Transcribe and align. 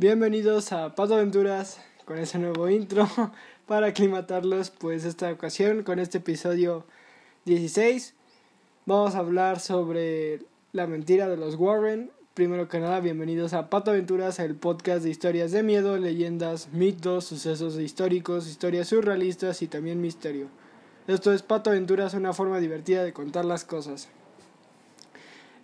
Bienvenidos 0.00 0.72
a 0.72 0.94
Pato 0.94 1.12
Aventuras 1.12 1.78
con 2.06 2.16
ese 2.16 2.38
nuevo 2.38 2.70
intro 2.70 3.06
para 3.66 3.88
aclimatarlos, 3.88 4.70
pues 4.70 5.04
esta 5.04 5.30
ocasión 5.30 5.82
con 5.82 5.98
este 5.98 6.16
episodio 6.16 6.86
16 7.44 8.14
vamos 8.86 9.14
a 9.14 9.18
hablar 9.18 9.60
sobre 9.60 10.40
la 10.72 10.86
mentira 10.86 11.28
de 11.28 11.36
los 11.36 11.56
Warren. 11.56 12.10
Primero 12.32 12.66
que 12.66 12.80
nada, 12.80 13.00
bienvenidos 13.00 13.52
a 13.52 13.68
Pato 13.68 13.90
Aventuras, 13.90 14.38
el 14.38 14.54
podcast 14.54 15.02
de 15.02 15.10
historias 15.10 15.52
de 15.52 15.62
miedo, 15.62 15.98
leyendas, 15.98 16.72
mitos, 16.72 17.26
sucesos 17.26 17.78
históricos, 17.78 18.48
historias 18.48 18.88
surrealistas 18.88 19.60
y 19.60 19.66
también 19.66 20.00
misterio. 20.00 20.46
Esto 21.08 21.30
es 21.30 21.42
Pato 21.42 21.68
Aventuras, 21.68 22.14
una 22.14 22.32
forma 22.32 22.58
divertida 22.58 23.04
de 23.04 23.12
contar 23.12 23.44
las 23.44 23.66
cosas. 23.66 24.08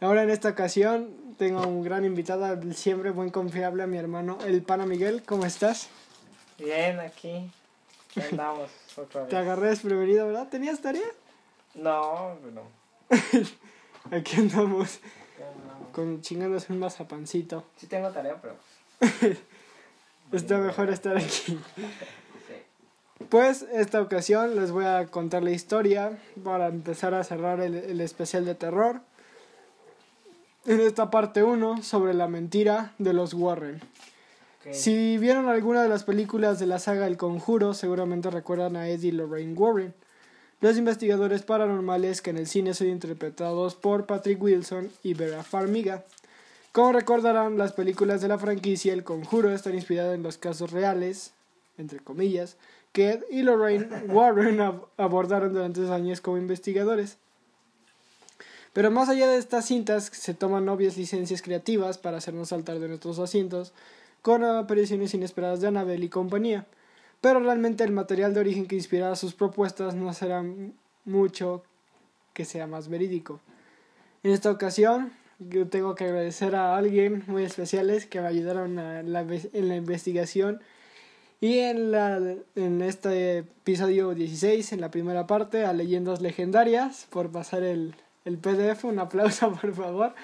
Ahora 0.03 0.25
en 0.25 0.29
esta 0.29 0.51
ocasión 0.51 1.26
tengo 1.37 1.67
un 1.67 1.83
gran 1.83 2.05
invitado, 2.05 2.59
siempre 2.73 3.11
buen 3.11 3.31
confiable 3.31 3.83
a 3.83 3.87
mi 3.87 3.99
hermano, 3.99 4.39
el 4.47 4.63
pana 4.63 4.87
Miguel. 4.87 5.23
¿Cómo 5.25 5.45
estás? 5.45 5.89
Bien, 6.59 6.99
aquí. 7.01 7.51
Andamos 8.31 8.71
otra 8.97 9.23
vez. 9.23 9.31
Te 9.31 9.37
agarré 9.37 9.69
desprevenido, 9.69 10.27
¿verdad? 10.27 10.49
¿Tenías 10.49 10.81
tarea? 10.81 11.07
No, 11.75 12.37
no. 12.53 12.63
Aquí 14.17 14.37
andamos 14.37 15.01
con 15.93 16.21
chingándose 16.23 16.73
un 16.73 16.79
mazapancito. 16.79 17.65
Sí 17.77 17.87
tengo 17.87 18.11
tarea, 18.11 18.41
pero... 18.41 18.57
Está 20.33 20.59
mejor 20.59 20.91
estar 20.91 21.17
aquí. 21.17 21.59
Pues 23.29 23.63
esta 23.73 24.01
ocasión 24.01 24.57
les 24.57 24.73
voy 24.73 24.85
a 24.85 25.07
contar 25.07 25.43
la 25.43 25.53
historia 25.53 26.19
para 26.43 26.67
empezar 26.67 27.15
a 27.15 27.23
cerrar 27.23 27.61
el, 27.61 27.77
el 27.77 28.01
especial 28.01 28.45
de 28.45 28.57
terror. 28.57 29.01
En 30.67 30.81
esta 30.81 31.11
parte 31.11 31.43
1 31.45 31.83
sobre 31.83 32.15
la 32.15 32.27
mentira 32.29 32.93
de 32.99 33.13
los 33.13 33.35
Warren. 33.35 33.81
Si 34.73 35.17
vieron 35.19 35.49
alguna 35.49 35.83
de 35.83 35.89
las 35.89 36.03
películas 36.03 36.59
de 36.59 36.67
la 36.67 36.81
saga 36.81 37.07
El 37.07 37.17
Conjuro, 37.17 37.73
seguramente 37.73 38.31
recuerdan 38.31 38.75
a 38.77 38.89
Eddie 38.89 39.13
Lorraine 39.13 39.55
Warren, 39.55 39.95
los 40.61 40.77
investigadores 40.77 41.43
paranormales 41.43 42.21
que 42.21 42.31
en 42.31 42.39
el 42.39 42.49
cine 42.49 42.75
son 42.75 42.89
interpretados 42.89 43.77
por 43.77 44.07
Patrick 44.07 44.43
Wilson 44.43 44.91
y 45.05 45.15
Vera 45.15 45.45
Farmiga. 45.45 46.05
Como 46.73 46.93
recordarán, 46.93 47.59
las 47.59 47.73
películas 47.75 48.21
de 48.21 48.29
la 48.29 48.39
franquicia 48.39 48.93
El 48.93 49.05
Conjuro 49.05 49.53
están 49.55 49.75
inspiradas 49.75 50.15
en 50.17 50.25
los 50.25 50.37
casos 50.37 50.73
reales, 50.73 51.33
entre 51.79 52.01
comillas, 52.01 52.57
que 52.93 53.11
Ed 53.11 53.21
y 53.31 53.43
Lorraine 53.43 53.87
Warren 54.09 54.59
ab- 54.59 54.87
abordaron 54.97 55.53
durante 55.53 55.81
esos 55.81 55.93
años 55.93 56.21
como 56.21 56.39
investigadores. 56.39 57.19
Pero 58.77 58.91
más 58.91 59.09
allá 59.09 59.27
de 59.27 59.39
estas 59.39 59.65
cintas, 59.65 60.11
se 60.13 60.35
toman 60.35 60.69
obvias 60.69 60.99
licencias 60.99 61.41
creativas 61.41 61.97
para 61.97 62.19
hacernos 62.19 62.51
saltar 62.51 62.79
de 62.79 62.89
nuestros 62.89 63.19
asientos, 63.19 63.73
con 64.21 64.45
apariciones 64.45 65.15
inesperadas 65.15 65.63
de 65.63 65.69
Annabelle 65.69 66.05
y 66.05 66.11
compañía. 66.11 66.67
Pero 67.23 67.41
realmente 67.41 67.85
el 67.85 67.93
material 67.93 68.35
de 68.35 68.41
origen 68.41 68.67
que 68.67 68.77
inspirará 68.77 69.17
sus 69.17 69.33
propuestas 69.33 69.95
no 69.95 70.13
será 70.13 70.45
mucho 71.07 71.63
que 72.35 72.45
sea 72.45 72.67
más 72.67 72.91
verídico. 72.91 73.41
En 74.23 74.33
esta 74.33 74.51
ocasión, 74.51 75.11
yo 75.39 75.69
tengo 75.69 75.95
que 75.95 76.05
agradecer 76.05 76.55
a 76.55 76.77
alguien 76.77 77.25
muy 77.29 77.45
especiales 77.45 78.05
que 78.05 78.21
me 78.21 78.27
ayudaron 78.27 78.79
en 78.79 79.11
la 79.11 79.77
investigación 79.77 80.61
y 81.41 81.61
en, 81.61 81.93
la, 81.93 82.19
en 82.55 82.83
este 82.83 83.39
episodio 83.39 84.13
16, 84.13 84.75
en 84.75 84.83
la 84.83 84.91
primera 84.91 85.27
parte, 85.27 85.65
a 85.65 85.73
Leyendas 85.73 86.21
Legendarias 86.21 87.07
por 87.09 87.31
pasar 87.31 87.63
el, 87.63 87.95
el 88.27 88.37
PDF. 88.39 88.85
Un 88.85 88.99
aplauso, 88.99 89.51
por 89.61 89.75
favor. 89.75 90.15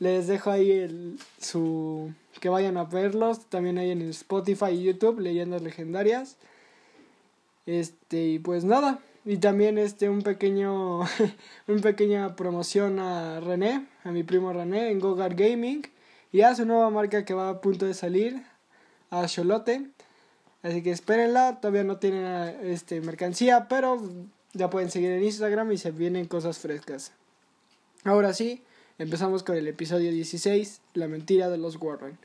Les 0.00 0.26
dejo 0.26 0.50
ahí 0.50 0.72
el, 0.72 1.18
su 1.38 2.12
que 2.40 2.48
vayan 2.48 2.76
a 2.76 2.84
verlos. 2.84 3.46
También 3.46 3.78
hay 3.78 3.92
en 3.92 4.02
Spotify 4.10 4.70
y 4.72 4.82
YouTube, 4.82 5.20
Leyendas 5.20 5.62
Legendarias. 5.62 6.36
Este, 7.66 8.26
y 8.26 8.38
pues 8.40 8.64
nada. 8.64 8.98
Y 9.24 9.38
también 9.38 9.78
este 9.78 10.10
un 10.10 10.22
pequeño 10.22 11.00
una 11.68 11.80
pequeña 11.82 12.36
promoción 12.36 12.98
a 12.98 13.40
René, 13.40 13.86
a 14.02 14.10
mi 14.10 14.22
primo 14.22 14.52
René 14.52 14.90
en 14.90 14.98
Gogar 14.98 15.34
Gaming 15.34 15.86
y 16.32 16.42
a 16.42 16.54
su 16.54 16.66
nueva 16.66 16.90
marca 16.90 17.24
que 17.24 17.32
va 17.32 17.48
a 17.48 17.60
punto 17.60 17.86
de 17.86 17.94
salir, 17.94 18.42
a 19.10 19.26
Cholote. 19.26 19.86
Así 20.62 20.82
que 20.82 20.90
espérenla, 20.90 21.60
todavía 21.60 21.84
no 21.84 21.98
tienen 21.98 22.24
este 22.64 23.00
mercancía, 23.00 23.68
pero 23.68 24.02
ya 24.52 24.70
pueden 24.70 24.90
seguir 24.90 25.10
en 25.10 25.22
Instagram 25.22 25.72
y 25.72 25.78
se 25.78 25.90
vienen 25.90 26.26
cosas 26.26 26.58
frescas. 26.58 27.12
Ahora 28.06 28.34
sí, 28.34 28.60
empezamos 28.98 29.42
con 29.42 29.56
el 29.56 29.66
episodio 29.66 30.12
16, 30.12 30.82
La 30.92 31.08
mentira 31.08 31.48
de 31.48 31.56
los 31.56 31.76
Warren. 31.80 32.18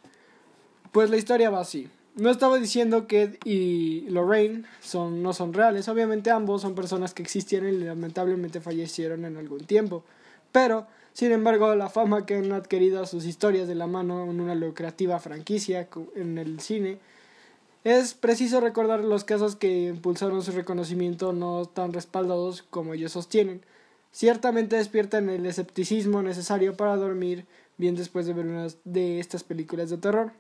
Pues 0.92 1.10
la 1.10 1.16
historia 1.16 1.50
va 1.50 1.62
así. 1.62 1.88
No 2.16 2.30
estaba 2.30 2.58
diciendo 2.58 3.08
que 3.08 3.22
Ed 3.22 3.38
y 3.46 4.02
Lorraine 4.10 4.66
son, 4.82 5.24
no 5.24 5.32
son 5.32 5.54
reales, 5.54 5.88
obviamente 5.88 6.32
ambos 6.32 6.64
son 6.64 6.76
personas 6.76 7.14
que 7.14 7.24
existieron 7.24 7.70
y 7.70 7.78
lamentablemente 7.78 8.60
fallecieron 8.60 9.24
en 9.24 9.38
algún 9.38 9.64
tiempo. 9.64 10.04
Pero, 10.52 10.86
sin 11.14 11.32
embargo, 11.32 11.74
la 11.76 11.88
fama 11.88 12.26
que 12.26 12.36
han 12.36 12.52
adquirido 12.52 13.06
sus 13.06 13.24
historias 13.24 13.70
de 13.70 13.76
la 13.76 13.88
mano 13.88 14.26
en 14.26 14.42
una 14.42 14.56
lucrativa 14.56 15.18
franquicia 15.20 15.88
en 16.14 16.38
el 16.38 16.60
cine 16.60 16.98
es 17.86 18.16
preciso 18.16 18.60
recordar 18.60 19.00
los 19.06 19.24
casos 19.24 19.56
que 19.56 19.86
impulsaron 19.86 20.42
su 20.42 20.52
reconocimiento 20.52 21.32
no 21.32 21.64
tan 21.68 21.94
respaldados 21.94 22.64
como 22.64 22.94
ellos 22.94 23.14
sostienen. 23.14 23.62
Ciertamente 24.12 24.76
despiertan 24.76 25.30
el 25.30 25.46
escepticismo 25.46 26.22
necesario 26.24 26.76
para 26.76 26.96
dormir 26.96 27.46
bien 27.78 27.96
después 27.96 28.26
de 28.26 28.34
ver 28.34 28.46
una 28.48 28.68
de 28.84 29.20
estas 29.20 29.44
películas 29.44 29.90
de 29.90 29.98
terror. 29.98 30.32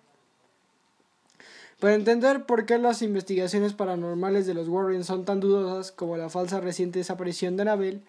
Para 1.79 1.93
entender 1.93 2.45
por 2.45 2.65
qué 2.65 2.77
las 2.77 3.01
investigaciones 3.01 3.73
paranormales 3.73 4.45
de 4.45 4.53
los 4.53 4.67
Warren 4.67 5.05
son 5.05 5.23
tan 5.23 5.39
dudosas 5.39 5.93
como 5.93 6.17
la 6.17 6.29
falsa 6.29 6.59
reciente 6.59 6.99
desaparición 6.99 7.55
de 7.55 7.61
Anabel, 7.61 8.03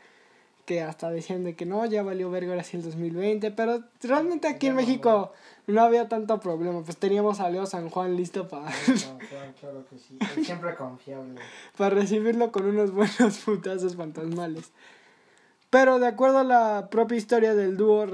que 0.67 0.83
hasta 0.83 1.11
decían 1.11 1.45
de 1.45 1.55
que 1.55 1.67
no, 1.67 1.85
ya 1.87 2.03
valió 2.03 2.31
verga 2.31 2.51
ahora 2.51 2.65
sí 2.65 2.77
el 2.77 2.83
2020, 2.83 3.53
pero 3.53 3.85
realmente 4.03 4.49
aquí 4.49 4.67
en 4.67 4.75
México 4.75 5.33
no 5.69 5.83
había 5.83 6.09
tanto 6.09 6.41
problema, 6.41 6.83
pues 6.83 6.97
teníamos 6.97 7.39
a 7.39 7.49
Leo 7.49 7.65
San 7.67 7.91
Juan 7.91 8.17
listo 8.17 8.49
para 8.49 8.67
No, 8.67 9.19
claro, 9.29 9.53
claro 9.61 9.85
que 9.89 9.99
sí. 9.99 10.19
Es 10.37 10.47
siempre 10.47 10.75
confiable. 10.75 11.41
para 11.77 11.95
recibirlo 11.95 12.51
con 12.51 12.67
unos 12.67 12.91
buenos 12.91 13.39
putazos 13.39 13.95
fantasmales. 13.95 14.73
Pero 15.71 15.99
de 16.01 16.07
acuerdo 16.09 16.39
a 16.39 16.45
la 16.45 16.89
propia 16.91 17.17
historia 17.17 17.55
del 17.55 17.77
dúo 17.77 18.07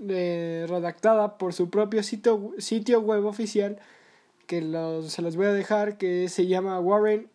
redactada 0.00 1.36
por 1.38 1.52
su 1.52 1.68
propio 1.70 2.02
sitio, 2.02 2.52
sitio 2.58 3.00
web 3.00 3.24
oficial, 3.26 3.78
que 4.46 4.62
los- 4.62 5.12
se 5.12 5.20
los 5.22 5.36
voy 5.36 5.46
a 5.46 5.52
dejar, 5.52 5.98
que 5.98 6.28
se 6.28 6.46
llama 6.46 6.80
warren.com 6.80 7.28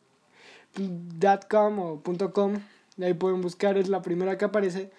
o 1.79 2.01
.com, 2.33 2.53
ahí 3.01 3.13
pueden 3.13 3.41
buscar, 3.41 3.77
es 3.77 3.89
la 3.89 4.01
primera 4.01 4.37
que 4.37 4.45
aparece. 4.45 4.89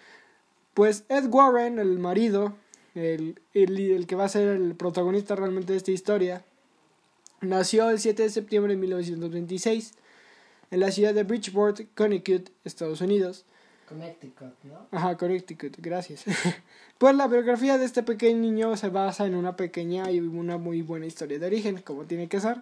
Pues 0.75 1.05
Ed 1.09 1.27
Warren, 1.31 1.79
el 1.81 1.99
marido, 1.99 2.55
el, 2.95 3.41
el, 3.55 3.79
el 3.79 4.07
que 4.07 4.15
va 4.17 4.25
a 4.25 4.29
ser 4.29 4.49
el 4.49 4.75
protagonista 4.77 5.35
realmente 5.35 5.73
de 5.73 5.79
esta 5.79 5.91
historia, 5.91 6.45
nació 7.41 7.91
el 7.91 7.99
7 7.99 8.23
de 8.23 8.31
septiembre 8.31 8.75
de 8.75 8.81
1926 8.81 9.95
en 10.71 10.81
la 10.81 10.91
ciudad 10.93 11.13
de 11.15 11.25
Bridgeport, 11.25 11.81
Connecticut, 11.97 12.51
Estados 12.65 13.01
Unidos. 13.01 13.45
Connecticut, 13.89 14.55
¿no? 14.65 14.87
Ajá, 14.91 15.17
Connecticut, 15.17 15.77
gracias. 15.79 16.25
pues 16.99 17.15
la 17.15 17.29
biografía 17.29 17.79
de 17.79 17.85
este 17.85 18.03
pequeño 18.03 18.39
niño 18.39 18.77
se 18.77 18.89
basa 18.89 19.27
en 19.27 19.35
una 19.35 19.57
pequeña 19.57 20.11
y 20.11 20.21
una 20.21 20.59
muy 20.59 20.83
buena 20.83 21.07
historia 21.07 21.39
de 21.39 21.47
origen, 21.47 21.83
como 21.83 22.05
tiene 22.05 22.29
que 22.29 22.41
ser. 22.41 22.59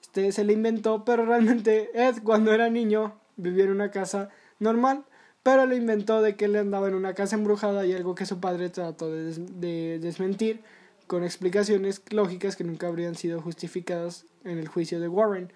Este 0.00 0.32
se 0.32 0.44
le 0.44 0.52
inventó, 0.52 1.04
pero 1.04 1.24
realmente 1.24 1.90
Ed 1.94 2.22
cuando 2.22 2.52
era 2.52 2.70
niño 2.70 3.14
vivía 3.36 3.64
en 3.64 3.70
una 3.70 3.90
casa 3.90 4.30
normal, 4.58 5.04
pero 5.42 5.66
le 5.66 5.76
inventó 5.76 6.22
de 6.22 6.36
que 6.36 6.46
él 6.46 6.56
andaba 6.56 6.88
en 6.88 6.94
una 6.94 7.14
casa 7.14 7.36
embrujada 7.36 7.86
y 7.86 7.92
algo 7.92 8.14
que 8.14 8.26
su 8.26 8.40
padre 8.40 8.70
trató 8.70 9.10
de, 9.10 9.34
de 9.34 9.98
desmentir 9.98 10.62
con 11.06 11.24
explicaciones 11.24 12.02
lógicas 12.10 12.54
que 12.54 12.64
nunca 12.64 12.86
habrían 12.86 13.14
sido 13.14 13.40
justificadas 13.40 14.26
en 14.44 14.58
el 14.58 14.68
juicio 14.68 15.00
de 15.00 15.08
Warren. 15.08 15.52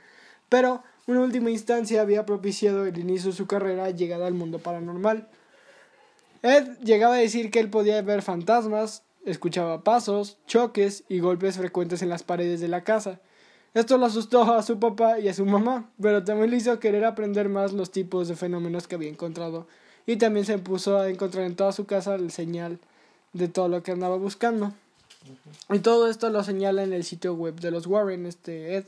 Pero 0.48 0.82
una 1.06 1.20
última 1.20 1.50
instancia 1.50 2.00
había 2.00 2.26
propiciado 2.26 2.86
el 2.86 2.98
inicio 2.98 3.30
de 3.30 3.36
su 3.36 3.46
carrera 3.46 3.90
llegada 3.90 4.26
al 4.26 4.34
mundo 4.34 4.58
paranormal. 4.58 5.28
Ed 6.42 6.78
llegaba 6.82 7.14
a 7.14 7.18
decir 7.18 7.50
que 7.50 7.60
él 7.60 7.70
podía 7.70 8.00
ver 8.02 8.22
fantasmas, 8.22 9.02
escuchaba 9.24 9.84
pasos, 9.84 10.38
choques 10.46 11.04
y 11.08 11.20
golpes 11.20 11.56
frecuentes 11.56 12.02
en 12.02 12.08
las 12.08 12.22
paredes 12.22 12.60
de 12.60 12.68
la 12.68 12.84
casa. 12.84 13.20
Esto 13.74 13.96
lo 13.96 14.06
asustó 14.06 14.42
a 14.42 14.62
su 14.62 14.78
papá 14.78 15.18
y 15.18 15.28
a 15.28 15.34
su 15.34 15.46
mamá, 15.46 15.90
pero 16.00 16.22
también 16.24 16.50
le 16.50 16.58
hizo 16.58 16.78
querer 16.78 17.04
aprender 17.04 17.48
más 17.48 17.72
los 17.72 17.90
tipos 17.90 18.28
de 18.28 18.36
fenómenos 18.36 18.86
que 18.86 18.96
había 18.96 19.08
encontrado, 19.08 19.66
y 20.04 20.16
también 20.16 20.44
se 20.44 20.58
puso 20.58 20.98
a 20.98 21.08
encontrar 21.08 21.44
en 21.46 21.56
toda 21.56 21.72
su 21.72 21.86
casa 21.86 22.16
el 22.16 22.30
señal 22.32 22.78
de 23.32 23.48
todo 23.48 23.68
lo 23.68 23.82
que 23.82 23.92
andaba 23.92 24.16
buscando. 24.16 24.74
Y 25.70 25.78
todo 25.78 26.10
esto 26.10 26.28
lo 26.28 26.42
señala 26.44 26.82
en 26.82 26.92
el 26.92 27.04
sitio 27.04 27.34
web 27.34 27.60
de 27.60 27.70
los 27.70 27.86
Warren, 27.86 28.26
este 28.26 28.76
Ed. 28.76 28.84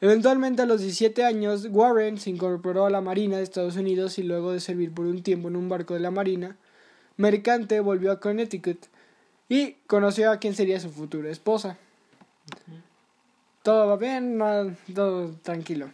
Eventualmente 0.00 0.62
a 0.62 0.66
los 0.66 0.80
17 0.80 1.24
años, 1.24 1.66
Warren 1.70 2.18
se 2.18 2.30
incorporó 2.30 2.86
a 2.86 2.90
la 2.90 3.00
Marina 3.00 3.36
de 3.36 3.42
Estados 3.42 3.76
Unidos 3.76 4.18
y 4.18 4.22
luego 4.22 4.52
de 4.52 4.60
servir 4.60 4.92
por 4.92 5.06
un 5.06 5.22
tiempo 5.22 5.48
en 5.48 5.56
un 5.56 5.68
barco 5.68 5.94
de 5.94 6.00
la 6.00 6.10
Marina 6.10 6.56
mercante 7.18 7.80
volvió 7.80 8.12
a 8.12 8.20
Connecticut 8.20 8.86
y 9.50 9.72
conoció 9.86 10.30
a 10.30 10.38
quien 10.38 10.54
sería 10.54 10.80
su 10.80 10.90
futura 10.90 11.30
esposa. 11.30 11.76
todo 13.62 13.88
va 13.88 13.96
bien, 13.96 14.38
todo 14.94 15.32
tranquilo. 15.42 15.90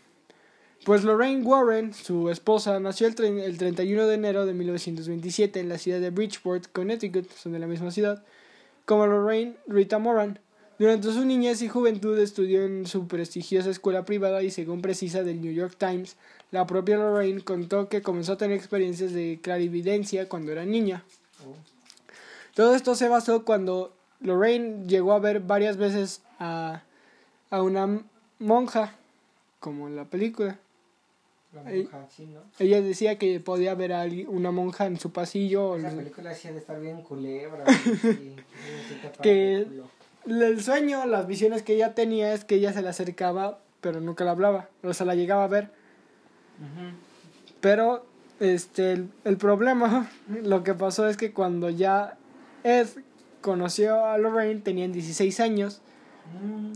Pues 0.85 1.03
Lorraine 1.03 1.43
Warren, 1.43 1.95
su 1.95 2.29
esposa, 2.29 2.79
nació 2.79 3.07
el, 3.09 3.39
el 3.41 3.57
31 3.57 4.07
de 4.07 4.15
enero 4.15 4.45
de 4.45 4.53
1927 4.53 5.59
en 5.59 5.71
la 5.71 5.79
ciudad 5.79 5.99
de 5.99 6.11
Bridgeport, 6.11 6.71
Connecticut, 6.73 7.31
son 7.33 7.53
de 7.53 7.59
la 7.59 7.67
misma 7.67 7.91
ciudad, 7.91 8.23
como 8.85 9.07
Lorraine 9.07 9.57
Rita 9.67 9.99
Moran. 9.99 10.39
Durante 10.79 11.13
su 11.13 11.25
niñez 11.25 11.63
y 11.63 11.69
juventud 11.69 12.19
estudió 12.19 12.65
en 12.65 12.87
su 12.87 13.07
prestigiosa 13.07 13.71
escuela 13.71 14.05
privada 14.05 14.43
y 14.43 14.51
según 14.51 14.83
precisa 14.83 15.23
del 15.23 15.41
New 15.41 15.53
York 15.53 15.77
Times, 15.79 16.17
la 16.51 16.67
propia 16.67 16.97
Lorraine 16.97 17.43
contó 17.43 17.89
que 17.89 18.03
comenzó 18.03 18.33
a 18.33 18.39
tener 18.39 18.57
experiencias 18.57 19.13
de 19.13 19.39
clarividencia 19.41 20.29
cuando 20.29 20.51
era 20.53 20.65
niña. 20.65 21.05
Oh, 21.45 21.55
Todo 22.55 22.75
esto 22.75 22.95
se 22.97 23.09
basó 23.09 23.45
cuando 23.45 23.93
Lorraine 24.21 24.87
llegó 24.89 25.13
a 25.13 25.21
ver 25.21 25.41
varias 25.41 25.77
veces 25.77 26.23
a, 26.41 26.83
a 27.51 27.63
una 27.63 28.03
monja, 28.41 28.95
como 29.61 29.87
en 29.87 29.95
la 29.97 30.05
película. 30.07 30.59
la 31.55 31.63
monja, 31.63 32.07
sí, 32.17 32.27
¿no? 32.27 32.41
Ella 32.59 32.83
decía 32.83 33.17
que 33.17 33.39
podía 33.39 33.75
ver 33.77 33.93
a 33.93 34.01
alguien- 34.03 34.27
una 34.29 34.51
monja 34.51 34.87
en 34.87 34.99
su 34.99 35.13
pasillo. 35.13 35.71
o 35.71 35.77
Esa 35.77 35.91
película 35.91 36.35
sí 36.35 36.49
de 36.49 36.59
estar 36.59 36.81
bien 36.81 37.03
culebra. 37.03 37.65
para 39.03 39.23
Que- 39.23 39.67
el 40.27 40.63
sueño, 40.63 41.05
las 41.07 41.27
visiones 41.27 41.63
que 41.63 41.75
ella 41.75 41.95
tenía 41.95 42.33
es 42.35 42.45
que 42.45 42.55
ella 42.57 42.73
se 42.73 42.83
le 42.83 42.89
acercaba, 42.89 43.59
pero 43.81 44.01
nunca 44.01 44.25
la 44.25 44.31
hablaba, 44.33 44.69
o 44.83 44.93
sea, 44.95 45.07
la 45.07 45.15
llegaba 45.15 45.45
a 45.45 45.49
ver. 45.49 45.71
Pero 47.61 48.07
este 48.41 48.93
el, 48.93 49.09
el 49.25 49.37
problema, 49.37 50.11
lo 50.29 50.63
que 50.63 50.75
pasó 50.75 51.09
es 51.09 51.17
que 51.17 51.33
cuando 51.33 51.71
ya 51.71 52.17
Ed 52.63 52.89
conoció 53.41 54.05
a 54.07 54.19
Lorraine, 54.19 54.61
tenían 54.61 54.93
16 54.93 55.41
años 55.41 55.81
Mm, 56.43 56.73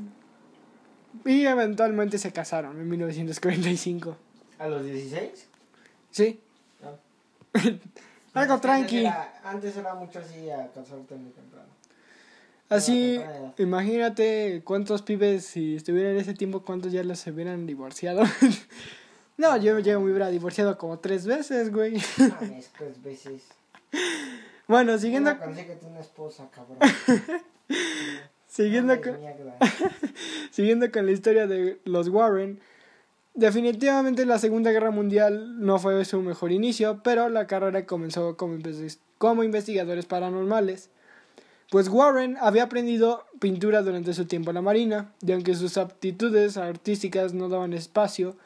y 1.26 1.46
eventualmente 1.46 2.18
se 2.18 2.32
casaron 2.32 2.78
en 2.78 2.86
1945. 2.86 4.14
¿A 4.58 4.68
los 4.68 4.84
16? 4.84 5.48
Sí, 6.10 6.38
No. 6.82 6.90
algo 8.34 8.52
Antes 8.54 8.60
tranqui. 8.60 8.98
era- 9.06 9.40
antes 9.42 9.74
era 9.78 9.94
mucho 9.94 10.18
así 10.18 10.50
a 10.50 10.66
casarte 10.70 11.14
muy 11.14 11.30
temprano. 11.30 11.68
Así, 12.68 13.18
imagínate 13.56 14.60
cuántos 14.62 15.00
pibes, 15.02 15.44
si 15.46 15.76
estuvieran 15.76 16.12
en 16.12 16.18
ese 16.18 16.34
tiempo, 16.34 16.62
cuántos 16.62 16.92
ya 16.92 17.02
los 17.02 17.18
se 17.18 17.30
hubieran 17.30 17.66
divorciado. 17.66 18.24
no, 19.38 19.56
yo, 19.56 19.78
yo 19.78 20.00
me 20.00 20.10
hubiera 20.10 20.28
divorciado 20.28 20.76
como 20.76 20.98
tres 20.98 21.26
veces, 21.26 21.72
güey. 21.72 21.94
Mames, 22.18 22.70
tres 22.76 23.02
veces. 23.02 23.42
Bueno, 24.68 24.98
siguiendo. 24.98 25.38
Consíguete 25.38 25.86
una 25.86 26.00
esposa, 26.00 26.50
cabrón. 26.50 26.76
siguiendo, 28.46 29.00
con, 29.00 29.16
siguiendo 30.50 30.92
con 30.92 31.06
la 31.06 31.12
historia 31.12 31.46
de 31.46 31.80
los 31.86 32.08
Warren, 32.10 32.60
definitivamente 33.32 34.26
la 34.26 34.38
Segunda 34.38 34.70
Guerra 34.70 34.90
Mundial 34.90 35.58
no 35.64 35.78
fue 35.78 36.04
su 36.04 36.20
mejor 36.20 36.52
inicio, 36.52 37.00
pero 37.02 37.30
la 37.30 37.46
carrera 37.46 37.86
comenzó 37.86 38.36
como 38.36 39.42
investigadores 39.42 40.04
paranormales. 40.04 40.90
Pues 41.70 41.88
Warren 41.88 42.38
había 42.40 42.64
aprendido 42.64 43.24
pintura 43.40 43.82
durante 43.82 44.14
su 44.14 44.24
tiempo 44.24 44.50
en 44.50 44.54
la 44.54 44.62
Marina, 44.62 45.12
y 45.20 45.32
aunque 45.32 45.54
sus 45.54 45.76
aptitudes 45.76 46.56
artísticas 46.56 47.34
no 47.34 47.50
daban 47.50 47.74
espacio, 47.74 48.36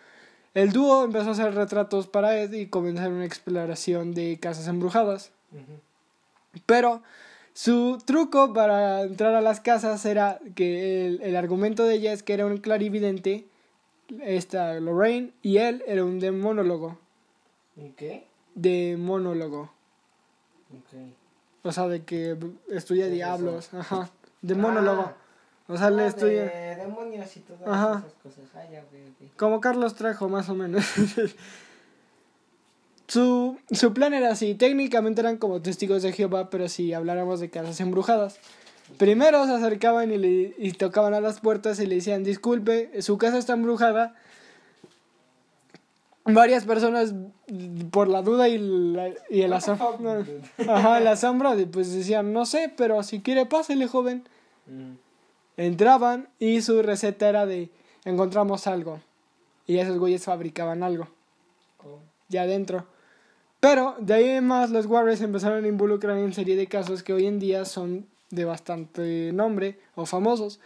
el 0.54 0.72
dúo 0.72 1.04
empezó 1.04 1.28
a 1.28 1.32
hacer 1.32 1.54
retratos 1.54 2.08
para 2.08 2.38
Ed 2.38 2.52
y 2.52 2.66
comenzaron 2.66 3.14
una 3.14 3.24
exploración 3.24 4.12
de 4.12 4.38
casas 4.40 4.66
embrujadas. 4.66 5.30
Pero 6.66 7.02
su 7.54 8.02
truco 8.04 8.52
para 8.52 9.02
entrar 9.02 9.34
a 9.34 9.40
las 9.40 9.60
casas 9.60 10.04
era 10.04 10.40
que 10.56 11.06
el, 11.06 11.22
el 11.22 11.36
argumento 11.36 11.84
de 11.84 11.94
ella 11.94 12.12
es 12.12 12.24
que 12.24 12.34
era 12.34 12.44
un 12.44 12.58
clarividente, 12.58 13.46
esta 14.20 14.74
Lorraine, 14.80 15.30
y 15.42 15.58
él 15.58 15.84
era 15.86 16.04
un 16.04 16.18
demonólogo. 16.18 16.98
¿Y 17.76 17.90
qué? 17.90 18.26
Demonólogo. 18.56 19.70
Ok. 20.74 21.21
O 21.64 21.72
sea, 21.72 21.88
de 21.88 22.04
que 22.04 22.36
estudia 22.70 23.04
¿Qué 23.04 23.08
es 23.10 23.14
diablos. 23.14 23.74
Ajá. 23.74 24.10
Demonólogo. 24.40 25.02
Ah, 25.02 25.14
O 25.68 25.76
sea, 25.76 25.90
le 25.90 26.02
ah, 26.02 26.06
estudia. 26.06 26.44
de 26.44 26.76
demonios 26.76 27.36
y 27.36 27.40
todas 27.40 27.62
Ajá. 27.66 27.98
esas 28.00 28.12
cosas. 28.22 28.44
Ah, 28.54 28.64
ya. 28.70 28.84
Como 29.36 29.60
Carlos 29.60 29.94
trajo, 29.94 30.28
más 30.28 30.48
o 30.48 30.54
menos. 30.54 30.84
su, 33.06 33.58
su 33.70 33.94
plan 33.94 34.14
era 34.14 34.32
así. 34.32 34.54
Técnicamente 34.54 35.20
eran 35.20 35.36
como 35.36 35.60
testigos 35.62 36.02
de 36.02 36.12
Jehová, 36.12 36.50
pero 36.50 36.68
si 36.68 36.92
habláramos 36.92 37.40
de 37.40 37.50
casas 37.50 37.80
embrujadas. 37.80 38.38
Primero 38.98 39.46
se 39.46 39.52
acercaban 39.54 40.12
y, 40.12 40.18
le, 40.18 40.54
y 40.58 40.72
tocaban 40.72 41.14
a 41.14 41.20
las 41.20 41.40
puertas 41.40 41.78
y 41.80 41.86
le 41.86 41.96
decían, 41.96 42.24
disculpe, 42.24 43.00
su 43.02 43.18
casa 43.18 43.38
está 43.38 43.54
embrujada. 43.54 44.14
Varias 46.24 46.64
personas, 46.64 47.14
por 47.90 48.06
la 48.08 48.22
duda 48.22 48.48
y, 48.48 48.56
la- 48.58 49.10
y 49.28 49.42
el 49.42 49.52
asombro, 49.52 50.24
ajá, 50.68 50.98
el 50.98 51.06
asombro, 51.08 51.54
pues 51.72 51.92
decían, 51.92 52.32
no 52.32 52.46
sé, 52.46 52.72
pero 52.76 53.02
si 53.02 53.20
quiere 53.20 53.44
pásele, 53.46 53.88
joven. 53.88 54.22
Mm. 54.66 54.92
Entraban 55.56 56.28
y 56.38 56.62
su 56.62 56.80
receta 56.82 57.28
era 57.28 57.44
de 57.46 57.70
encontramos 58.04 58.66
algo. 58.66 59.00
Y 59.66 59.78
esos 59.78 59.98
güeyes 59.98 60.24
fabricaban 60.24 60.82
algo 60.82 61.08
Oh. 61.84 61.98
ya 62.28 62.42
adentro. 62.42 62.86
Pero 63.60 63.96
de 63.98 64.14
ahí 64.14 64.28
en 64.28 64.46
más 64.46 64.70
los 64.70 64.86
Warriors 64.86 65.20
empezaron 65.20 65.64
a 65.64 65.68
involucrar 65.68 66.16
en 66.18 66.32
serie 66.32 66.56
de 66.56 66.66
casos 66.68 67.02
que 67.02 67.12
hoy 67.12 67.26
en 67.26 67.38
día 67.40 67.64
son 67.64 68.06
de 68.30 68.44
bastante 68.44 69.32
nombre 69.32 69.78
o 69.96 70.06
famosos. 70.06 70.58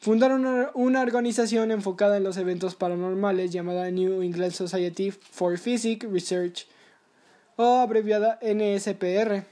Fundaron 0.00 0.46
una, 0.46 0.70
una 0.72 1.02
organización 1.02 1.70
enfocada 1.70 2.16
en 2.16 2.24
los 2.24 2.38
eventos 2.38 2.74
paranormales 2.74 3.52
llamada 3.52 3.90
New 3.90 4.22
England 4.22 4.52
Society 4.52 5.10
for 5.10 5.58
Physics 5.58 6.10
Research 6.10 6.66
o 7.56 7.76
abreviada 7.76 8.38
NSPR. 8.40 9.44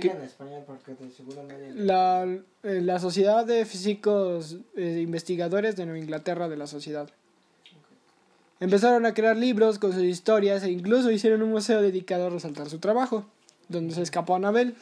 ¿Qué? 0.00 0.08
en 0.08 0.22
español 0.22 0.64
porque 0.66 0.94
de 0.94 1.10
seguro 1.10 1.44
nadie... 1.44 1.72
La, 1.74 2.24
eh, 2.24 2.80
la 2.80 2.98
Sociedad 2.98 3.46
de 3.46 3.64
Físicos 3.64 4.56
eh, 4.74 5.00
Investigadores 5.00 5.76
de 5.76 5.84
Nueva 5.84 6.00
Inglaterra 6.00 6.48
de 6.48 6.56
la 6.56 6.66
sociedad. 6.66 7.08
Empezaron 8.58 9.06
a 9.06 9.14
crear 9.14 9.36
libros 9.36 9.78
con 9.78 9.92
sus 9.92 10.02
historias 10.02 10.64
e 10.64 10.70
incluso 10.70 11.12
hicieron 11.12 11.42
un 11.42 11.50
museo 11.50 11.80
dedicado 11.80 12.26
a 12.26 12.30
resaltar 12.30 12.68
su 12.68 12.78
trabajo, 12.78 13.24
donde 13.68 13.94
se 13.94 14.02
escapó 14.02 14.34
Anabel. 14.34 14.74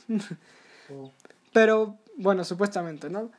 Oh. 0.90 1.10
Pero, 1.52 1.96
bueno, 2.16 2.44
supuestamente, 2.44 3.10
¿no? 3.10 3.30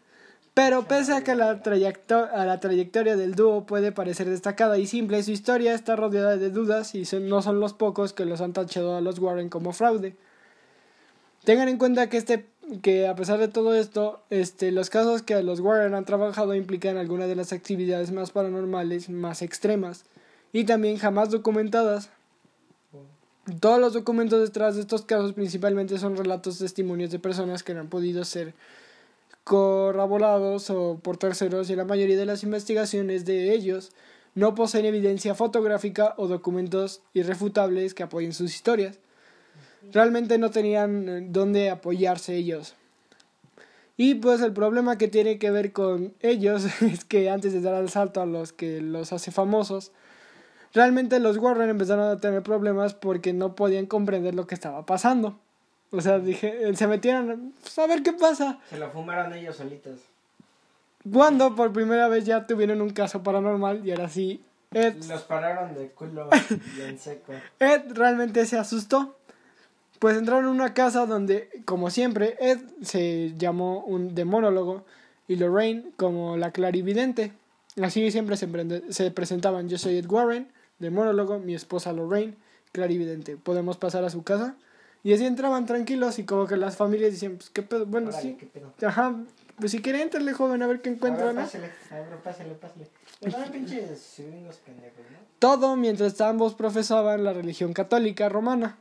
Pero 0.53 0.83
pese 0.85 1.13
a 1.13 1.23
que 1.23 1.33
la, 1.35 1.63
trayecto- 1.63 2.29
a 2.33 2.45
la 2.45 2.59
trayectoria 2.59 3.15
del 3.15 3.35
dúo 3.35 3.65
puede 3.65 3.91
parecer 3.93 4.29
destacada 4.29 4.77
y 4.77 4.85
simple, 4.85 5.23
su 5.23 5.31
historia 5.31 5.73
está 5.73 5.95
rodeada 5.95 6.35
de 6.35 6.49
dudas 6.49 6.93
y 6.93 7.05
son- 7.05 7.29
no 7.29 7.41
son 7.41 7.59
los 7.61 7.73
pocos 7.73 8.11
que 8.11 8.25
los 8.25 8.41
han 8.41 8.51
tachado 8.53 8.95
a 8.95 9.01
los 9.01 9.19
Warren 9.19 9.49
como 9.49 9.71
fraude. 9.71 10.15
Tengan 11.45 11.69
en 11.69 11.77
cuenta 11.77 12.09
que 12.09 12.17
este 12.17 12.47
que 12.83 13.07
a 13.07 13.15
pesar 13.15 13.37
de 13.39 13.47
todo 13.49 13.75
esto, 13.75 14.21
este, 14.29 14.71
los 14.71 14.89
casos 14.89 15.23
que 15.23 15.41
los 15.41 15.59
Warren 15.59 15.93
han 15.93 16.05
trabajado 16.05 16.53
implican 16.55 16.95
algunas 16.97 17.27
de 17.27 17.35
las 17.35 17.51
actividades 17.51 18.11
más 18.11 18.31
paranormales, 18.31 19.09
más 19.09 19.41
extremas 19.41 20.05
y 20.53 20.63
también 20.65 20.97
jamás 20.97 21.31
documentadas. 21.31 22.11
Todos 23.59 23.79
los 23.79 23.93
documentos 23.93 24.39
detrás 24.39 24.75
de 24.75 24.81
estos 24.81 25.01
casos 25.01 25.33
principalmente 25.33 25.97
son 25.97 26.15
relatos, 26.15 26.59
testimonios 26.59 27.09
de 27.11 27.19
personas 27.19 27.63
que 27.63 27.73
no 27.73 27.81
han 27.81 27.89
podido 27.89 28.23
ser 28.23 28.53
corroborados 29.43 30.69
o 30.69 30.99
por 31.01 31.17
terceros 31.17 31.69
y 31.69 31.75
la 31.75 31.85
mayoría 31.85 32.17
de 32.17 32.25
las 32.25 32.43
investigaciones 32.43 33.25
de 33.25 33.53
ellos 33.53 33.91
no 34.35 34.55
poseen 34.55 34.85
evidencia 34.85 35.35
fotográfica 35.35 36.13
o 36.17 36.27
documentos 36.27 37.01
irrefutables 37.13 37.93
que 37.93 38.03
apoyen 38.03 38.33
sus 38.33 38.53
historias. 38.53 38.99
Realmente 39.91 40.37
no 40.37 40.51
tenían 40.51 41.09
eh, 41.09 41.27
dónde 41.27 41.69
apoyarse 41.69 42.35
ellos. 42.35 42.75
Y 43.97 44.15
pues 44.15 44.41
el 44.41 44.53
problema 44.53 44.97
que 44.97 45.07
tiene 45.07 45.37
que 45.37 45.51
ver 45.51 45.73
con 45.73 46.13
ellos 46.21 46.65
es 46.81 47.03
que 47.03 47.29
antes 47.29 47.53
de 47.53 47.61
dar 47.61 47.81
el 47.81 47.89
salto 47.89 48.21
a 48.21 48.25
los 48.25 48.53
que 48.53 48.81
los 48.81 49.11
hace 49.11 49.31
famosos, 49.31 49.91
realmente 50.73 51.19
los 51.19 51.37
Warren 51.37 51.69
empezaron 51.69 52.09
a 52.09 52.19
tener 52.19 52.41
problemas 52.43 52.93
porque 52.93 53.33
no 53.33 53.55
podían 53.55 53.85
comprender 53.85 54.33
lo 54.33 54.47
que 54.47 54.55
estaba 54.55 54.85
pasando. 54.85 55.39
O 55.91 55.99
sea, 55.99 56.19
dije, 56.19 56.73
se 56.75 56.87
metieron 56.87 57.53
pues, 57.61 57.77
a 57.77 57.87
ver 57.87 58.01
qué 58.01 58.13
pasa. 58.13 58.59
Se 58.69 58.77
lo 58.77 58.89
fumaron 58.91 59.33
ellos 59.33 59.57
solitos. 59.57 59.99
Cuando 61.11 61.55
por 61.55 61.73
primera 61.73 62.07
vez 62.07 62.25
ya 62.25 62.47
tuvieron 62.47 62.81
un 62.81 62.91
caso 62.91 63.23
paranormal 63.23 63.85
y 63.85 63.91
ahora 63.91 64.07
sí, 64.07 64.41
Ed, 64.73 65.03
Los 65.09 65.23
pararon 65.23 65.73
de 65.73 65.89
culo 65.89 66.29
y 66.77 66.81
en 66.81 66.97
seco. 66.97 67.33
Ed 67.59 67.91
realmente 67.91 68.45
se 68.45 68.57
asustó. 68.57 69.17
Pues 69.99 70.17
entraron 70.17 70.45
en 70.45 70.51
una 70.51 70.73
casa 70.73 71.05
donde, 71.05 71.49
como 71.65 71.89
siempre, 71.89 72.37
Ed 72.39 72.59
se 72.81 73.33
llamó 73.37 73.83
un 73.83 74.15
demonólogo 74.15 74.85
y 75.27 75.35
Lorraine 75.35 75.91
como 75.97 76.37
la 76.37 76.51
clarividente. 76.51 77.33
Así 77.81 78.09
siempre 78.11 78.37
se, 78.37 78.47
se 78.89 79.11
presentaban. 79.11 79.67
Yo 79.67 79.77
soy 79.77 79.97
Ed 79.97 80.09
Warren, 80.09 80.47
demonólogo, 80.79 81.39
mi 81.39 81.53
esposa 81.53 81.91
Lorraine, 81.91 82.35
clarividente. 82.71 83.35
¿Podemos 83.35 83.77
pasar 83.77 84.05
a 84.05 84.09
su 84.09 84.23
casa? 84.23 84.55
Y 85.03 85.13
así 85.13 85.25
entraban 85.25 85.65
tranquilos 85.65 86.19
y 86.19 86.25
como 86.25 86.45
que 86.47 86.57
las 86.57 86.75
familias 86.77 87.11
decían, 87.11 87.37
pues 87.37 87.49
qué 87.49 87.63
pedo, 87.63 87.85
bueno, 87.87 88.09
Órale, 88.09 88.21
sí. 88.23 88.35
qué 88.39 88.45
pedo. 88.45 88.71
Ajá, 88.85 89.15
pues 89.59 89.71
si 89.71 89.81
quiere, 89.81 90.01
entrarle 90.01 90.33
joven 90.33 90.61
a 90.61 90.67
ver 90.67 90.81
qué 90.81 90.89
encuentra, 90.89 91.29
a 91.29 91.33
pásale, 91.33 91.69
a 91.91 91.95
ver, 91.95 92.17
pásale, 92.23 92.53
pásale. 92.55 92.87
Pero 93.19 93.37
pinches 93.51 94.15
pendejos, 94.65 95.05
¿no? 95.11 95.17
Todo 95.39 95.75
mientras 95.75 96.19
ambos 96.21 96.53
profesaban 96.53 97.23
la 97.23 97.33
religión 97.33 97.73
católica 97.73 98.29
romana. 98.29 98.77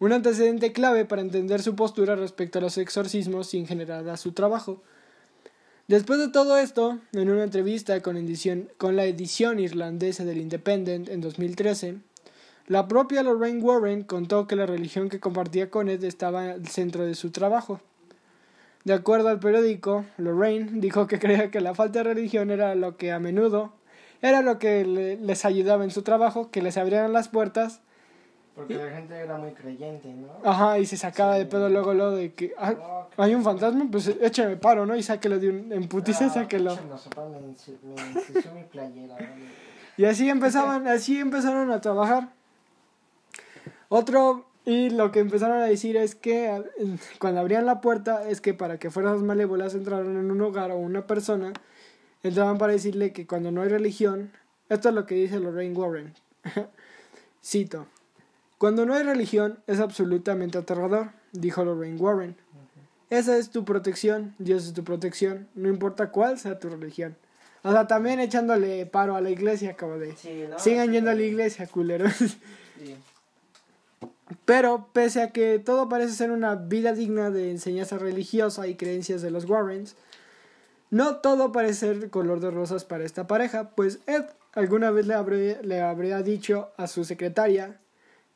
Un 0.00 0.12
antecedente 0.12 0.72
clave 0.72 1.04
para 1.06 1.22
entender 1.22 1.62
su 1.62 1.76
postura 1.76 2.14
respecto 2.16 2.58
a 2.58 2.62
los 2.62 2.76
exorcismos 2.78 3.54
y 3.54 3.58
en 3.58 3.66
general 3.66 4.08
a 4.10 4.16
su 4.18 4.32
trabajo. 4.32 4.82
Después 5.86 6.18
de 6.18 6.28
todo 6.28 6.58
esto, 6.58 6.98
en 7.12 7.30
una 7.30 7.44
entrevista 7.44 8.00
con, 8.02 8.16
edición- 8.16 8.70
con 8.78 8.96
la 8.96 9.04
edición 9.04 9.60
irlandesa 9.60 10.24
del 10.24 10.38
Independent 10.38 11.08
en 11.08 11.20
2013, 11.20 11.98
la 12.66 12.88
propia 12.88 13.22
Lorraine 13.22 13.60
Warren 13.62 14.04
contó 14.04 14.46
que 14.46 14.56
la 14.56 14.66
religión 14.66 15.08
que 15.08 15.20
compartía 15.20 15.70
con 15.70 15.88
Ed 15.88 16.02
estaba 16.04 16.52
al 16.52 16.66
centro 16.68 17.04
de 17.04 17.14
su 17.14 17.30
trabajo. 17.30 17.80
De 18.84 18.92
acuerdo 18.94 19.28
al 19.28 19.38
periódico, 19.40 20.04
Lorraine 20.18 20.68
dijo 20.80 21.06
que 21.06 21.18
creía 21.18 21.50
que 21.50 21.60
la 21.60 21.74
falta 21.74 22.00
de 22.00 22.04
religión 22.14 22.50
era 22.50 22.74
lo 22.74 22.96
que 22.96 23.12
a 23.12 23.18
menudo 23.18 23.72
era 24.22 24.40
lo 24.40 24.58
que 24.58 24.86
le- 24.86 25.16
les 25.18 25.44
ayudaba 25.44 25.84
en 25.84 25.90
su 25.90 26.00
trabajo, 26.02 26.50
que 26.50 26.62
les 26.62 26.78
abrieran 26.78 27.12
las 27.12 27.28
puertas, 27.28 27.82
Porque 28.54 28.74
la 28.76 28.88
gente 28.90 29.14
era 29.14 29.36
muy 29.36 29.50
creyente, 29.52 30.08
¿no? 30.08 30.28
ajá, 30.48 30.78
y 30.78 30.86
se 30.86 30.96
sacaba 30.96 31.34
de 31.36 31.44
pedo 31.44 31.68
luego 31.68 31.92
lo 31.92 32.12
de 32.12 32.32
que 32.32 32.54
ah, 32.56 32.72
No, 33.18 33.22
hay 33.22 33.34
un 33.34 33.42
fantasma, 33.42 33.86
pues 33.90 34.08
échame 34.22 34.56
paro, 34.56 34.86
¿no? 34.86 34.96
Y 34.96 35.02
sáquelo 35.02 35.38
de 35.38 35.50
un 35.50 35.72
en 35.72 35.88
ah, 35.92 36.30
sáquelo. 36.30 36.74
me 36.74 36.82
me 37.42 38.54
mi 38.54 38.64
playera, 38.70 39.16
¿no? 39.18 39.26
Y 39.98 40.04
así 40.06 40.30
empezaban, 40.30 40.86
así 40.88 41.18
empezaron 41.18 41.70
a 41.70 41.80
trabajar. 41.82 42.28
Otro, 43.96 44.44
y 44.64 44.90
lo 44.90 45.12
que 45.12 45.20
empezaron 45.20 45.62
a 45.62 45.66
decir 45.66 45.96
es 45.96 46.16
que 46.16 46.64
cuando 47.20 47.38
abrían 47.38 47.64
la 47.64 47.80
puerta 47.80 48.28
es 48.28 48.40
que 48.40 48.52
para 48.52 48.76
que 48.76 48.90
fuerzas 48.90 49.22
malévolas 49.22 49.72
entraran 49.76 50.16
en 50.16 50.32
un 50.32 50.40
hogar 50.40 50.72
o 50.72 50.78
una 50.78 51.06
persona, 51.06 51.52
entraban 52.24 52.58
para 52.58 52.72
decirle 52.72 53.12
que 53.12 53.24
cuando 53.24 53.52
no 53.52 53.62
hay 53.62 53.68
religión, 53.68 54.32
esto 54.68 54.88
es 54.88 54.96
lo 54.96 55.06
que 55.06 55.14
dice 55.14 55.38
Lorraine 55.38 55.76
Warren. 55.76 56.12
Cito. 57.44 57.86
Cuando 58.58 58.84
no 58.84 58.94
hay 58.94 59.04
religión 59.04 59.60
es 59.68 59.78
absolutamente 59.78 60.58
aterrador, 60.58 61.10
dijo 61.30 61.64
Lorraine 61.64 62.00
Warren. 62.00 62.36
Esa 63.10 63.36
es 63.36 63.50
tu 63.50 63.64
protección, 63.64 64.34
Dios 64.40 64.66
es 64.66 64.72
tu 64.72 64.82
protección, 64.82 65.46
no 65.54 65.68
importa 65.68 66.10
cuál 66.10 66.36
sea 66.40 66.58
tu 66.58 66.68
religión. 66.68 67.16
O 67.62 67.70
sea, 67.70 67.86
también 67.86 68.18
echándole 68.18 68.86
paro 68.86 69.14
a 69.14 69.20
la 69.20 69.30
iglesia, 69.30 69.76
como 69.76 69.98
de... 69.98 70.16
Sí, 70.16 70.46
¿no? 70.50 70.58
Sigan 70.58 70.90
yendo 70.90 71.12
a 71.12 71.14
la 71.14 71.22
iglesia, 71.22 71.68
culeros. 71.68 72.12
Sí. 72.16 72.96
Pero, 74.44 74.88
pese 74.92 75.22
a 75.22 75.30
que 75.32 75.58
todo 75.58 75.88
parece 75.88 76.14
ser 76.14 76.30
una 76.30 76.54
vida 76.54 76.92
digna 76.92 77.30
de 77.30 77.50
enseñanza 77.50 77.98
religiosa 77.98 78.66
y 78.66 78.74
creencias 78.74 79.20
de 79.22 79.30
los 79.30 79.44
Warrens, 79.44 79.96
no 80.90 81.16
todo 81.16 81.52
parece 81.52 81.74
ser 81.74 82.10
color 82.10 82.40
de 82.40 82.50
rosas 82.50 82.84
para 82.84 83.04
esta 83.04 83.26
pareja, 83.26 83.70
pues 83.70 83.98
Ed 84.06 84.24
alguna 84.52 84.90
vez 84.90 85.06
le, 85.06 85.14
habré- 85.14 85.60
le 85.62 85.80
habría 85.80 86.22
dicho 86.22 86.70
a 86.76 86.86
su 86.86 87.04
secretaria 87.04 87.80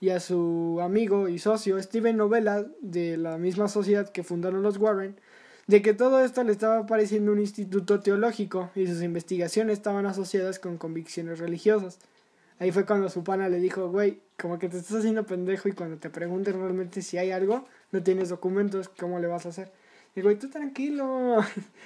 y 0.00 0.10
a 0.10 0.20
su 0.20 0.78
amigo 0.82 1.28
y 1.28 1.38
socio 1.38 1.80
Steven 1.82 2.16
Novella 2.16 2.66
de 2.80 3.16
la 3.16 3.38
misma 3.38 3.68
sociedad 3.68 4.08
que 4.10 4.24
fundaron 4.24 4.62
los 4.62 4.76
Warren, 4.78 5.16
de 5.68 5.82
que 5.82 5.94
todo 5.94 6.20
esto 6.24 6.42
le 6.44 6.52
estaba 6.52 6.86
pareciendo 6.86 7.32
un 7.32 7.38
instituto 7.40 8.00
teológico 8.00 8.70
y 8.74 8.86
sus 8.86 9.02
investigaciones 9.02 9.74
estaban 9.78 10.06
asociadas 10.06 10.58
con 10.58 10.78
convicciones 10.78 11.38
religiosas. 11.38 11.98
Ahí 12.60 12.72
fue 12.72 12.84
cuando 12.84 13.08
su 13.08 13.22
pana 13.22 13.48
le 13.48 13.60
dijo, 13.60 13.88
güey, 13.88 14.20
como 14.40 14.58
que 14.58 14.68
te 14.68 14.78
estás 14.78 14.98
haciendo 14.98 15.24
pendejo 15.24 15.68
y 15.68 15.72
cuando 15.72 15.96
te 15.98 16.10
pregunten 16.10 16.54
realmente 16.54 17.02
si 17.02 17.16
hay 17.16 17.30
algo, 17.30 17.66
no 17.92 18.02
tienes 18.02 18.28
documentos, 18.30 18.88
¿cómo 18.88 19.18
le 19.20 19.28
vas 19.28 19.46
a 19.46 19.50
hacer? 19.50 19.72
Y 20.16 20.22
güey, 20.22 20.36
tú 20.36 20.50
tranquilo, 20.50 21.36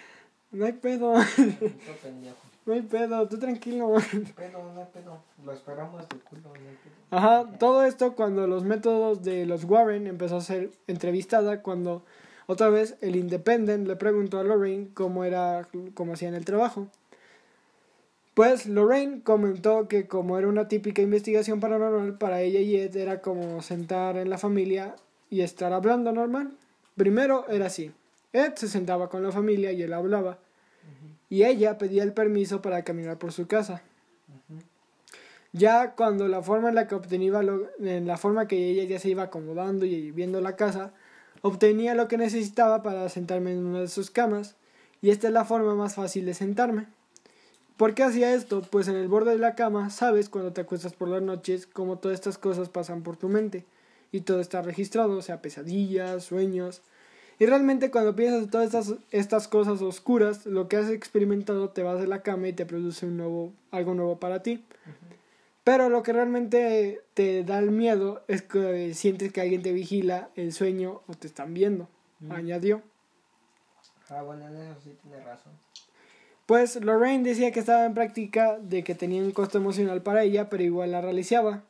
no 0.53 0.65
hay 0.65 0.73
pedo, 0.73 1.15
no 2.67 2.73
hay 2.73 2.83
pedo, 2.83 3.29
tú 3.29 3.39
tranquilo. 3.39 3.93
Pedo, 4.37 4.73
no 4.73 4.81
hay 4.81 4.87
pedo. 4.93 5.23
Lo 5.45 5.53
esperamos 5.53 6.09
de 6.09 6.17
culo, 6.21 6.43
no 6.45 6.55
hay 6.55 6.77
pedo. 6.77 6.95
Ajá, 7.11 7.59
todo 7.59 7.85
esto 7.85 8.15
cuando 8.15 8.47
los 8.47 8.65
métodos 8.65 9.23
de 9.23 9.45
los 9.45 9.65
Warren 9.65 10.07
empezó 10.07 10.37
a 10.37 10.41
ser 10.41 10.71
entrevistada, 10.87 11.61
cuando 11.63 12.05
otra 12.47 12.71
vez 12.71 12.97
el 13.03 13.17
Independent 13.17 13.87
le 13.87 13.97
preguntó 13.97 14.39
a 14.39 14.45
Lorraine 14.45 14.89
cómo 14.95 15.25
era, 15.25 15.69
cómo 15.95 16.15
hacían 16.15 16.35
el 16.35 16.45
trabajo. 16.45 16.89
Pues 18.35 18.67
Lorraine 18.67 19.21
comentó 19.23 19.89
que 19.89 20.07
como 20.07 20.39
era 20.39 20.49
una 20.49 20.67
típica 20.67 21.03
investigación 21.03 21.61
paranormal, 21.61 22.17
para 22.17 22.41
ella 22.41 22.61
y 22.61 22.77
Ed 22.77 22.97
era 22.97 23.21
como 23.21 23.61
sentar 23.61 24.17
en 24.17 24.31
la 24.31 24.39
familia 24.39 24.97
y 25.29 25.43
estar 25.43 25.73
hablando 25.75 26.13
normal. 26.13 26.53
Primero 26.97 27.47
era 27.49 27.67
así. 27.67 27.93
Ed 28.33 28.55
se 28.55 28.69
sentaba 28.69 29.11
con 29.11 29.23
la 29.23 29.33
familia 29.33 29.73
y 29.73 29.83
él 29.83 29.93
hablaba. 29.93 30.39
Y 31.29 31.45
ella 31.45 31.77
pedía 31.77 32.03
el 32.03 32.15
permiso 32.15 32.63
para 32.63 32.85
caminar 32.85 33.19
por 33.19 33.33
su 33.33 33.47
casa. 33.47 33.83
Ya 35.53 35.93
cuando 35.95 36.27
la 36.29 36.41
forma 36.43 36.71
en 36.71 36.75
la 36.75 36.89
que 36.89 36.95
obtenía 36.95 37.43
lo- 37.43 37.69
en 37.81 38.07
la 38.07 38.17
forma 38.17 38.49
que 38.49 38.71
ella 38.71 38.85
ya 38.85 38.99
se 38.99 39.11
iba 39.11 39.25
acomodando 39.25 39.85
y 39.85 40.11
viendo 40.11 40.41
la 40.41 40.57
casa, 40.57 40.93
obtenía 41.43 41.95
lo 41.95 42.09
que 42.09 42.17
necesitaba 42.17 42.83
para 42.83 43.07
sentarme 43.11 43.53
en 43.53 43.67
una 43.67 43.81
de 43.81 43.89
sus 43.89 44.11
camas, 44.11 44.57
y 45.03 45.11
esta 45.11 45.27
es 45.27 45.35
la 45.35 45.45
forma 45.45 45.75
más 45.75 45.95
fácil 45.97 46.25
de 46.25 46.33
sentarme. 46.33 46.87
¿Por 47.77 47.95
qué 47.95 48.03
hacía 48.03 48.35
esto? 48.35 48.63
Pues 48.63 48.89
en 48.89 48.97
el 48.97 49.09
borde 49.09 49.33
de 49.33 49.39
la 49.39 49.55
cama 49.55 49.91
sabes 49.91 50.29
cuando 50.29 50.53
te 50.53 50.61
acuestas 50.61 50.93
por 50.93 51.09
las 51.09 51.23
noches 51.23 51.67
cómo 51.67 51.99
todas 51.99 52.15
estas 52.15 52.39
cosas 52.39 52.69
pasan 52.69 53.03
por 53.03 53.17
tu 53.17 53.29
mente 53.29 53.65
y 54.13 54.21
todo 54.21 54.41
está 54.41 54.63
registrado, 54.63 55.17
o 55.17 55.23
sea, 55.23 55.43
pesadillas, 55.43 56.25
sueños. 56.25 56.83
Y 57.39 57.47
realmente 57.47 57.91
cuando 57.91 58.15
piensas 58.15 58.45
en 58.45 58.51
todas 58.51 58.67
estas, 58.67 58.95
estas 59.11 59.49
cosas 59.49 59.81
oscuras, 59.83 60.47
lo 60.47 60.69
que 60.69 60.77
has 60.77 60.91
experimentado 60.91 61.71
te 61.71 61.83
vas 61.83 62.01
de 62.01 62.07
la 62.07 62.23
cama 62.23 62.49
y 62.49 62.53
te 62.53 62.67
produce 62.67 63.07
un 63.07 63.17
nuevo, 63.17 63.53
algo 63.71 63.95
nuevo 63.95 64.21
para 64.21 64.43
ti. 64.43 64.63
Pero 65.65 65.89
lo 65.89 66.03
que 66.03 66.13
realmente 66.13 67.03
te 67.15 67.45
da 67.45 67.59
el 67.59 67.71
miedo 67.71 68.23
es 68.29 68.43
que 68.43 68.95
sientes 68.95 69.33
que 69.33 69.41
alguien 69.41 69.63
te 69.63 69.73
vigila 69.73 70.29
el 70.37 70.53
sueño 70.53 71.03
o 71.07 71.15
te 71.15 71.27
están 71.27 71.55
viendo, 71.55 71.89
añadió. 72.29 72.83
Ah, 74.09 74.23
bueno, 74.23 74.47
en 74.49 74.57
eso 74.57 74.81
sí 74.85 74.97
tiene 75.03 75.25
razón. 75.25 75.53
Pues 76.53 76.77
Lorraine 76.85 77.25
decía 77.27 77.51
que 77.51 77.61
estaba 77.61 77.87
en 77.87 77.95
práctica 77.95 78.59
de 78.61 78.85
que 78.85 78.95
tenía 78.95 79.23
un 79.23 79.31
costo 79.31 79.57
emocional 79.57 80.03
para 80.03 80.23
ella, 80.23 80.51
pero 80.51 80.63
igual 80.63 80.91
la 80.91 81.01
realizaba. 81.01 81.63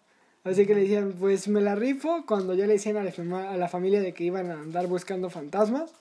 Así 0.43 0.67
que 0.67 0.75
le 0.75 0.81
decían, 0.81 1.15
pues 1.21 1.47
me 1.47 1.61
la 1.61 1.77
rifo 1.77 2.25
cuando 2.27 2.53
ya 2.55 2.67
le 2.67 2.73
decían 2.73 2.97
a 2.97 3.05
la, 3.05 3.13
a 3.53 3.57
la 3.57 3.69
familia 3.69 4.01
de 4.01 4.13
que 4.13 4.25
iban 4.25 4.51
a 4.51 4.55
andar 4.55 4.89
buscando 4.89 5.31
fantasmas, 5.31 5.93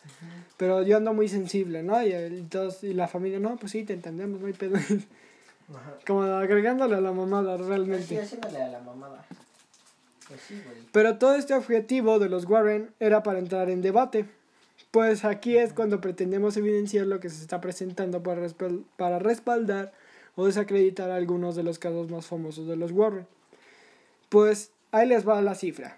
pero 0.57 0.81
yo 0.81 0.97
ando 0.97 1.13
muy 1.13 1.27
sensible, 1.27 1.83
¿no? 1.83 2.01
Y, 2.01 2.11
el- 2.11 2.49
todos- 2.49 2.83
y 2.83 2.95
la 2.95 3.07
familia, 3.07 3.37
no, 3.37 3.55
pues 3.57 3.71
sí, 3.73 3.83
te 3.83 3.93
entendemos, 3.93 4.41
no 4.41 4.47
hay 4.47 4.53
pedo. 4.53 4.73
Ajá. 5.69 5.97
Como 6.07 6.23
agregándole 6.23 6.95
a 6.95 7.01
la 7.01 7.11
mamada 7.11 7.57
realmente. 7.57 8.19
haciéndole 8.19 8.63
a 8.63 8.67
la 8.69 8.79
mamada. 8.79 9.23
Pues 10.27 10.41
sí. 10.47 10.59
Pero 10.91 11.19
todo 11.19 11.35
este 11.35 11.53
objetivo 11.53 12.17
de 12.17 12.29
los 12.29 12.45
Warren 12.45 12.89
era 12.99 13.21
para 13.21 13.37
entrar 13.37 13.69
en 13.69 13.83
debate. 13.83 14.25
Pues 14.91 15.23
aquí 15.23 15.57
es 15.57 15.73
cuando 15.73 16.01
pretendemos 16.01 16.57
evidenciar 16.57 17.07
lo 17.07 17.19
que 17.19 17.29
se 17.29 17.41
está 17.41 17.61
presentando 17.61 18.21
para, 18.23 18.41
respal- 18.45 18.83
para 18.97 19.19
respaldar 19.19 19.93
o 20.35 20.45
desacreditar 20.45 21.09
algunos 21.11 21.55
de 21.55 21.63
los 21.63 21.79
casos 21.79 22.09
más 22.11 22.25
famosos 22.25 22.67
de 22.67 22.75
los 22.75 22.91
Warren. 22.91 23.25
Pues 24.29 24.71
ahí 24.91 25.07
les 25.07 25.27
va 25.27 25.41
la 25.41 25.55
cifra. 25.55 25.97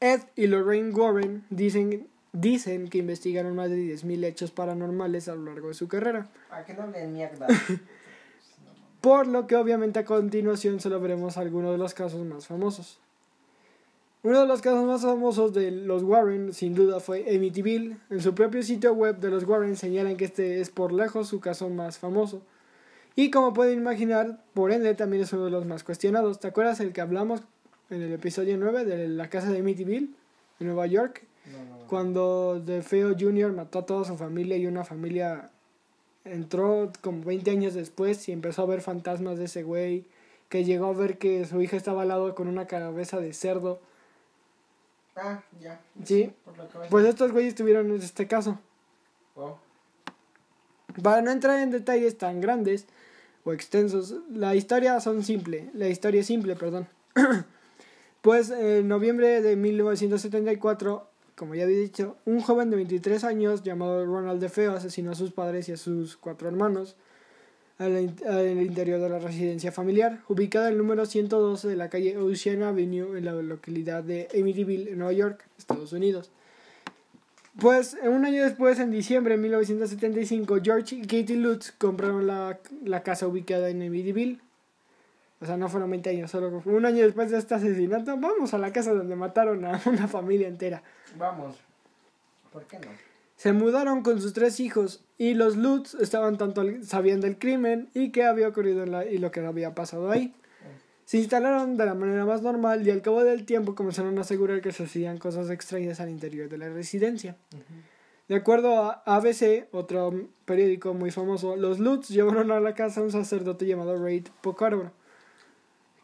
Ed 0.00 0.20
y 0.36 0.46
Lorraine 0.46 0.90
Warren 0.92 1.44
dicen, 1.48 2.08
dicen 2.32 2.88
que 2.88 2.98
investigaron 2.98 3.54
más 3.54 3.70
de 3.70 3.76
10.000 3.76 4.24
hechos 4.24 4.50
paranormales 4.50 5.28
a 5.28 5.34
lo 5.34 5.44
largo 5.44 5.68
de 5.68 5.74
su 5.74 5.88
carrera. 5.88 6.28
¿A 6.50 6.64
que 6.64 6.74
no 6.74 6.86
mierda? 6.88 7.46
Por 9.00 9.26
lo 9.26 9.46
que 9.46 9.56
obviamente 9.56 9.98
a 10.00 10.04
continuación 10.04 10.80
solo 10.80 11.00
veremos 11.00 11.36
algunos 11.36 11.72
de 11.72 11.78
los 11.78 11.94
casos 11.94 12.24
más 12.24 12.46
famosos. 12.46 12.98
Uno 14.24 14.40
de 14.40 14.46
los 14.46 14.62
casos 14.62 14.84
más 14.84 15.02
famosos 15.02 15.52
de 15.52 15.72
los 15.72 16.04
Warren, 16.04 16.52
sin 16.52 16.76
duda, 16.76 17.00
fue 17.00 17.26
Amityville. 17.28 17.96
En 18.08 18.20
su 18.20 18.36
propio 18.36 18.62
sitio 18.62 18.92
web 18.92 19.18
de 19.18 19.30
los 19.30 19.42
Warren 19.42 19.76
señalan 19.76 20.16
que 20.16 20.26
este 20.26 20.60
es 20.60 20.70
por 20.70 20.92
lejos 20.92 21.26
su 21.26 21.40
caso 21.40 21.68
más 21.70 21.98
famoso. 21.98 22.40
Y 23.16 23.32
como 23.32 23.52
pueden 23.52 23.80
imaginar, 23.80 24.38
por 24.54 24.70
ende 24.70 24.94
también 24.94 25.24
es 25.24 25.32
uno 25.32 25.46
de 25.46 25.50
los 25.50 25.66
más 25.66 25.82
cuestionados. 25.82 26.38
¿Te 26.38 26.46
acuerdas 26.46 26.78
el 26.78 26.92
que 26.92 27.00
hablamos 27.00 27.40
en 27.90 28.00
el 28.00 28.12
episodio 28.12 28.56
9 28.56 28.84
de 28.84 29.08
la 29.08 29.28
casa 29.28 29.50
de 29.50 29.58
Amityville, 29.58 30.10
en 30.60 30.66
Nueva 30.66 30.86
York? 30.86 31.24
No, 31.50 31.58
no, 31.58 31.78
no. 31.78 31.86
Cuando 31.88 32.62
DeFeo 32.64 33.16
Jr. 33.18 33.52
mató 33.52 33.80
a 33.80 33.86
toda 33.86 34.04
su 34.04 34.16
familia 34.16 34.56
y 34.56 34.66
una 34.66 34.84
familia 34.84 35.50
entró 36.24 36.92
como 37.00 37.24
20 37.24 37.50
años 37.50 37.74
después 37.74 38.28
y 38.28 38.32
empezó 38.32 38.62
a 38.62 38.66
ver 38.66 38.82
fantasmas 38.82 39.36
de 39.36 39.46
ese 39.46 39.64
güey, 39.64 40.04
que 40.48 40.62
llegó 40.64 40.86
a 40.86 40.92
ver 40.92 41.18
que 41.18 41.44
su 41.44 41.60
hija 41.60 41.76
estaba 41.76 42.02
al 42.02 42.08
lado 42.08 42.36
con 42.36 42.46
una 42.46 42.68
cabeza 42.68 43.18
de 43.18 43.32
cerdo. 43.32 43.80
Ah, 45.16 45.42
ya. 45.60 45.80
Sí, 46.04 46.32
Por 46.44 46.88
pues 46.88 47.06
estos 47.06 47.32
güeyes 47.32 47.54
tuvieron 47.54 47.92
este 47.92 48.26
caso. 48.26 48.58
Oh, 49.34 49.58
Para 51.02 51.22
no 51.22 51.30
entrar 51.30 51.58
en 51.60 51.70
detalles 51.70 52.16
tan 52.18 52.40
grandes 52.40 52.86
o 53.44 53.52
extensos, 53.52 54.14
la 54.30 54.54
historia 54.54 55.00
son 55.00 55.22
simple, 55.22 55.70
la 55.74 55.88
historia 55.88 56.20
es 56.20 56.26
simple, 56.26 56.56
perdón. 56.56 56.88
pues 58.22 58.50
en 58.50 58.88
noviembre 58.88 59.42
de 59.42 59.56
1974, 59.56 61.08
como 61.36 61.54
ya 61.54 61.64
había 61.64 61.76
dicho, 61.78 62.16
un 62.24 62.40
joven 62.40 62.70
de 62.70 62.76
23 62.76 63.24
años 63.24 63.62
llamado 63.62 64.04
Ronald 64.06 64.40
DeFeo 64.40 64.72
asesinó 64.72 65.12
a 65.12 65.14
sus 65.14 65.32
padres 65.32 65.68
y 65.68 65.72
a 65.72 65.76
sus 65.76 66.16
cuatro 66.16 66.48
hermanos 66.48 66.96
al, 67.78 67.98
in- 68.00 68.16
al 68.28 68.62
interior 68.62 69.00
de 69.00 69.08
la 69.08 69.18
residencia 69.18 69.72
familiar, 69.72 70.20
ubicada 70.28 70.66
en 70.68 70.72
el 70.72 70.78
número 70.78 71.04
112 71.06 71.68
de 71.68 71.76
la 71.76 71.88
calle 71.88 72.16
Ocean 72.18 72.62
Avenue 72.62 73.16
en 73.18 73.24
la 73.24 73.32
localidad 73.32 74.02
de 74.04 74.28
Amityville, 74.38 74.94
Nueva 74.96 75.12
York, 75.12 75.44
Estados 75.58 75.92
Unidos. 75.92 76.30
Pues 77.60 77.96
un 78.02 78.24
año 78.24 78.44
después, 78.44 78.78
en 78.78 78.90
diciembre 78.90 79.36
de 79.36 79.42
1975, 79.42 80.58
George 80.62 80.96
y 80.96 81.00
Katie 81.02 81.36
Lutz 81.36 81.72
compraron 81.72 82.26
la, 82.26 82.58
la 82.84 83.02
casa 83.02 83.26
ubicada 83.26 83.68
en 83.68 83.82
Amityville. 83.82 84.38
O 85.40 85.44
sea, 85.46 85.56
no 85.56 85.68
fueron 85.68 85.90
20 85.90 86.08
años, 86.08 86.30
solo 86.30 86.62
un 86.64 86.86
año 86.86 87.02
después 87.04 87.30
de 87.30 87.36
este 87.38 87.54
asesinato, 87.54 88.16
vamos 88.16 88.54
a 88.54 88.58
la 88.58 88.72
casa 88.72 88.94
donde 88.94 89.16
mataron 89.16 89.64
a 89.64 89.80
una 89.86 90.06
familia 90.08 90.46
entera. 90.48 90.82
Vamos. 91.18 91.56
¿Por 92.52 92.62
qué 92.64 92.78
no? 92.78 92.86
Se 93.42 93.52
mudaron 93.52 94.02
con 94.02 94.20
sus 94.20 94.34
tres 94.34 94.60
hijos 94.60 95.02
y 95.18 95.34
los 95.34 95.56
Lutz 95.56 95.94
estaban 95.94 96.38
tanto 96.38 96.62
sabían 96.84 97.20
del 97.20 97.40
crimen 97.40 97.90
y 97.92 98.12
qué 98.12 98.22
había 98.22 98.46
ocurrido 98.46 98.84
en 98.84 98.92
la- 98.92 99.04
y 99.04 99.18
lo 99.18 99.32
que 99.32 99.40
había 99.40 99.74
pasado 99.74 100.12
ahí. 100.12 100.32
Se 101.06 101.18
instalaron 101.18 101.76
de 101.76 101.84
la 101.84 101.94
manera 101.94 102.24
más 102.24 102.42
normal 102.42 102.86
y 102.86 102.92
al 102.92 103.02
cabo 103.02 103.24
del 103.24 103.44
tiempo 103.44 103.74
comenzaron 103.74 104.16
a 104.16 104.20
asegurar 104.20 104.60
que 104.60 104.70
se 104.70 104.84
hacían 104.84 105.18
cosas 105.18 105.50
extrañas 105.50 105.98
al 105.98 106.10
interior 106.10 106.48
de 106.48 106.56
la 106.56 106.68
residencia. 106.68 107.36
De 108.28 108.36
acuerdo 108.36 108.76
a 108.80 109.02
ABC, 109.06 109.66
otro 109.72 110.28
periódico 110.44 110.94
muy 110.94 111.10
famoso, 111.10 111.56
los 111.56 111.80
Lutz 111.80 112.10
llevaron 112.10 112.52
a 112.52 112.60
la 112.60 112.76
casa 112.76 113.00
a 113.00 113.02
un 113.02 113.10
sacerdote 113.10 113.66
llamado 113.66 114.00
Reid 114.00 114.28
Pocaro, 114.40 114.92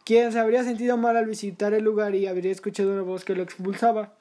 quien 0.05 0.33
se 0.33 0.41
habría 0.41 0.65
sentido 0.65 0.97
mal 0.97 1.17
al 1.17 1.27
visitar 1.27 1.73
el 1.73 1.85
lugar 1.85 2.17
y 2.17 2.27
habría 2.27 2.51
escuchado 2.51 2.93
una 2.95 3.03
voz 3.03 3.25
que 3.25 3.37
lo 3.37 3.45
expulsaba. 3.45 4.18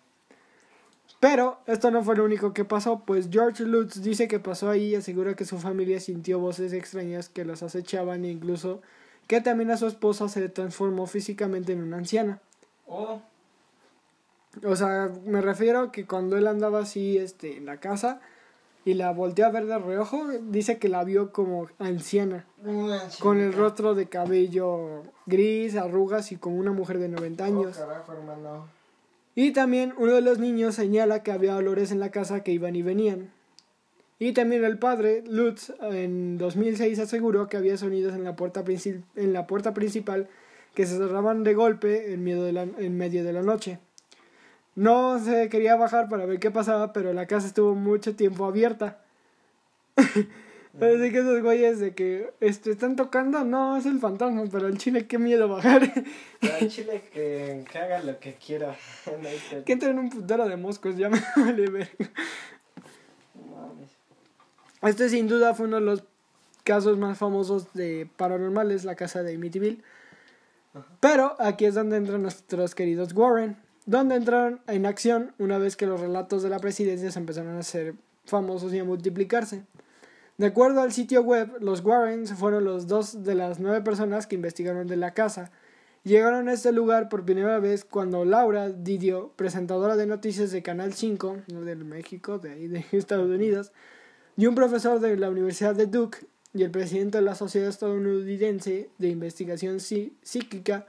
Pero 1.20 1.58
esto 1.66 1.90
no 1.90 2.04
fue 2.04 2.16
lo 2.16 2.26
único 2.26 2.54
que 2.54 2.64
pasó, 2.64 3.00
pues 3.06 3.30
George 3.32 3.64
Lutz 3.64 4.02
dice 4.02 4.28
que 4.28 4.40
pasó 4.40 4.70
ahí 4.70 4.90
y 4.90 4.96
asegura 4.96 5.36
que 5.36 5.46
su 5.46 5.58
familia 5.58 6.00
sintió 6.00 6.40
voces 6.40 6.74
extrañas 6.74 7.30
que 7.30 7.44
los 7.44 7.64
acechaban 7.64 8.24
e 8.24 8.30
incluso 8.30 8.82
que 9.26 9.42
también 9.42 9.72
a 9.72 9.78
su 9.78 9.88
esposa 9.88 10.30
se 10.30 10.42
le 10.42 10.50
transformó 10.50 11.08
físicamente 11.08 11.74
en 11.74 11.82
una 11.82 11.98
anciana. 11.98 12.40
Oh, 12.86 13.22
O 14.64 14.76
sea, 14.76 15.12
me 15.26 15.42
refiero 15.42 15.92
que 15.92 16.06
cuando 16.06 16.38
él 16.38 16.46
andaba 16.46 16.80
así 16.80 17.18
este, 17.18 17.58
en 17.58 17.66
la 17.66 17.78
casa 17.78 18.22
y 18.86 18.94
la 18.94 19.12
volteó 19.12 19.48
a 19.48 19.52
ver 19.52 19.66
de 19.66 19.78
reojo, 19.80 20.28
dice 20.44 20.78
que 20.78 20.88
la 20.88 21.04
vio 21.04 21.34
como 21.34 21.68
anciana, 21.80 22.46
con 23.20 23.40
el 23.40 23.52
rostro 23.54 23.96
de 23.96 24.08
cabello 24.08 25.04
gris, 25.26 25.76
arrugas 25.76 26.32
y 26.32 26.38
como 26.38 26.58
una 26.58 26.72
mujer 26.72 27.00
de 27.00 27.10
90 27.10 27.44
años. 27.44 27.78
Oh, 27.78 27.86
carajo, 27.86 28.14
hermano. 28.14 28.77
Y 29.38 29.52
también 29.52 29.94
uno 30.00 30.14
de 30.14 30.22
los 30.22 30.40
niños 30.40 30.74
señala 30.74 31.22
que 31.22 31.32
había 31.32 31.56
olores 31.56 31.92
en 31.92 32.00
la 32.00 32.10
casa 32.10 32.42
que 32.42 32.52
iban 32.52 32.76
y 32.76 32.82
venían. 32.82 33.30
Y 34.18 34.34
también 34.34 34.66
el 34.66 34.80
padre, 34.80 35.24
Lutz, 35.28 35.72
en 35.80 36.40
2006 36.40 36.98
aseguró 36.98 37.48
que 37.48 37.56
había 37.56 37.78
sonidos 37.78 38.16
en 38.16 38.24
la 38.24 38.36
puerta, 38.36 38.64
en 39.16 39.34
la 39.34 39.46
puerta 39.46 39.76
principal 39.76 40.28
que 40.74 40.88
se 40.88 40.98
cerraban 40.98 41.44
de 41.44 41.54
golpe 41.54 42.14
en 42.14 42.24
medio 42.24 43.24
de 43.24 43.32
la 43.32 43.44
noche. 43.44 43.78
No 44.74 45.20
se 45.20 45.50
quería 45.50 45.76
bajar 45.76 46.10
para 46.10 46.26
ver 46.26 46.40
qué 46.40 46.50
pasaba, 46.50 46.92
pero 46.92 47.14
la 47.14 47.28
casa 47.28 47.46
estuvo 47.46 47.76
mucho 47.76 48.16
tiempo 48.16 48.44
abierta. 48.44 49.02
Así 50.80 51.12
que 51.12 51.20
esos 51.20 51.42
güeyes 51.42 51.80
de 51.80 51.96
que 51.96 52.32
este, 52.40 52.72
están 52.72 52.96
tocando, 52.96 53.44
no, 53.44 53.78
es 53.78 53.88
el 53.88 54.00
fantasma, 54.00 54.44
pero 54.52 54.68
el 54.68 54.78
chile, 54.78 55.08
qué 55.08 55.18
miedo 55.18 55.48
bajar. 55.48 55.92
Pero 56.40 56.68
Chile 56.68 57.02
que, 57.12 57.66
que 57.72 57.78
haga 57.80 58.04
lo 58.04 58.20
que 58.20 58.36
quiera. 58.36 58.76
No 59.08 59.64
que 59.66 59.74
entren 59.74 59.98
un 59.98 60.10
putero 60.10 60.48
de 60.48 60.56
moscos, 60.56 60.96
ya 60.96 61.10
me 61.10 61.20
vale 61.36 61.68
ver. 61.70 61.90
No 63.34 63.56
mames. 63.56 63.90
Este 64.84 65.10
sin 65.10 65.28
duda 65.28 65.56
fue 65.56 65.66
uno 65.66 65.78
de 65.78 65.82
los 65.82 66.04
casos 66.64 66.98
más 67.00 67.18
famosos 67.18 67.74
de 67.74 68.08
paranormales, 68.16 68.86
la 68.86 68.96
casa 68.96 69.24
de 69.24 69.34
Amityville. 69.34 69.82
Pero 71.00 71.36
aquí 71.40 71.66
es 71.66 71.74
donde 71.74 71.98
entran 71.98 72.22
nuestros 72.22 72.76
queridos 72.76 73.14
Warren, 73.14 73.58
donde 73.88 74.16
entraron 74.16 74.62
en 74.68 74.86
acción 74.86 75.34
una 75.40 75.58
vez 75.58 75.76
que 75.76 75.88
los 75.88 76.00
relatos 76.00 76.44
de 76.44 76.50
la 76.50 76.60
presidencia 76.60 77.10
se 77.10 77.18
empezaron 77.18 77.56
a 77.56 77.60
hacer 77.62 77.96
famosos 78.26 78.72
y 78.74 78.80
a 78.80 78.84
multiplicarse. 78.84 79.64
De 80.38 80.46
acuerdo 80.48 80.82
al 80.82 80.92
sitio 80.92 81.22
web, 81.24 81.52
los 81.62 81.84
Warren 81.84 82.28
fueron 82.28 82.64
los 82.64 82.86
dos 82.88 83.24
de 83.24 83.34
las 83.34 83.60
nueve 83.60 83.82
personas 83.82 84.28
que 84.28 84.36
investigaron 84.36 84.86
de 84.88 84.96
la 84.96 85.14
casa. 85.16 85.52
Llegaron 86.04 86.48
a 86.48 86.54
este 86.54 86.72
lugar 86.72 87.10
por 87.10 87.26
primera 87.26 87.60
vez 87.60 87.84
cuando 87.84 88.24
Laura 88.24 88.70
Didio, 88.70 89.34
presentadora 89.36 89.96
de 89.96 90.06
noticias 90.06 90.52
de 90.52 90.62
Canal 90.62 90.94
5, 90.94 91.38
no 91.52 91.62
del 91.62 91.84
México, 91.86 92.38
de 92.38 92.52
ahí 92.52 92.68
de 92.68 92.86
Estados 92.92 93.30
Unidos, 93.30 93.72
y 94.38 94.46
un 94.46 94.54
profesor 94.56 95.00
de 95.00 95.18
la 95.18 95.30
Universidad 95.30 95.74
de 95.76 95.88
Duke 95.88 96.20
y 96.54 96.64
el 96.64 96.72
presidente 96.72 97.18
de 97.18 97.24
la 97.24 97.36
Sociedad 97.36 97.70
Estadounidense 97.70 98.90
de 99.00 99.08
Investigación 99.10 99.78
Psí- 99.78 100.14
Psíquica 100.22 100.86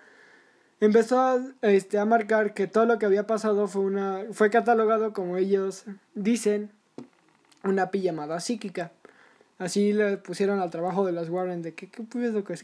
empezó 0.81 1.21
a, 1.21 1.41
este, 1.63 1.99
a 1.99 2.05
marcar 2.05 2.53
que 2.55 2.67
todo 2.67 2.85
lo 2.85 2.99
que 2.99 3.07
había 3.07 3.27
pasado 3.27 3.67
fue, 3.67 3.83
una, 3.83 4.25
fue 4.33 4.51
catalogado 4.51 5.13
como 5.15 5.37
ellos 5.39 5.85
dicen 6.15 6.71
una 7.65 7.91
pijamada 7.91 8.39
psíquica. 8.41 8.93
Así 9.59 9.93
le 9.93 10.17
pusieron 10.19 10.61
al 10.61 10.71
trabajo 10.71 11.05
de 11.05 11.13
los 11.13 11.29
Warren 11.29 11.63
de 11.63 11.75
que, 11.75 11.89
¿qué, 11.91 12.05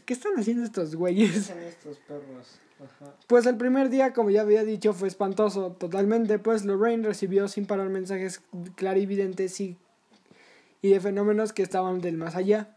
¿qué 0.05 0.13
están 0.13 0.33
haciendo 0.37 0.63
estos 0.63 0.91
¿Qué 0.91 0.95
güeyes? 0.95 1.49
hacen 1.49 1.63
estos 1.63 1.97
perros? 1.99 2.59
Ajá. 2.79 3.13
Pues 3.27 3.45
el 3.45 3.57
primer 3.57 3.89
día, 3.89 4.13
como 4.13 4.29
ya 4.29 4.41
había 4.41 4.63
dicho, 4.63 4.93
fue 4.93 5.07
espantoso 5.07 5.71
totalmente, 5.73 6.39
pues 6.39 6.63
Lorraine 6.65 7.05
recibió 7.05 7.47
sin 7.47 7.65
parar 7.65 7.89
mensajes 7.89 8.41
clarividentes 8.75 9.59
y, 9.59 9.77
y 10.81 10.89
de 10.91 10.99
fenómenos 10.99 11.51
que 11.53 11.63
estaban 11.63 11.99
del 12.01 12.17
más 12.17 12.35
allá. 12.35 12.69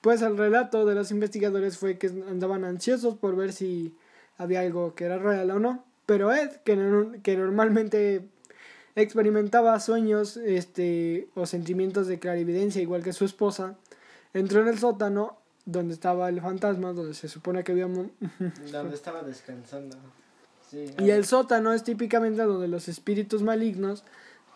Pues 0.00 0.22
el 0.22 0.36
relato 0.38 0.86
de 0.86 0.94
los 0.94 1.10
investigadores 1.10 1.76
fue 1.78 1.98
que 1.98 2.06
andaban 2.08 2.64
ansiosos 2.64 3.16
por 3.16 3.36
ver 3.36 3.52
si 3.52 3.94
había 4.38 4.60
algo 4.60 4.94
que 4.94 5.04
era 5.04 5.18
real 5.18 5.50
o 5.50 5.58
no, 5.58 5.84
pero 6.06 6.32
Ed, 6.32 6.50
que, 6.64 6.76
no- 6.76 7.12
que 7.22 7.36
normalmente 7.36 8.22
experimentaba 8.96 9.78
sueños 9.80 10.36
este, 10.36 11.28
o 11.34 11.46
sentimientos 11.46 12.06
de 12.06 12.18
clarividencia 12.18 12.82
igual 12.82 13.02
que 13.02 13.12
su 13.12 13.24
esposa, 13.24 13.76
entró 14.34 14.60
en 14.62 14.68
el 14.68 14.78
sótano 14.78 15.36
donde 15.64 15.94
estaba 15.94 16.28
el 16.28 16.40
fantasma, 16.40 16.92
donde 16.92 17.14
se 17.14 17.28
supone 17.28 17.62
que 17.64 17.72
había 17.72 17.86
Donde 18.72 18.94
estaba 18.94 19.22
descansando. 19.22 19.96
Sí. 20.70 20.86
Y 20.98 21.10
el 21.10 21.24
sótano 21.24 21.72
es 21.72 21.82
típicamente 21.84 22.42
donde 22.42 22.68
los 22.68 22.88
espíritus 22.88 23.42
malignos 23.42 24.04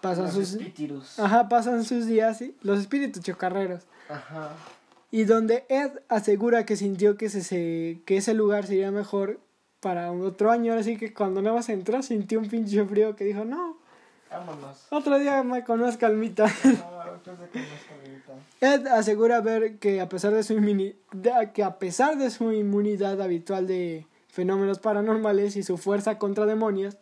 pasan 0.01 0.25
Los 0.27 0.35
sus 0.35 0.53
espíritus. 0.55 1.19
ajá, 1.19 1.49
pasan 1.49 1.85
sus 1.85 2.07
días, 2.07 2.39
¿sí? 2.39 2.57
los 2.63 2.79
espíritus 2.81 3.23
chocarreros. 3.23 3.83
Ajá. 4.09 4.53
Y 5.11 5.25
donde 5.25 5.65
Ed 5.69 5.93
asegura 6.09 6.67
que 6.67 6.77
sintió 6.77 7.17
que, 7.17 7.29
se, 7.31 7.43
se- 7.43 8.01
que 8.05 8.17
ese 8.17 8.35
lugar 8.35 8.67
sería 8.67 8.91
mejor 8.91 9.39
para 9.81 10.11
otro 10.13 10.51
año, 10.51 10.73
así 10.75 10.97
que 10.97 11.13
cuando 11.15 11.41
nada 11.43 11.57
más 11.57 11.69
entró 11.69 12.03
sintió 12.03 12.39
un 12.41 12.49
pinche 12.49 12.85
frío 12.85 13.15
que 13.17 13.25
dijo, 13.25 13.45
no, 13.45 13.79
Vámonos. 14.31 14.87
otro 14.91 15.19
día 15.19 15.43
me 15.43 15.63
calmita. 15.65 16.47
Ed 18.61 18.87
asegura 18.89 19.41
ver 19.41 19.79
que 19.79 20.01
a 20.01 20.09
pesar 20.09 20.33
de 20.33 20.43
su 20.43 20.55
inmuni- 20.55 20.95
de- 21.13 21.51
que 21.53 21.63
a 21.63 21.79
pesar 21.79 22.17
de 22.17 22.31
su 22.31 22.51
inmunidad 22.53 23.21
habitual 23.21 23.67
de 23.67 24.07
fenómenos 24.29 24.79
paranormales 24.81 25.57
y 25.57 25.63
su 25.63 25.77
fuerza 25.77 26.19
contra 26.19 26.47
demonios, 26.47 26.97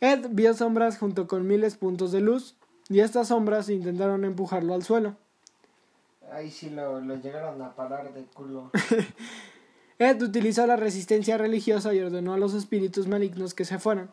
Ed 0.00 0.26
vio 0.30 0.54
sombras 0.54 0.98
junto 0.98 1.26
con 1.28 1.46
miles 1.46 1.76
puntos 1.76 2.12
de 2.12 2.20
luz 2.20 2.56
y 2.88 3.00
estas 3.00 3.28
sombras 3.28 3.68
intentaron 3.68 4.24
empujarlo 4.24 4.74
al 4.74 4.82
suelo. 4.82 5.16
Ahí 6.32 6.50
sí 6.50 6.70
lo, 6.70 7.00
lo 7.00 7.16
llegaron 7.16 7.60
a 7.62 7.74
parar 7.74 8.12
de 8.12 8.22
culo. 8.24 8.70
Ed 9.98 10.22
utilizó 10.22 10.66
la 10.66 10.76
resistencia 10.76 11.36
religiosa 11.38 11.92
y 11.94 12.00
ordenó 12.00 12.34
a 12.34 12.38
los 12.38 12.54
espíritus 12.54 13.08
malignos 13.08 13.54
que 13.54 13.64
se 13.64 13.78
fueran. 13.78 14.10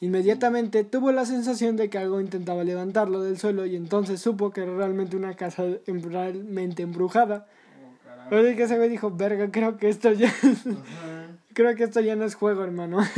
Inmediatamente 0.00 0.82
tuvo 0.82 1.12
la 1.12 1.26
sensación 1.26 1.76
de 1.76 1.90
que 1.90 1.98
algo 1.98 2.20
intentaba 2.20 2.64
levantarlo 2.64 3.20
del 3.22 3.38
suelo 3.38 3.66
y 3.66 3.76
entonces 3.76 4.20
supo 4.20 4.50
que 4.50 4.62
era 4.62 4.74
realmente 4.74 5.16
una 5.16 5.36
casa 5.36 5.64
em- 5.86 6.02
realmente 6.02 6.82
embrujada. 6.82 7.46
Oh. 8.30 8.34
Así 8.36 8.56
que 8.56 8.62
ese 8.62 8.78
güey 8.78 8.88
dijo, 8.88 9.10
verga, 9.10 9.50
creo 9.50 9.76
que 9.76 9.90
esto 9.90 10.10
ya, 10.12 10.32
creo 11.52 11.76
que 11.76 11.84
esto 11.84 12.00
ya 12.00 12.16
no 12.16 12.24
es 12.24 12.34
juego, 12.34 12.64
hermano. 12.64 12.98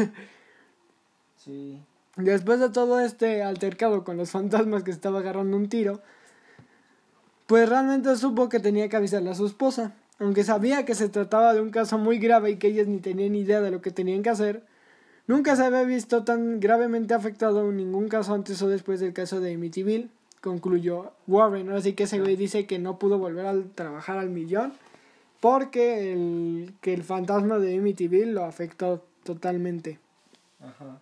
Sí. 1.36 1.82
Después 2.16 2.60
de 2.60 2.70
todo 2.70 3.00
este 3.00 3.42
altercado 3.42 4.04
con 4.04 4.16
los 4.16 4.30
fantasmas 4.30 4.84
que 4.84 4.92
estaba 4.92 5.18
agarrando 5.18 5.56
un 5.56 5.68
tiro, 5.68 6.00
pues 7.48 7.68
realmente 7.68 8.14
supo 8.14 8.48
que 8.48 8.60
tenía 8.60 8.88
que 8.88 8.96
avisarle 8.96 9.30
a 9.30 9.34
su 9.34 9.46
esposa. 9.46 9.92
Aunque 10.20 10.44
sabía 10.44 10.84
que 10.84 10.94
se 10.94 11.08
trataba 11.08 11.52
de 11.52 11.60
un 11.60 11.70
caso 11.70 11.98
muy 11.98 12.18
grave 12.18 12.52
y 12.52 12.56
que 12.58 12.68
ellas 12.68 12.86
ni 12.86 12.98
tenían 12.98 13.34
idea 13.34 13.60
de 13.60 13.72
lo 13.72 13.82
que 13.82 13.90
tenían 13.90 14.22
que 14.22 14.30
hacer, 14.30 14.62
nunca 15.26 15.56
se 15.56 15.64
había 15.64 15.82
visto 15.84 16.24
tan 16.24 16.60
gravemente 16.60 17.14
afectado 17.14 17.68
en 17.68 17.76
ningún 17.76 18.08
caso 18.08 18.34
antes 18.34 18.60
o 18.62 18.68
después 18.68 19.00
del 19.00 19.12
caso 19.12 19.40
de 19.40 19.54
Amityville, 19.54 20.08
concluyó 20.40 21.12
Warren. 21.26 21.70
Así 21.70 21.94
que 21.94 22.04
ese 22.04 22.20
güey 22.20 22.36
dice 22.36 22.66
que 22.66 22.78
no 22.78 22.98
pudo 22.98 23.18
volver 23.18 23.46
a 23.46 23.54
trabajar 23.74 24.18
al 24.18 24.30
millón 24.30 24.72
porque 25.40 26.12
el, 26.12 26.74
que 26.80 26.94
el 26.94 27.02
fantasma 27.02 27.58
de 27.58 27.76
Amityville 27.76 28.32
lo 28.32 28.44
afectó 28.44 29.04
totalmente. 29.24 29.98
Ajá. 30.60 31.00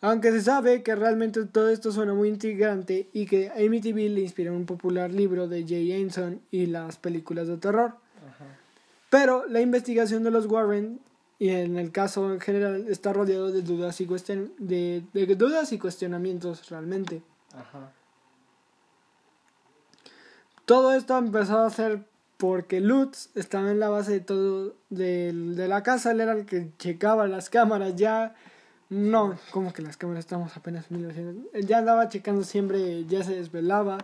Aunque 0.00 0.32
se 0.32 0.42
sabe 0.42 0.82
que 0.82 0.94
realmente 0.94 1.46
todo 1.46 1.70
esto 1.70 1.90
suena 1.90 2.12
muy 2.12 2.28
intrigante 2.28 3.08
y 3.14 3.24
que 3.24 3.50
Amityville 3.50 4.14
le 4.14 4.20
inspiró 4.20 4.52
un 4.52 4.66
popular 4.66 5.10
libro 5.10 5.48
de 5.48 5.64
Jay 5.66 5.92
Anson 5.92 6.42
y 6.50 6.66
las 6.66 6.98
películas 6.98 7.48
de 7.48 7.56
terror. 7.56 7.94
Ajá. 8.28 8.44
Pero 9.08 9.46
la 9.46 9.62
investigación 9.62 10.22
de 10.22 10.30
los 10.30 10.44
Warren 10.44 11.00
y 11.38 11.50
en 11.50 11.76
el 11.76 11.92
caso 11.92 12.32
en 12.32 12.40
general 12.40 12.86
está 12.88 13.12
rodeado 13.12 13.50
de 13.50 13.62
dudas 13.62 14.00
y 14.00 14.06
cuestion 14.06 14.52
de, 14.58 15.02
de 15.12 15.26
dudas 15.34 15.72
y 15.72 15.78
cuestionamientos 15.78 16.68
realmente. 16.70 17.22
Ajá. 17.52 17.92
Todo 20.64 20.94
esto 20.94 21.18
empezó 21.18 21.58
a 21.58 21.70
ser 21.70 22.04
porque 22.36 22.80
Lutz 22.80 23.28
estaba 23.34 23.70
en 23.70 23.80
la 23.80 23.88
base 23.88 24.12
de 24.12 24.20
todo 24.20 24.74
de, 24.90 25.32
de 25.32 25.68
la 25.68 25.82
casa, 25.82 26.12
él 26.12 26.20
era 26.20 26.32
el 26.32 26.46
que 26.46 26.70
checaba 26.78 27.26
las 27.26 27.50
cámaras 27.50 27.96
ya. 27.96 28.34
No, 28.90 29.38
como 29.50 29.72
que 29.72 29.82
las 29.82 29.96
cámaras 29.96 30.24
estamos 30.24 30.56
apenas 30.56 30.86
en 30.90 30.98
1900. 30.98 31.54
Él 31.54 31.66
ya 31.66 31.78
andaba 31.78 32.08
checando 32.08 32.44
siempre, 32.44 33.04
ya 33.06 33.24
se 33.24 33.34
desvelaba. 33.34 33.98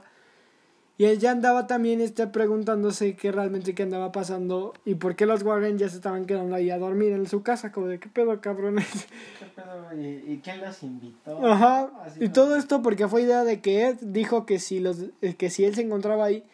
Y 1.00 1.06
él 1.06 1.18
ya 1.18 1.30
andaba 1.30 1.66
también 1.66 2.02
este, 2.02 2.26
preguntándose 2.26 3.16
qué 3.16 3.32
realmente 3.32 3.74
qué 3.74 3.84
andaba 3.84 4.12
pasando 4.12 4.74
y 4.84 4.96
por 4.96 5.16
qué 5.16 5.24
los 5.24 5.42
Warren 5.42 5.78
ya 5.78 5.88
se 5.88 5.96
estaban 5.96 6.26
quedando 6.26 6.54
ahí 6.54 6.68
a 6.68 6.76
dormir 6.76 7.14
en 7.14 7.26
su 7.26 7.42
casa, 7.42 7.72
como 7.72 7.86
de 7.86 7.98
qué 7.98 8.10
pedo 8.10 8.38
cabrones. 8.42 8.86
¿Qué 9.38 9.46
pedo? 9.46 9.98
¿Y, 9.98 10.30
y 10.30 10.40
quién 10.44 10.60
los 10.60 10.82
invitó? 10.82 11.42
Ajá. 11.42 11.90
Así 12.04 12.22
Y 12.22 12.28
todo 12.28 12.54
esto 12.54 12.82
porque 12.82 13.08
fue 13.08 13.22
idea 13.22 13.44
de 13.44 13.62
que 13.62 13.88
Ed 13.88 13.96
dijo 14.02 14.44
que 14.44 14.58
si 14.58 14.78
los 14.78 15.06
eh, 15.22 15.36
que 15.36 15.48
si 15.48 15.64
él 15.64 15.74
se 15.74 15.80
encontraba 15.80 16.26
ahí, 16.26 16.44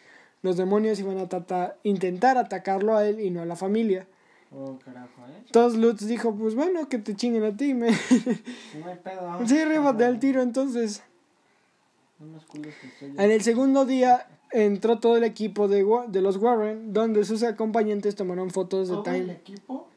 los 0.43 0.55
demonios 0.55 0.97
iban 1.01 1.17
a 1.17 1.75
intentar 1.83 2.37
atacarlo 2.37 2.95
a 2.95 3.05
él 3.05 3.19
y 3.19 3.31
no 3.31 3.41
a 3.41 3.45
la 3.45 3.57
familia. 3.57 4.07
Oh, 4.53 4.79
carajo, 4.79 5.27
¿eh? 5.27 5.41
Entonces 5.45 5.77
Lutz 5.77 6.07
dijo, 6.07 6.33
pues 6.33 6.55
bueno, 6.55 6.87
que 6.87 6.99
te 6.99 7.17
chinguen 7.17 7.43
a 7.43 7.57
ti, 7.57 7.73
me. 7.73 7.87
No 7.89 8.87
hay 8.87 8.95
pedo. 9.03 9.45
sí, 9.45 9.65
ríbate 9.65 10.05
al 10.05 10.19
tiro 10.21 10.41
entonces. 10.41 11.03
Estoy 12.37 13.13
En 13.17 13.29
el 13.29 13.41
segundo 13.41 13.85
día 13.85 14.25
entró 14.51 14.99
todo 14.99 15.17
el 15.17 15.23
equipo 15.23 15.67
de, 15.67 15.85
de 16.07 16.21
los 16.21 16.37
Warren, 16.37 16.93
donde 16.93 17.23
sus 17.25 17.43
acompañantes 17.43 18.15
tomaron 18.15 18.49
fotos 18.49 18.87
de 18.87 18.95
¿Todo 18.95 19.05
el 19.11 19.21
time, 19.21 19.33
equipo? 19.33 19.87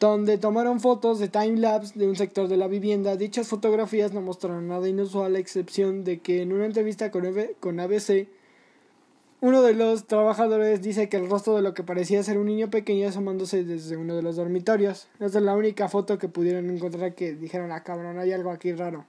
donde 0.00 0.36
tomaron 0.36 0.80
fotos 0.80 1.20
de 1.20 1.28
time 1.28 1.58
lapse 1.58 1.96
de 1.96 2.08
un 2.08 2.16
sector 2.16 2.48
de 2.48 2.56
la 2.56 2.66
vivienda. 2.66 3.16
Dichas 3.16 3.46
fotografías 3.46 4.12
no 4.12 4.20
mostraron 4.20 4.66
nada 4.66 4.88
inusual, 4.88 5.36
a 5.36 5.38
excepción 5.38 6.02
de 6.02 6.18
que 6.18 6.42
en 6.42 6.52
una 6.52 6.66
entrevista 6.66 7.12
con, 7.12 7.24
con 7.60 7.78
ABC, 7.78 8.26
uno 9.40 9.62
de 9.62 9.74
los 9.74 10.06
trabajadores 10.06 10.82
dice 10.82 11.08
que 11.08 11.18
el 11.18 11.30
rostro 11.30 11.54
de 11.54 11.62
lo 11.62 11.72
que 11.72 11.84
parecía 11.84 12.22
ser 12.24 12.38
un 12.38 12.46
niño 12.46 12.68
pequeño 12.68 13.08
asomándose 13.08 13.62
desde 13.64 13.96
uno 13.96 14.16
de 14.16 14.22
los 14.22 14.36
dormitorios. 14.36 15.08
Esa 15.20 15.38
es 15.38 15.44
la 15.44 15.54
única 15.54 15.88
foto 15.88 16.18
que 16.18 16.28
pudieron 16.28 16.68
encontrar 16.70 17.14
que 17.14 17.34
dijeron, 17.34 17.70
ah 17.70 17.84
cabrón, 17.84 18.18
hay 18.18 18.32
algo 18.32 18.50
aquí 18.50 18.72
raro. 18.72 19.04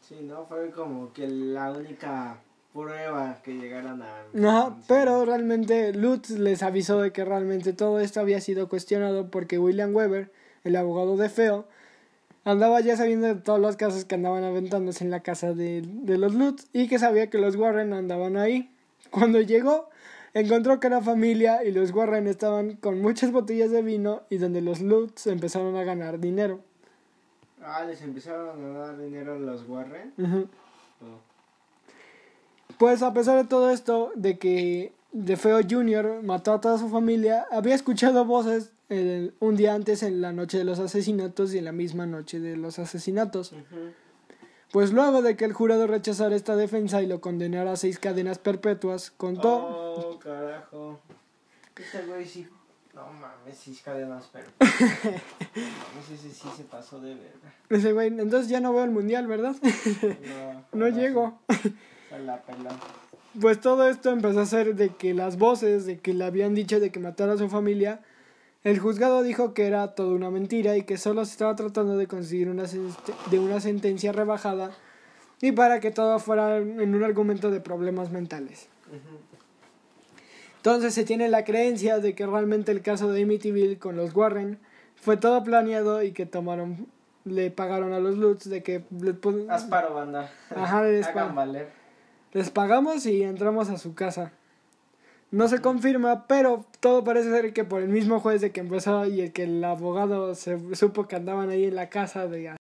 Sí, 0.00 0.16
no, 0.22 0.44
fue 0.46 0.70
como 0.70 1.12
que 1.12 1.26
la 1.28 1.72
única 1.72 2.42
prueba 2.72 3.38
que 3.42 3.54
llegaran 3.54 4.02
a... 4.02 4.48
Ajá, 4.48 4.76
pero 4.88 5.24
realmente 5.24 5.92
Lutz 5.92 6.30
les 6.30 6.62
avisó 6.62 7.00
de 7.00 7.12
que 7.12 7.24
realmente 7.24 7.72
todo 7.72 8.00
esto 8.00 8.20
había 8.20 8.40
sido 8.40 8.68
cuestionado 8.68 9.30
porque 9.30 9.58
William 9.58 9.94
Weber, 9.94 10.30
el 10.64 10.76
abogado 10.76 11.16
de 11.16 11.28
Feo, 11.28 11.66
andaba 12.44 12.80
ya 12.80 12.96
sabiendo 12.96 13.26
de 13.28 13.34
todos 13.36 13.60
los 13.60 13.76
casos 13.76 14.04
que 14.04 14.14
andaban 14.14 14.44
aventándose 14.44 15.04
en 15.04 15.10
la 15.10 15.20
casa 15.20 15.52
de, 15.52 15.82
de 15.82 16.18
los 16.18 16.34
Lutz 16.34 16.66
y 16.72 16.88
que 16.88 16.98
sabía 16.98 17.30
que 17.30 17.38
los 17.38 17.56
Warren 17.56 17.92
andaban 17.92 18.36
ahí. 18.36 18.70
Cuando 19.10 19.40
llegó, 19.40 19.90
encontró 20.34 20.80
que 20.80 20.86
era 20.86 21.02
familia 21.02 21.64
y 21.64 21.72
los 21.72 21.92
Warren 21.92 22.26
estaban 22.26 22.76
con 22.76 23.00
muchas 23.00 23.32
botellas 23.32 23.70
de 23.70 23.82
vino 23.82 24.22
y 24.30 24.38
donde 24.38 24.62
los 24.62 24.80
Lutz 24.80 25.26
empezaron 25.26 25.76
a 25.76 25.84
ganar 25.84 26.18
dinero. 26.18 26.60
Ah, 27.62 27.84
les 27.84 28.02
empezaron 28.02 28.64
a 28.64 28.78
dar 28.78 28.98
dinero 28.98 29.34
a 29.34 29.38
los 29.38 29.68
Warren. 29.68 30.12
Oh. 30.18 31.31
Pues 32.82 33.00
a 33.04 33.14
pesar 33.14 33.36
de 33.36 33.44
todo 33.44 33.70
esto, 33.70 34.10
de 34.16 34.38
que 34.40 34.92
De 35.12 35.36
Feo 35.36 35.60
Jr. 35.62 36.20
mató 36.24 36.52
a 36.52 36.60
toda 36.60 36.78
su 36.78 36.88
familia, 36.88 37.46
había 37.52 37.76
escuchado 37.76 38.24
voces 38.24 38.72
el- 38.88 39.34
un 39.38 39.54
día 39.54 39.74
antes 39.74 40.02
en 40.02 40.20
la 40.20 40.32
noche 40.32 40.58
de 40.58 40.64
los 40.64 40.80
asesinatos 40.80 41.54
y 41.54 41.58
en 41.58 41.66
la 41.66 41.70
misma 41.70 42.06
noche 42.06 42.40
de 42.40 42.56
los 42.56 42.80
asesinatos. 42.80 43.54
Pues 44.72 44.92
luego 44.92 45.22
de 45.22 45.36
que 45.36 45.44
el 45.44 45.52
jurado 45.52 45.86
rechazara 45.86 46.34
esta 46.34 46.56
defensa 46.56 47.00
y 47.02 47.06
lo 47.06 47.20
condenara 47.20 47.70
a 47.70 47.76
seis 47.76 48.00
cadenas 48.00 48.40
perpetuas, 48.40 49.12
contó... 49.12 49.54
Oh, 49.54 50.18
carajo. 50.18 50.98
Este 51.76 52.04
güey 52.04 52.26
sí... 52.26 52.48
No 52.96 53.06
mames, 53.12 53.58
sí 53.58 53.70
es 53.70 53.80
cadenas 53.80 54.28
pero... 54.32 54.48
no 54.58 54.66
mames, 54.66 56.10
ese 56.12 56.30
sí 56.30 56.48
se 56.56 56.64
pasó 56.64 57.00
de 57.00 57.14
verga. 57.14 57.54
Ese 57.70 57.92
güey, 57.92 58.08
entonces 58.08 58.48
ya 58.48 58.58
no 58.58 58.72
veo 58.72 58.82
el 58.82 58.90
mundial, 58.90 59.28
¿verdad? 59.28 59.54
No, 59.62 60.64
no 60.72 60.88
llego. 60.88 61.38
Pues 63.40 63.60
todo 63.60 63.88
esto 63.88 64.10
empezó 64.10 64.40
a 64.40 64.46
ser 64.46 64.74
de 64.74 64.90
que 64.90 65.14
las 65.14 65.38
voces 65.38 65.86
de 65.86 65.98
que 65.98 66.12
le 66.12 66.24
habían 66.24 66.54
dicho 66.54 66.80
de 66.80 66.90
que 66.90 67.00
matara 67.00 67.32
a 67.32 67.38
su 67.38 67.48
familia, 67.48 68.00
el 68.62 68.78
juzgado 68.78 69.22
dijo 69.22 69.54
que 69.54 69.66
era 69.66 69.94
toda 69.94 70.14
una 70.14 70.30
mentira 70.30 70.76
y 70.76 70.82
que 70.82 70.98
solo 70.98 71.24
se 71.24 71.32
estaba 71.32 71.56
tratando 71.56 71.96
de 71.96 72.06
conseguir 72.06 72.48
una, 72.48 72.64
de 72.64 73.38
una 73.38 73.60
sentencia 73.60 74.12
rebajada 74.12 74.70
y 75.40 75.52
para 75.52 75.80
que 75.80 75.90
todo 75.90 76.18
fuera 76.18 76.58
en 76.58 76.94
un 76.94 77.02
argumento 77.02 77.50
de 77.50 77.60
problemas 77.60 78.10
mentales. 78.10 78.68
Entonces 80.56 80.94
se 80.94 81.04
tiene 81.04 81.28
la 81.28 81.44
creencia 81.44 81.98
de 81.98 82.14
que 82.14 82.26
realmente 82.26 82.70
el 82.70 82.82
caso 82.82 83.10
de 83.10 83.22
Amityville 83.22 83.78
con 83.78 83.96
los 83.96 84.14
Warren 84.14 84.58
fue 84.94 85.16
todo 85.16 85.42
planeado 85.42 86.02
y 86.04 86.12
que 86.12 86.26
tomaron, 86.26 86.86
le 87.24 87.50
pagaron 87.50 87.92
a 87.92 87.98
los 87.98 88.16
Lutz 88.16 88.44
de 88.44 88.62
que 88.62 88.84
le 89.00 89.16
Asparo, 89.48 89.94
banda. 89.94 90.30
Ajá, 90.54 90.82
Hagan 90.82 91.34
valer. 91.34 91.81
Les 92.32 92.50
pagamos 92.50 93.04
y 93.06 93.22
entramos 93.22 93.68
a 93.68 93.78
su 93.78 93.94
casa. 93.94 94.32
No 95.30 95.48
se 95.48 95.60
confirma, 95.60 96.26
pero 96.26 96.66
todo 96.80 97.04
parece 97.04 97.30
ser 97.30 97.52
que 97.52 97.64
por 97.64 97.82
el 97.82 97.88
mismo 97.88 98.20
juez 98.20 98.40
de 98.40 98.52
que 98.52 98.60
empezó 98.60 99.06
y 99.06 99.22
el 99.22 99.32
que 99.32 99.44
el 99.44 99.64
abogado 99.64 100.34
se 100.34 100.74
supo 100.74 101.08
que 101.08 101.16
andaban 101.16 101.48
ahí 101.50 101.64
en 101.64 101.74
la 101.74 101.88
casa 101.88 102.26
de... 102.26 102.54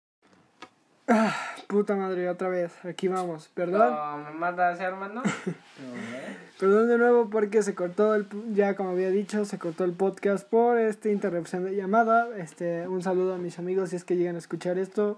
Ah, 1.08 1.36
puta 1.68 1.96
madre, 1.96 2.30
otra 2.30 2.50
vez, 2.50 2.74
aquí 2.86 3.08
vamos, 3.08 3.50
perdón. 3.56 3.96
No, 3.96 4.18
me 4.34 4.84
hermano. 4.84 5.24
No. 5.24 5.32
Perdón 6.60 6.90
de 6.90 6.98
nuevo 6.98 7.30
porque 7.30 7.64
se 7.64 7.74
cortó 7.74 8.14
el, 8.14 8.28
ya 8.54 8.76
como 8.76 8.90
había 8.90 9.10
dicho, 9.10 9.46
se 9.46 9.58
cortó 9.58 9.86
el 9.86 9.94
podcast 9.94 10.48
por 10.48 10.78
esta 10.78 11.10
interrupción 11.10 11.64
de 11.64 11.76
llamada. 11.76 12.28
Este, 12.38 12.88
un 12.88 13.02
saludo 13.02 13.34
a 13.34 13.38
mis 13.38 13.58
amigos 13.58 13.92
si 13.92 13.96
es 13.96 14.04
que 14.04 14.18
llegan 14.18 14.36
a 14.36 14.40
escuchar 14.40 14.78
esto. 14.78 15.18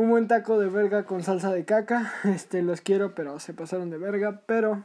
Un 0.00 0.08
buen 0.08 0.28
taco 0.28 0.58
de 0.58 0.70
verga 0.70 1.04
con 1.04 1.22
salsa 1.22 1.52
de 1.52 1.66
caca. 1.66 2.10
Este, 2.24 2.62
los 2.62 2.80
quiero, 2.80 3.14
pero 3.14 3.38
se 3.38 3.52
pasaron 3.52 3.90
de 3.90 3.98
verga. 3.98 4.40
Pero 4.46 4.82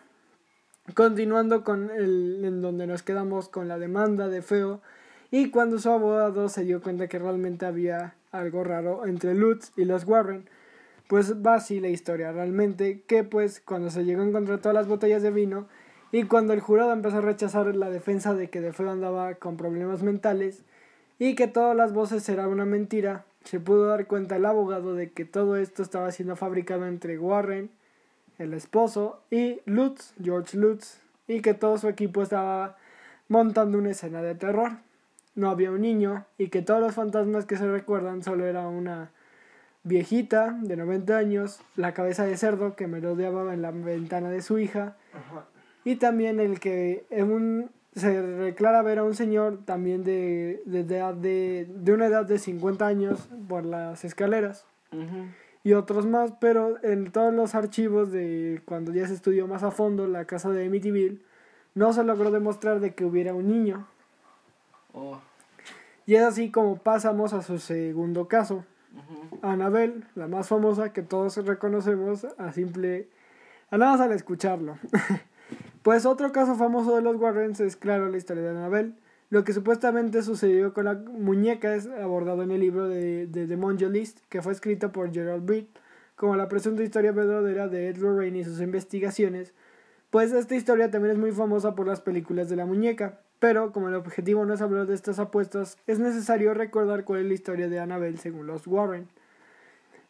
continuando 0.94 1.64
con 1.64 1.90
el 1.90 2.44
en 2.44 2.62
donde 2.62 2.86
nos 2.86 3.02
quedamos 3.02 3.48
con 3.48 3.70
la 3.70 3.80
demanda 3.80 4.28
de 4.28 4.42
Feo 4.42 4.82
y 5.32 5.52
cuando 5.52 5.80
su 5.80 5.90
abogado 5.90 6.50
se 6.50 6.66
dio 6.66 6.82
cuenta 6.82 7.08
que 7.08 7.18
realmente 7.18 7.66
había 7.66 8.16
algo 8.34 8.66
raro 8.66 9.06
entre 9.06 9.36
Lutz 9.36 9.72
y 9.78 9.86
los 9.86 10.04
Warren, 10.04 10.50
pues 11.08 11.42
va 11.42 11.54
así 11.56 11.80
la 11.80 11.88
historia 11.88 12.34
realmente, 12.34 13.02
que 13.08 13.24
pues 13.24 13.62
cuando 13.62 13.92
se 13.92 14.04
llegó 14.04 14.22
a 14.22 14.26
encontrar 14.26 14.60
todas 14.60 14.76
las 14.76 14.90
botellas 14.90 15.24
de 15.24 15.32
vino 15.32 15.70
y 16.12 16.24
cuando 16.24 16.52
el 16.52 16.60
jurado 16.60 16.92
empezó 16.92 17.20
a 17.20 17.22
rechazar 17.22 17.74
la 17.74 17.90
defensa 17.90 18.34
de 18.34 18.50
que 18.50 18.60
De 18.60 18.74
Feo 18.74 18.92
andaba 18.92 19.36
con 19.36 19.56
problemas 19.56 20.04
mentales 20.04 20.66
y 21.20 21.36
que 21.36 21.48
todas 21.48 21.74
las 21.74 21.94
voces 21.94 22.28
eran 22.28 22.50
una 22.50 22.66
mentira, 22.66 23.24
se 23.46 23.60
pudo 23.60 23.88
dar 23.88 24.08
cuenta 24.08 24.36
el 24.36 24.46
abogado 24.46 24.94
de 24.94 25.12
que 25.12 25.24
todo 25.24 25.56
esto 25.56 25.84
estaba 25.84 26.12
siendo 26.12 26.36
fabricado 26.36 26.86
entre 26.88 27.18
Warren, 27.18 27.70
el 28.38 28.54
esposo, 28.54 29.22
y 29.32 29.62
Lutz, 29.66 30.14
George 30.22 30.58
Lutz, 30.58 31.00
y 31.28 31.42
que 31.42 31.54
todo 31.54 31.78
su 31.78 31.88
equipo 31.88 32.22
estaba 32.22 32.78
montando 33.30 33.78
una 33.78 33.92
escena 33.92 34.22
de 34.22 34.36
terror. 34.36 34.74
No 35.36 35.50
había 35.50 35.72
un 35.72 35.82
niño 35.82 36.26
y 36.38 36.50
que 36.50 36.62
todos 36.62 36.82
los 36.82 36.96
fantasmas 36.96 37.46
que 37.46 37.58
se 37.58 37.70
recuerdan 37.70 38.24
solo 38.24 38.46
era 38.46 38.68
una 38.68 39.12
viejita 39.84 40.58
de 40.62 40.76
90 40.76 41.18
años, 41.18 41.60
la 41.76 41.94
cabeza 41.94 42.26
de 42.26 42.38
cerdo 42.38 42.76
que 42.76 42.88
merodeaba 42.88 43.54
en 43.54 43.62
la 43.62 43.72
ventana 43.72 44.30
de 44.30 44.42
su 44.42 44.60
hija 44.60 44.96
y 45.84 45.98
también 45.98 46.40
el 46.40 46.60
que 46.60 47.06
en 47.12 47.32
un, 47.32 47.70
se 47.96 48.22
declara 48.22 48.82
ver 48.82 49.00
a 49.00 49.04
un 49.04 49.16
señor 49.16 49.64
también 49.66 50.04
de, 50.04 50.62
de, 50.66 50.84
de, 50.84 51.68
de 51.70 51.94
una 51.94 52.08
edad 52.08 52.26
de 52.26 52.38
50 52.38 52.86
años 52.86 53.30
por 53.48 53.66
las 53.66 54.04
escaleras 54.04 54.66
y 55.64 55.74
otros 55.74 56.06
más, 56.06 56.32
pero 56.40 56.78
en 56.84 57.12
todos 57.12 57.34
los 57.34 57.56
archivos 57.56 58.12
de 58.12 58.62
cuando 58.66 58.94
ya 58.94 59.08
se 59.08 59.14
estudió 59.14 59.48
más 59.48 59.64
a 59.64 59.72
fondo 59.72 60.08
la 60.08 60.26
casa 60.26 60.52
de 60.52 60.66
Amityville, 60.66 61.22
no 61.74 61.92
se 61.92 62.04
logró 62.04 62.32
demostrar 62.32 62.80
de 62.80 62.94
que 62.94 63.04
hubiera 63.04 63.34
un 63.34 63.48
niño. 63.48 63.88
Oh. 64.94 65.20
Y 66.06 66.16
es 66.16 66.22
así 66.22 66.52
como 66.52 66.78
pasamos 66.78 67.34
a 67.34 67.42
su 67.42 67.58
segundo 67.58 68.28
caso. 68.28 68.64
Ujú. 68.94 69.40
Annabelle, 69.42 70.04
la 70.14 70.28
más 70.28 70.48
famosa 70.48 70.94
que 70.94 71.02
todos 71.02 71.36
reconocemos 71.38 72.26
a 72.38 72.54
simple... 72.54 73.10
a 73.72 73.78
nada 73.78 73.94
más 73.94 74.02
al 74.02 74.12
escucharlo. 74.12 74.78
pues 75.86 76.08
otro 76.08 76.32
caso 76.32 76.56
famoso 76.56 76.96
de 76.96 77.04
los 77.04 77.16
Warrens 77.18 77.60
es 77.60 77.76
claro 77.76 78.10
la 78.10 78.18
historia 78.18 78.42
de 78.42 78.50
Annabelle. 78.50 78.94
Lo 79.30 79.44
que 79.44 79.54
supuestamente 79.54 80.24
sucedió 80.24 80.74
con 80.74 80.86
la 80.86 80.96
muñeca 80.96 81.76
es 81.76 81.86
abordado 81.86 82.42
en 82.42 82.50
el 82.50 82.62
libro 82.62 82.90
de, 82.90 83.28
de 83.28 83.46
The 83.46 83.56
Monjo 83.56 83.88
List, 83.88 84.18
que 84.30 84.42
fue 84.42 84.52
escrito 84.52 84.92
por 84.92 85.14
Gerald 85.14 85.46
Britt, 85.46 85.70
como 86.16 86.36
la 86.36 86.48
presunta 86.48 86.82
historia 86.82 87.12
verdadera 87.12 87.68
de 87.68 87.90
Ed 87.90 87.98
Lorraine 87.98 88.40
y 88.40 88.44
sus 88.44 88.62
investigaciones, 88.62 89.54
pues 90.10 90.32
esta 90.32 90.56
historia 90.56 90.90
también 90.90 91.12
es 91.12 91.20
muy 91.20 91.32
famosa 91.32 91.76
por 91.76 91.86
las 91.86 92.02
películas 92.02 92.50
de 92.50 92.56
la 92.56 92.66
muñeca. 92.66 93.20
Pero 93.38 93.72
como 93.72 93.88
el 93.88 93.94
objetivo 93.94 94.44
no 94.44 94.56
es 94.56 94.64
hablar 94.64 94.88
de 94.88 94.96
estas 94.96 95.20
apuestas, 95.20 95.78
es 95.86 96.00
necesario 96.00 96.56
recordar 96.56 97.04
cuál 97.04 97.20
es 97.20 97.28
la 97.28 97.34
historia 97.36 97.70
de 97.70 97.78
Annabelle 97.78 98.18
según 98.18 98.48
los 98.48 98.66
Warren. 98.66 99.08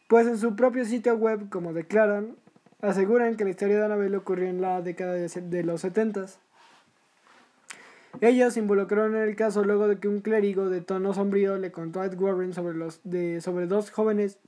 Pues 0.08 0.26
en 0.26 0.38
su 0.38 0.56
propio 0.56 0.86
sitio 0.86 1.16
web, 1.16 1.50
como 1.50 1.74
declaran, 1.74 2.34
aseguran 2.80 3.36
que 3.36 3.44
la 3.44 3.50
historia 3.50 3.78
de 3.78 3.84
Annabelle 3.84 4.16
ocurrió 4.16 4.48
en 4.48 4.60
la 4.60 4.82
década 4.82 5.14
de, 5.14 5.62
los 5.62 5.80
70. 5.80 6.26
Ellos 8.20 8.54
se 8.54 8.60
involucraron 8.60 9.16
en 9.16 9.22
el 9.22 9.36
caso 9.36 9.64
luego 9.64 9.88
de 9.88 9.98
que 9.98 10.08
un 10.08 10.20
clérigo 10.20 10.68
de 10.70 10.80
tono 10.80 11.12
sombrío 11.12 11.58
le 11.58 11.72
contó 11.72 12.00
a 12.00 12.06
Ed 12.06 12.18
Warren 12.18 12.54
sobre, 12.54 12.74
los 12.74 13.00
de, 13.04 13.40
sobre 13.40 13.66
dos 13.66 13.90
jóvenes 13.90 14.38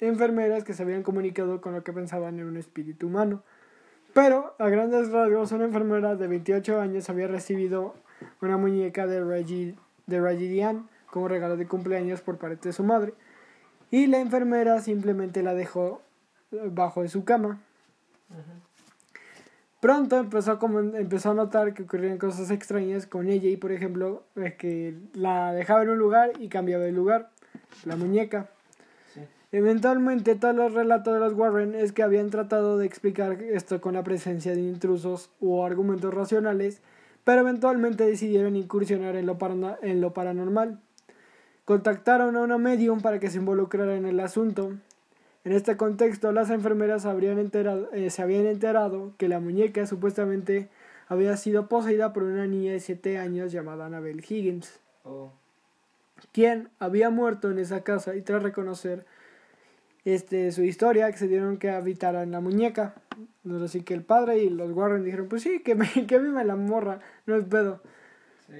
enfermeras 0.00 0.64
que 0.64 0.74
se 0.74 0.82
habían 0.82 1.02
comunicado 1.02 1.60
con 1.60 1.74
lo 1.74 1.82
que 1.84 1.92
pensaban 1.92 2.38
en 2.38 2.46
un 2.46 2.56
espíritu 2.56 3.06
humano. 3.06 3.42
Pero, 4.14 4.54
a 4.58 4.68
grandes 4.68 5.10
rasgos, 5.10 5.52
una 5.52 5.64
enfermera 5.64 6.16
de 6.16 6.26
28 6.26 6.80
años 6.80 7.08
había 7.10 7.28
recibido 7.28 7.94
una 8.40 8.56
muñeca 8.56 9.06
de 9.06 9.22
Reggie, 9.22 9.76
de 10.06 10.82
como 11.10 11.28
regalo 11.28 11.56
de 11.56 11.66
cumpleaños 11.66 12.20
por 12.20 12.38
parte 12.38 12.68
de 12.68 12.72
su 12.72 12.82
madre. 12.82 13.14
Y 13.90 14.06
la 14.06 14.18
enfermera 14.18 14.80
simplemente 14.80 15.42
la 15.42 15.54
dejó 15.54 16.02
bajo 16.50 17.02
de 17.02 17.08
su 17.08 17.24
cama. 17.24 17.60
Pronto 19.80 20.18
empezó 20.18 20.52
a, 20.52 20.98
empezó 20.98 21.30
a 21.30 21.34
notar 21.34 21.72
que 21.72 21.84
ocurrían 21.84 22.18
cosas 22.18 22.50
extrañas 22.50 23.06
con 23.06 23.28
ella 23.28 23.48
y, 23.48 23.56
por 23.56 23.70
ejemplo, 23.70 24.24
que 24.58 24.98
la 25.14 25.52
dejaba 25.52 25.82
en 25.82 25.90
un 25.90 25.98
lugar 25.98 26.32
y 26.40 26.48
cambiaba 26.48 26.84
de 26.84 26.92
lugar, 26.92 27.30
la 27.84 27.96
muñeca. 27.96 28.48
Eventualmente, 29.50 30.34
todos 30.34 30.54
los 30.54 30.74
relatos 30.74 31.14
de 31.14 31.20
los 31.20 31.32
Warren 31.32 31.74
es 31.74 31.92
que 31.92 32.02
habían 32.02 32.28
tratado 32.28 32.76
de 32.76 32.86
explicar 32.86 33.40
esto 33.40 33.80
con 33.80 33.94
la 33.94 34.02
presencia 34.02 34.54
de 34.54 34.60
intrusos 34.60 35.30
o 35.40 35.64
argumentos 35.64 36.12
racionales, 36.12 36.82
pero 37.24 37.40
eventualmente 37.40 38.04
decidieron 38.04 38.56
incursionar 38.56 39.16
en 39.16 39.26
lo, 39.26 39.38
en 39.80 40.00
lo 40.00 40.12
paranormal. 40.12 40.80
Contactaron 41.64 42.36
a 42.36 42.40
una 42.40 42.58
medium 42.58 43.00
para 43.00 43.20
que 43.20 43.30
se 43.30 43.38
involucrara 43.38 43.94
en 43.94 44.06
el 44.06 44.20
asunto. 44.20 44.72
En 45.48 45.54
este 45.54 45.78
contexto, 45.78 46.30
las 46.30 46.50
enfermeras 46.50 47.06
habrían 47.06 47.38
enterado, 47.38 47.90
eh, 47.94 48.10
se 48.10 48.20
habían 48.20 48.44
enterado 48.44 49.14
que 49.16 49.28
la 49.28 49.40
muñeca 49.40 49.86
supuestamente 49.86 50.68
había 51.06 51.34
sido 51.38 51.70
poseída 51.70 52.12
por 52.12 52.24
una 52.24 52.46
niña 52.46 52.72
de 52.72 52.80
7 52.80 53.16
años 53.16 53.50
llamada 53.50 53.86
Annabelle 53.86 54.22
Higgins, 54.28 54.78
oh. 55.04 55.32
quien 56.32 56.68
había 56.78 57.08
muerto 57.08 57.50
en 57.50 57.60
esa 57.60 57.82
casa 57.82 58.14
y 58.14 58.20
tras 58.20 58.42
reconocer 58.42 59.06
este, 60.04 60.52
su 60.52 60.64
historia, 60.64 61.06
accedieron 61.06 61.56
que 61.56 61.70
habitara 61.70 62.24
en 62.24 62.32
la 62.32 62.40
muñeca. 62.40 62.96
Así 63.64 63.80
que 63.80 63.94
el 63.94 64.02
padre 64.02 64.40
y 64.40 64.50
los 64.50 64.70
Warren 64.72 65.02
dijeron, 65.02 65.28
pues 65.28 65.44
sí, 65.44 65.60
que, 65.60 65.74
me, 65.74 65.88
que 66.06 66.18
vive 66.18 66.44
la 66.44 66.56
morra, 66.56 67.00
no 67.24 67.36
es 67.36 67.44
pedo. 67.46 67.80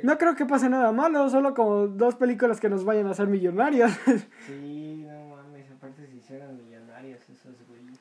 No 0.03 0.19
creo 0.19 0.37
que 0.37 0.45
pase 0.45 0.69
nada 0.69 0.93
malo, 0.93 1.29
solo 1.29 1.55
como 1.55 1.87
dos 1.87 2.15
películas 2.15 2.61
que 2.61 2.69
nos 2.69 2.85
vayan 2.85 3.07
a 3.09 3.11
hacer 3.11 3.27
millonarios. 3.27 3.91
Sí, 4.47 5.05
no 5.07 5.37
mames, 5.37 5.71
aparte 5.71 6.07
si 6.07 6.19
hicieran 6.19 6.57
millonarios 6.57 7.21
esos 7.31 7.57
güeyes. 7.67 7.99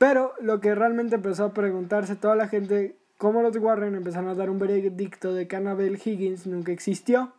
Pero 0.00 0.32
lo 0.40 0.60
que 0.60 0.74
realmente 0.74 1.16
empezó 1.16 1.44
a 1.44 1.52
preguntarse 1.52 2.16
toda 2.16 2.34
la 2.34 2.48
gente, 2.48 2.96
cómo 3.18 3.42
los 3.42 3.54
Warren 3.58 3.94
empezaron 3.94 4.30
a 4.30 4.34
dar 4.34 4.48
un 4.48 4.58
veredicto 4.58 5.34
de 5.34 5.46
que 5.46 5.56
Annabelle 5.56 6.00
Higgins 6.02 6.46
nunca 6.46 6.72
existió. 6.72 7.34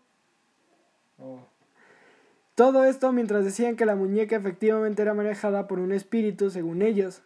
Oh. 1.17 1.39
Todo 2.53 2.83
esto 2.83 3.11
mientras 3.13 3.45
decían 3.45 3.75
que 3.75 3.87
la 3.87 3.95
muñeca 3.95 4.35
efectivamente 4.35 5.01
era 5.01 5.15
manejada 5.15 5.67
por 5.67 5.79
un 5.79 5.91
espíritu, 5.91 6.51
según 6.51 6.83
ellos. 6.83 7.23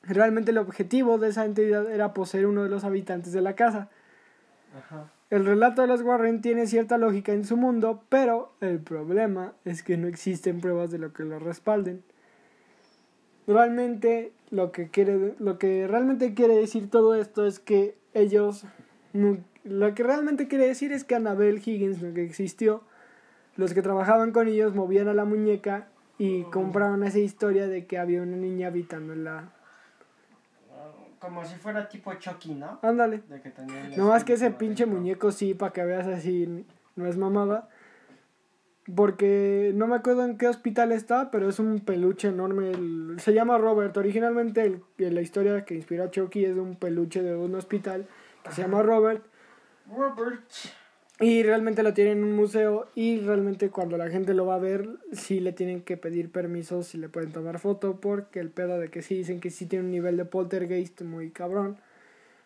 Realmente 0.00 0.52
el 0.52 0.58
objetivo 0.58 1.18
de 1.18 1.28
esa 1.28 1.44
entidad 1.44 1.92
era 1.92 2.14
poseer 2.14 2.46
uno 2.46 2.62
de 2.62 2.70
los 2.70 2.84
habitantes 2.84 3.34
de 3.34 3.42
la 3.42 3.54
casa. 3.54 3.90
El 5.28 5.44
relato 5.44 5.82
de 5.82 5.88
los 5.88 6.00
Warren 6.00 6.40
tiene 6.40 6.66
cierta 6.66 6.96
lógica 6.96 7.32
en 7.32 7.44
su 7.44 7.58
mundo, 7.58 8.02
pero 8.08 8.54
el 8.62 8.78
problema 8.78 9.52
es 9.66 9.82
que 9.82 9.98
no 9.98 10.08
existen 10.08 10.62
pruebas 10.62 10.90
de 10.90 10.96
lo 10.96 11.12
que 11.12 11.24
lo 11.24 11.38
respalden. 11.38 12.02
Realmente 13.46 14.32
lo 14.50 14.72
que 14.72 14.88
quiere 14.88 15.34
lo 15.38 15.58
que 15.58 15.86
realmente 15.86 16.34
quiere 16.34 16.56
decir 16.56 16.90
todo 16.90 17.14
esto 17.14 17.46
es 17.46 17.58
que 17.58 17.96
ellos 18.14 18.64
lo 19.12 19.94
que 19.94 20.02
realmente 20.02 20.48
quiere 20.48 20.66
decir 20.66 20.92
es 20.92 21.04
que 21.04 21.14
Annabelle 21.14 21.60
Higgins 21.64 22.02
nunca 22.02 22.20
existió 22.20 22.82
los 23.56 23.74
que 23.74 23.82
trabajaban 23.82 24.32
con 24.32 24.48
ellos 24.48 24.74
movían 24.74 25.08
a 25.08 25.14
la 25.14 25.24
muñeca 25.24 25.88
y 26.18 26.44
compraron 26.44 27.02
esa 27.04 27.18
historia 27.18 27.66
de 27.66 27.86
que 27.86 27.98
había 27.98 28.22
una 28.22 28.36
niña 28.36 28.68
habitando 28.68 29.12
en 29.12 29.24
la... 29.24 29.52
Como 31.18 31.44
si 31.44 31.54
fuera 31.56 31.88
tipo 31.88 32.12
Chucky, 32.14 32.54
¿no? 32.54 32.78
Ándale. 32.82 33.22
No 33.96 34.08
más 34.08 34.24
que 34.24 34.34
ese 34.34 34.50
pinche 34.50 34.84
muñeco 34.84 35.32
sí, 35.32 35.54
para 35.54 35.72
que 35.72 35.82
veas 35.82 36.06
así, 36.06 36.66
no 36.96 37.06
es 37.06 37.16
mamada. 37.16 37.68
Porque 38.94 39.72
no 39.74 39.86
me 39.86 39.96
acuerdo 39.96 40.24
en 40.24 40.36
qué 40.36 40.46
hospital 40.46 40.92
está, 40.92 41.30
pero 41.30 41.48
es 41.48 41.58
un 41.58 41.80
peluche 41.80 42.28
enorme. 42.28 43.18
se 43.18 43.32
llama 43.32 43.56
Robert. 43.56 43.96
Originalmente 43.96 44.80
la 44.98 45.22
historia 45.22 45.64
que 45.64 45.74
inspiró 45.74 46.04
a 46.04 46.10
Chucky 46.10 46.44
es 46.44 46.54
de 46.54 46.60
un 46.60 46.76
peluche 46.76 47.22
de 47.22 47.34
un 47.34 47.54
hospital 47.54 48.06
que 48.42 48.52
se 48.52 48.62
llama 48.62 48.82
Robert. 48.82 49.24
Robert. 49.88 50.42
Y 51.20 51.44
realmente 51.44 51.84
lo 51.84 51.94
tienen 51.94 52.18
en 52.18 52.24
un 52.24 52.34
museo 52.34 52.88
y 52.96 53.20
realmente 53.20 53.70
cuando 53.70 53.96
la 53.96 54.10
gente 54.10 54.34
lo 54.34 54.46
va 54.46 54.56
a 54.56 54.58
ver 54.58 54.88
sí 55.12 55.38
le 55.38 55.52
tienen 55.52 55.82
que 55.82 55.96
pedir 55.96 56.32
permiso 56.32 56.82
si 56.82 56.98
le 56.98 57.08
pueden 57.08 57.30
tomar 57.30 57.60
foto 57.60 58.00
porque 58.00 58.40
el 58.40 58.50
pedo 58.50 58.80
de 58.80 58.90
que 58.90 59.00
sí 59.00 59.14
dicen 59.14 59.38
que 59.38 59.50
sí 59.50 59.66
tiene 59.66 59.84
un 59.84 59.92
nivel 59.92 60.16
de 60.16 60.24
poltergeist 60.24 61.02
muy 61.02 61.30
cabrón. 61.30 61.78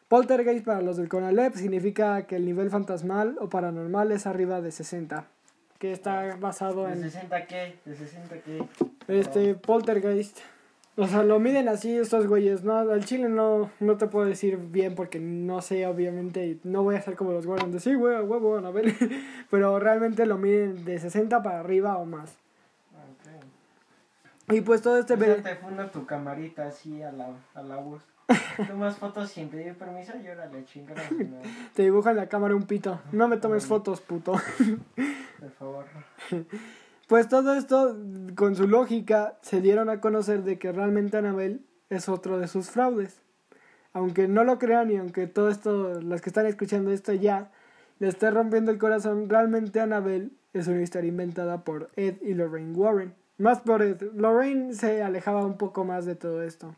Poltergeist 0.09 0.67
para 0.67 0.83
los 0.83 0.99
del 0.99 1.09
Conalep 1.09 1.55
significa 1.55 2.27
que 2.27 2.37
el 2.37 2.45
nivel 2.45 2.71
fantasmal 2.71 3.37
o 3.41 3.49
paranormal 3.49 4.13
es 4.13 4.27
arriba 4.27 4.61
de 4.61 4.71
60. 4.71 5.27
Que 5.79 5.93
está 5.93 6.37
basado 6.37 6.89
en... 6.89 7.03
¿De 7.03 7.11
60 7.11 7.47
qué? 7.47 7.79
¿De 7.85 7.95
60 7.95 8.39
qué? 8.41 8.65
Este, 9.07 9.55
poltergeist. 9.55 10.39
O 10.97 11.07
sea, 11.07 11.23
lo 11.23 11.39
miden 11.39 11.69
así 11.69 11.97
estos 11.97 12.27
güeyes, 12.27 12.65
¿no? 12.65 12.77
Al 12.77 13.05
chile 13.05 13.29
no, 13.29 13.71
no 13.79 13.97
te 13.97 14.09
puedo 14.09 14.27
decir 14.27 14.57
bien 14.57 14.97
porque 14.97 15.21
no 15.21 15.63
sé, 15.63 15.87
obviamente, 15.87 16.59
no 16.65 16.83
voy 16.83 16.97
a 16.97 17.01
ser 17.01 17.15
como 17.15 17.31
los 17.31 17.47
guardan 17.47 17.71
de 17.71 17.79
sí, 17.79 17.95
güey, 17.95 18.19
huevo, 18.19 18.57
a 18.57 18.71
ver. 18.73 18.93
Pero 19.51 19.79
realmente 19.79 20.27
lo 20.27 20.39
miden 20.39 20.85
de 20.85 20.99
60 20.99 21.41
para 21.41 21.61
arriba 21.61 21.97
o 21.99 22.05
más. 22.05 22.37
Y 24.51 24.63
pues 24.63 24.83
todo 24.83 24.99
este... 24.99 25.17
Pues 25.17 25.43
te 25.43 25.55
funda 25.57 25.91
tu 25.91 26.05
camarita 26.05 26.67
así 26.67 27.01
a 27.03 27.13
la, 27.13 27.29
a 27.55 27.63
la 27.63 27.77
voz. 27.77 28.03
Tomas 28.69 28.97
fotos 28.97 29.31
sin 29.31 29.49
pedir 29.49 29.75
permiso 29.75 30.13
y 30.23 30.29
órale, 30.29 30.65
chingada. 30.65 31.03
Te 31.75 31.83
dibuja 31.83 32.11
en 32.11 32.17
la 32.17 32.29
cámara 32.29 32.55
un 32.55 32.65
pito. 32.65 33.01
No 33.13 33.29
me 33.29 33.39
tomes 33.39 33.67
fotos, 33.67 34.01
puto. 34.01 34.33
Por 35.41 35.51
favor. 35.53 35.85
Pues 37.07 37.29
todo 37.29 37.55
esto, 37.55 37.97
con 38.35 38.55
su 38.55 38.69
lógica, 38.69 39.39
se 39.41 39.61
dieron 39.61 39.89
a 39.89 40.01
conocer 40.01 40.43
de 40.43 40.59
que 40.59 40.73
realmente 40.73 41.17
Anabel 41.17 41.65
es 41.89 42.09
otro 42.09 42.39
de 42.39 42.49
sus 42.49 42.71
fraudes. 42.71 43.23
Aunque 43.95 44.29
no 44.29 44.45
lo 44.45 44.59
crean 44.59 44.91
y 44.91 44.97
aunque 44.97 45.27
todo 45.27 45.49
esto, 45.49 46.01
los 46.03 46.21
que 46.21 46.29
están 46.29 46.47
escuchando 46.47 46.91
esto 46.91 47.15
ya, 47.15 47.51
le 47.99 48.09
esté 48.09 48.31
rompiendo 48.31 48.71
el 48.71 48.79
corazón, 48.79 49.29
realmente 49.29 49.81
Anabel 49.81 50.33
es 50.53 50.69
una 50.69 50.83
historia 50.83 51.09
inventada 51.09 51.65
por 51.65 51.91
Ed 51.97 52.17
y 52.21 52.35
Lorraine 52.35 52.77
Warren. 52.77 53.15
Más 53.39 53.61
por 53.61 53.83
Ed. 53.83 54.03
Lorraine 54.15 54.75
se 54.75 55.03
alejaba 55.03 55.47
un 55.47 55.57
poco 55.57 55.85
más 55.85 56.05
de 56.05 56.17
todo 56.17 56.43
esto. 56.43 56.75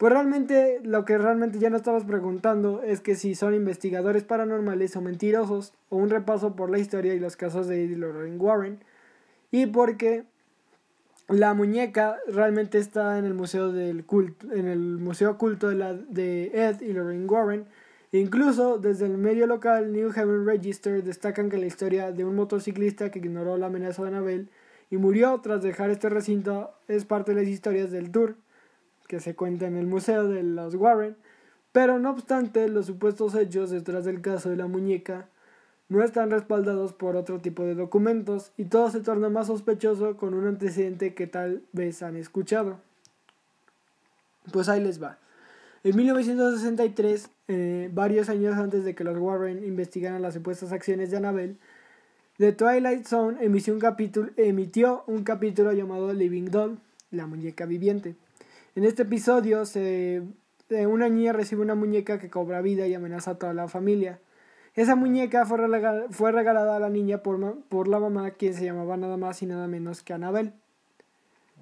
Pues 0.00 0.14
realmente 0.14 0.80
lo 0.82 1.04
que 1.04 1.18
realmente 1.18 1.58
ya 1.58 1.68
no 1.68 1.76
estabas 1.76 2.04
preguntando 2.04 2.82
es 2.82 3.02
que 3.02 3.16
si 3.16 3.34
son 3.34 3.54
investigadores 3.54 4.24
paranormales 4.24 4.96
o 4.96 5.02
mentirosos, 5.02 5.74
o 5.90 5.96
un 5.98 6.08
repaso 6.08 6.56
por 6.56 6.70
la 6.70 6.78
historia 6.78 7.12
y 7.12 7.18
los 7.20 7.36
casos 7.36 7.68
de 7.68 7.84
Ed 7.84 7.90
y 7.90 7.96
Lorraine 7.96 8.38
Warren, 8.38 8.78
y 9.50 9.66
porque 9.66 10.24
la 11.28 11.52
muñeca 11.52 12.16
realmente 12.28 12.78
está 12.78 13.18
en 13.18 13.26
el 13.26 13.34
museo 13.34 13.72
del 13.72 14.06
culto, 14.06 14.50
en 14.50 14.68
el 14.68 14.78
museo 14.78 15.32
oculto 15.32 15.68
de, 15.68 15.74
la, 15.74 15.92
de 15.92 16.50
Ed 16.54 16.80
y 16.80 16.94
Lorraine 16.94 17.26
Warren. 17.26 17.66
Incluso 18.10 18.78
desde 18.78 19.04
el 19.04 19.18
medio 19.18 19.46
local 19.46 19.92
New 19.92 20.12
Haven 20.16 20.46
Register 20.46 21.04
destacan 21.04 21.50
que 21.50 21.58
la 21.58 21.66
historia 21.66 22.10
de 22.10 22.24
un 22.24 22.36
motociclista 22.36 23.10
que 23.10 23.18
ignoró 23.18 23.58
la 23.58 23.66
amenaza 23.66 24.00
de 24.00 24.08
Anabel 24.08 24.48
y 24.90 24.96
murió 24.96 25.38
tras 25.42 25.62
dejar 25.62 25.90
este 25.90 26.08
recinto 26.08 26.72
es 26.88 27.04
parte 27.04 27.34
de 27.34 27.42
las 27.42 27.50
historias 27.50 27.90
del 27.90 28.10
tour 28.10 28.36
que 29.10 29.18
se 29.18 29.34
cuenta 29.34 29.66
en 29.66 29.76
el 29.76 29.88
museo 29.88 30.28
de 30.28 30.44
los 30.44 30.76
Warren. 30.76 31.16
Pero 31.72 31.98
no 31.98 32.10
obstante, 32.10 32.68
los 32.68 32.86
supuestos 32.86 33.34
hechos 33.34 33.70
detrás 33.70 34.04
del 34.04 34.20
caso 34.20 34.50
de 34.50 34.56
la 34.56 34.68
muñeca 34.68 35.26
no 35.88 36.04
están 36.04 36.30
respaldados 36.30 36.92
por 36.92 37.16
otro 37.16 37.40
tipo 37.40 37.64
de 37.64 37.74
documentos 37.74 38.52
y 38.56 38.66
todo 38.66 38.88
se 38.88 39.00
torna 39.00 39.28
más 39.28 39.48
sospechoso 39.48 40.16
con 40.16 40.34
un 40.34 40.46
antecedente 40.46 41.12
que 41.14 41.26
tal 41.26 41.64
vez 41.72 42.04
han 42.04 42.14
escuchado. 42.14 42.78
Pues 44.52 44.68
ahí 44.68 44.80
les 44.80 45.02
va. 45.02 45.18
En 45.82 45.96
1963, 45.96 47.30
eh, 47.48 47.90
varios 47.92 48.28
años 48.28 48.56
antes 48.58 48.84
de 48.84 48.94
que 48.94 49.02
los 49.02 49.18
Warren 49.18 49.64
investigaran 49.64 50.22
las 50.22 50.34
supuestas 50.34 50.70
acciones 50.70 51.10
de 51.10 51.16
Annabelle, 51.16 51.56
The 52.36 52.52
Twilight 52.52 53.06
Zone 53.08 53.44
emitió 53.44 53.74
un 53.74 53.80
capítulo, 53.80 54.30
emitió 54.36 55.02
un 55.08 55.24
capítulo 55.24 55.72
llamado 55.72 56.12
Living 56.12 56.44
Doll, 56.44 56.78
la 57.10 57.26
muñeca 57.26 57.66
viviente. 57.66 58.14
En 58.76 58.84
este 58.84 59.02
episodio, 59.02 59.64
se, 59.64 60.22
una 60.70 61.08
niña 61.08 61.32
recibe 61.32 61.62
una 61.62 61.74
muñeca 61.74 62.18
que 62.18 62.30
cobra 62.30 62.60
vida 62.60 62.86
y 62.86 62.94
amenaza 62.94 63.32
a 63.32 63.38
toda 63.38 63.52
la 63.52 63.68
familia. 63.68 64.20
Esa 64.74 64.94
muñeca 64.94 65.44
fue, 65.44 65.58
regalada, 65.58 66.06
fue 66.10 66.30
regalada 66.30 66.76
a 66.76 66.78
la 66.78 66.88
niña 66.88 67.18
por, 67.18 67.62
por 67.62 67.88
la 67.88 67.98
mamá, 67.98 68.30
quien 68.32 68.54
se 68.54 68.64
llamaba 68.64 68.96
nada 68.96 69.16
más 69.16 69.42
y 69.42 69.46
nada 69.46 69.66
menos 69.66 70.02
que 70.02 70.12
Annabelle. 70.12 70.52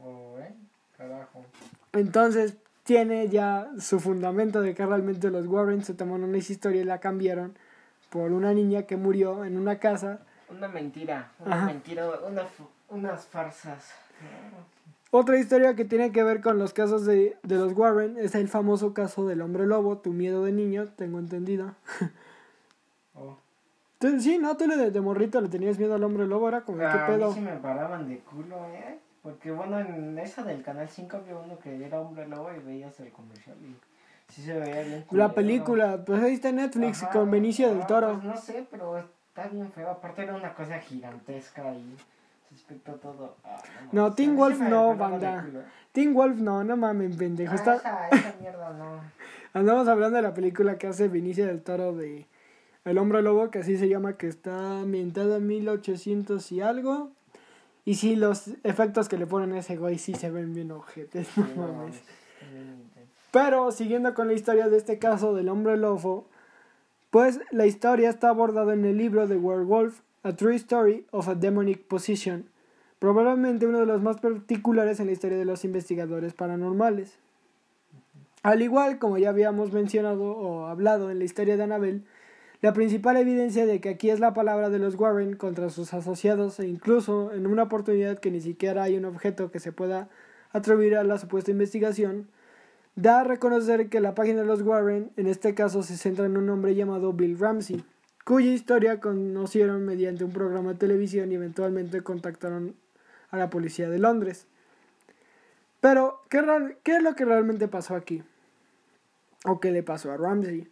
Oh, 0.03 0.37
eh, 0.39 0.55
carajo. 0.97 1.45
Entonces 1.93 2.57
tiene 2.83 3.29
ya 3.29 3.71
su 3.81 3.99
fundamento 3.99 4.61
de 4.61 4.75
que 4.75 4.85
realmente 4.85 5.31
los 5.31 5.47
Warren 5.47 5.83
se 5.85 5.95
tomaron 5.95 6.25
una 6.25 6.39
historia 6.39 6.83
y 6.83 6.85
la 6.85 7.01
cambiaron 7.01 7.57
por 8.11 8.33
una 8.33 8.53
niña 8.53 8.83
que 8.83 8.97
murió 8.97 9.45
en 9.45 9.57
una 9.57 9.79
casa. 9.79 10.21
Una 10.51 10.69
mentira, 10.69 11.33
una 11.39 11.57
Ajá. 11.57 11.67
mentira, 11.67 12.07
una, 12.27 12.43
unas 12.91 13.27
farsas. 13.27 13.93
Otra 15.11 15.39
historia 15.39 15.75
que 15.75 15.85
tiene 15.87 16.13
que 16.13 16.23
ver 16.23 16.43
con 16.43 16.59
los 16.59 16.75
casos 16.75 17.07
de, 17.07 17.37
de 17.43 17.55
los 17.57 17.73
Warren 17.73 18.19
es 18.19 18.35
el 18.35 18.49
famoso 18.49 18.93
caso 18.93 19.27
del 19.27 19.41
hombre 19.41 19.67
lobo, 19.67 19.99
tu 19.99 20.13
miedo 20.13 20.45
de 20.45 20.53
niño, 20.53 20.87
tengo 20.97 21.19
entendido. 21.19 21.75
Oh. 23.15 23.37
Tú- 23.99 24.21
sí, 24.21 24.39
no, 24.39 24.57
tú 24.57 24.67
le 24.67 24.77
de, 24.91 25.01
morrito 25.01 25.41
le 25.41 25.49
tenías 25.49 25.79
miedo 25.79 25.95
al 25.95 26.05
hombre 26.05 26.27
lobo, 26.27 26.49
era 26.49 26.61
como, 26.61 26.79
¿qué 26.79 26.85
A 26.85 26.95
mí 27.09 27.15
pedo? 27.15 27.33
sí 27.33 27.41
me 27.41 27.57
paraban 27.57 28.09
de 28.09 28.19
culo, 28.19 28.57
eh. 28.67 28.99
Porque 29.23 29.51
bueno, 29.51 29.79
en 29.81 30.17
esa 30.19 30.45
del 30.45 30.63
canal 30.63 30.89
5 30.89 31.17
había 31.17 31.37
uno 31.37 31.59
que 31.59 31.85
era 31.85 32.01
hombre 32.01 32.27
lobo 32.29 32.51
y 32.55 32.61
veías 32.65 32.99
el 33.01 33.11
comercial 33.11 33.57
y 33.63 33.75
sí 34.33 34.43
se 34.43 34.59
veía 34.59 34.83
bien. 34.83 35.05
La 35.11 35.33
película, 35.33 36.05
pues 36.05 36.23
ahí 36.23 36.35
está 36.35 36.53
Netflix 36.53 37.03
Ajá, 37.03 37.13
con 37.13 37.31
Benicio 37.31 37.69
del 37.69 37.83
ah, 37.83 37.87
Toro. 37.87 38.13
pues 38.13 38.25
no 38.25 38.37
sé, 38.37 38.67
pero 38.71 38.97
está 38.99 39.49
bien 39.49 39.73
feo. 39.73 39.91
Aparte 39.91 40.23
era 40.23 40.35
una 40.37 40.55
cosa 40.55 40.79
gigantesca 40.79 41.75
y 41.75 41.97
se 42.59 42.75
espectó 42.75 42.93
todo. 42.95 43.37
Ah, 43.45 43.63
No, 43.93 44.03
mames, 44.03 44.17
Teen 44.17 44.31
a 44.31 44.35
Wolf 44.35 44.61
no, 44.61 44.97
banda. 44.97 45.47
Teen 45.93 46.15
Wolf, 46.15 46.37
no, 46.39 46.65
no 46.65 46.77
mames, 46.77 47.17
pendejo. 47.17 47.53
Ah, 47.53 47.57
Está, 47.57 47.77
esa, 47.77 48.09
esa 48.09 48.35
mierda 48.41 48.71
no. 48.75 49.01
Andamos 49.55 49.89
hablando 49.89 50.17
de 50.17 50.23
la 50.23 50.35
película 50.35 50.77
que 50.79 50.87
hace 50.89 51.09
Benicio 51.09 51.47
del 51.47 51.63
Toro 51.63 51.95
de 51.95 52.27
El 52.85 52.99
Hombre 52.99 53.23
Lobo, 53.23 53.51
que 53.51 53.61
así 53.61 53.77
se 53.79 53.89
llama, 53.89 54.17
que 54.17 54.27
está 54.29 54.81
ambientada 54.81 55.37
en 55.37 55.47
1800 55.47 56.53
y 56.53 56.61
algo. 56.61 57.11
Y 57.85 57.95
sí, 57.95 58.17
los 58.17 58.49
efectos 58.65 59.09
que 59.09 59.17
le 59.17 59.27
ponen 59.27 59.53
a 59.53 59.61
ese 59.61 59.77
güey 59.77 59.99
sí 59.99 60.15
se 60.15 60.31
ven 60.31 60.53
bien 60.55 60.71
ojetes, 60.73 61.29
no 61.37 61.47
no 61.67 61.73
mames. 61.73 62.03
Pero 63.31 63.71
siguiendo 63.73 64.15
con 64.15 64.27
la 64.29 64.35
historia 64.35 64.69
de 64.69 64.77
este 64.77 64.99
caso 64.99 65.35
del 65.35 65.49
hombre 65.49 65.77
lobo, 65.77 66.27
pues 67.11 67.41
la 67.51 67.67
historia 67.67 68.11
está 68.11 68.31
abordada 68.31 68.73
en 68.75 68.85
el 68.85 68.97
libro 68.97 69.27
de 69.27 69.37
Werewolf, 69.37 70.01
A 70.25 70.35
True 70.35 70.57
Story 70.57 71.07
of 71.13 71.29
a 71.29 71.37
Demonic 71.37 71.87
Possession, 71.87 72.47
probablemente 72.99 73.67
uno 73.67 73.79
de 73.79 73.87
los 73.87 74.03
más 74.03 74.21
particulares 74.21 74.99
en 74.99 75.07
la 75.07 75.13
historia 75.13 75.39
de 75.39 75.45
los 75.45 75.65
investigadores 75.65 76.35
paranormales. 76.35 77.19
Al 78.43 78.61
igual 78.61 78.99
como 78.99 79.19
ya 79.19 79.29
habíamos 79.29 79.73
mencionado 79.73 80.25
o 80.25 80.67
hablado 80.67 81.13
en 81.13 81.21
la 81.21 81.25
historia 81.25 81.57
de 81.57 81.63
Annabelle, 81.63 82.03
la 82.63 82.73
principal 82.73 83.17
evidencia 83.17 83.65
de 83.65 83.81
que 83.81 83.91
aquí 83.91 84.11
es 84.11 84.19
la 84.19 84.35
palabra 84.35 84.71
de 84.71 84.81
los 84.81 84.97
Warren 84.97 85.37
contra 85.37 85.71
sus 85.71 85.95
asociados 85.95 86.59
e 86.59 86.67
incluso 86.67 87.33
en 87.33 87.47
una 87.47 87.63
oportunidad 87.63 88.19
que 88.19 88.33
ni 88.33 88.41
siquiera 88.41 88.83
hay 88.83 88.97
un 88.97 89.05
objeto 89.05 89.53
que 89.53 89.61
se 89.61 89.71
pueda 89.71 90.09
atribuir 90.51 90.97
a 90.97 91.05
la 91.05 91.19
supuesta 91.19 91.53
investigación, 91.53 92.27
da 92.97 93.21
a 93.21 93.25
reconocer 93.25 93.89
que 93.89 94.01
la 94.01 94.17
página 94.17 94.41
de 94.41 94.47
los 94.47 94.63
Warren 94.63 95.13
en 95.17 95.29
este 95.29 95.55
caso 95.55 95.85
se 95.85 95.97
centra 95.97 96.27
en 96.27 96.37
un 96.37 96.51
hombre 96.51 96.75
llamado 96.75 97.13
Bill 97.13 97.39
Ramsey, 97.39 97.85
cuya 98.29 98.53
historia 98.53 99.01
conocieron 99.01 99.87
mediante 99.87 100.23
un 100.23 100.33
programa 100.33 100.75
de 100.75 100.79
televisión 100.79 101.33
y 101.33 101.37
eventualmente 101.37 102.03
contactaron 102.03 102.75
a 103.31 103.39
la 103.39 103.49
policía 103.49 103.89
de 103.89 103.99
Londres. 103.99 104.47
Pero, 105.81 106.21
¿qué, 106.29 106.45
qué 106.83 106.97
es 106.97 107.03
lo 107.03 107.15
que 107.15 107.25
realmente 107.25 107.69
pasó 107.69 107.95
aquí? 107.95 108.23
¿O 109.47 109.61
qué 109.61 109.73
le 109.73 109.83
pasó 109.83 110.13
a 110.13 110.19
Ramsey? 110.19 110.69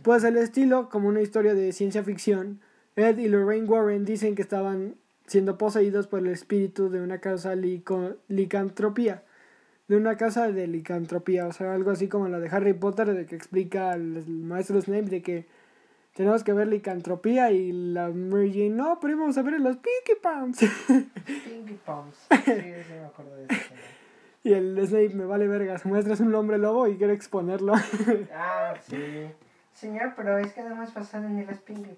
Pues 0.00 0.24
el 0.24 0.38
estilo, 0.38 0.88
como 0.88 1.08
una 1.08 1.20
historia 1.20 1.52
de 1.52 1.74
ciencia 1.74 2.02
ficción, 2.02 2.62
Ed 2.96 3.18
y 3.18 3.28
Lorraine 3.28 3.68
Warren 3.68 4.06
dicen 4.06 4.34
que 4.34 4.40
estaban 4.40 4.94
siendo 5.26 5.58
poseídos 5.58 6.06
por 6.06 6.20
el 6.20 6.28
espíritu 6.28 6.88
de 6.88 7.02
una 7.02 7.18
causa 7.18 7.54
licantropía. 7.54 9.24
De 9.88 9.98
una 9.98 10.16
casa 10.16 10.50
de 10.50 10.66
licantropía, 10.68 11.48
o 11.48 11.52
sea, 11.52 11.74
algo 11.74 11.90
así 11.90 12.08
como 12.08 12.28
la 12.30 12.40
de 12.40 12.48
Harry 12.48 12.72
Potter, 12.72 13.12
de 13.12 13.26
que 13.26 13.36
explica 13.36 13.92
al 13.92 14.26
maestro 14.26 14.80
Snape 14.80 15.10
de 15.10 15.20
que 15.20 15.63
tenemos 16.14 16.42
que 16.44 16.52
ver 16.52 16.68
licantropía 16.68 17.50
y 17.50 17.70
la 17.72 18.08
Mary 18.08 18.70
no, 18.70 18.98
pero 19.00 19.14
íbamos 19.14 19.36
a 19.36 19.42
ver 19.42 19.60
los 19.60 19.76
Pinky 19.76 20.18
Palms. 20.22 20.58
Pinky 21.26 21.74
Palms. 21.84 22.16
Sí, 22.44 22.52
sí 22.52 22.92
me 22.92 23.04
acuerdo 23.06 23.36
de 23.36 23.44
eso. 23.44 23.74
y 24.42 24.52
el 24.52 24.86
Snape 24.86 25.10
me 25.14 25.24
vale 25.26 25.46
verga, 25.48 25.78
su 25.78 25.88
maestro 25.88 26.14
es 26.14 26.20
un 26.20 26.34
hombre 26.34 26.58
lobo 26.58 26.86
y 26.88 26.96
quiere 26.96 27.12
exponerlo. 27.14 27.74
Ah, 28.34 28.74
sí. 28.80 29.26
Señor, 29.72 30.14
pero 30.16 30.38
es 30.38 30.52
que 30.52 30.60
además 30.60 30.90
pasaron 30.92 31.36
ni 31.36 31.44
las 31.44 31.58
Pinky. 31.58 31.90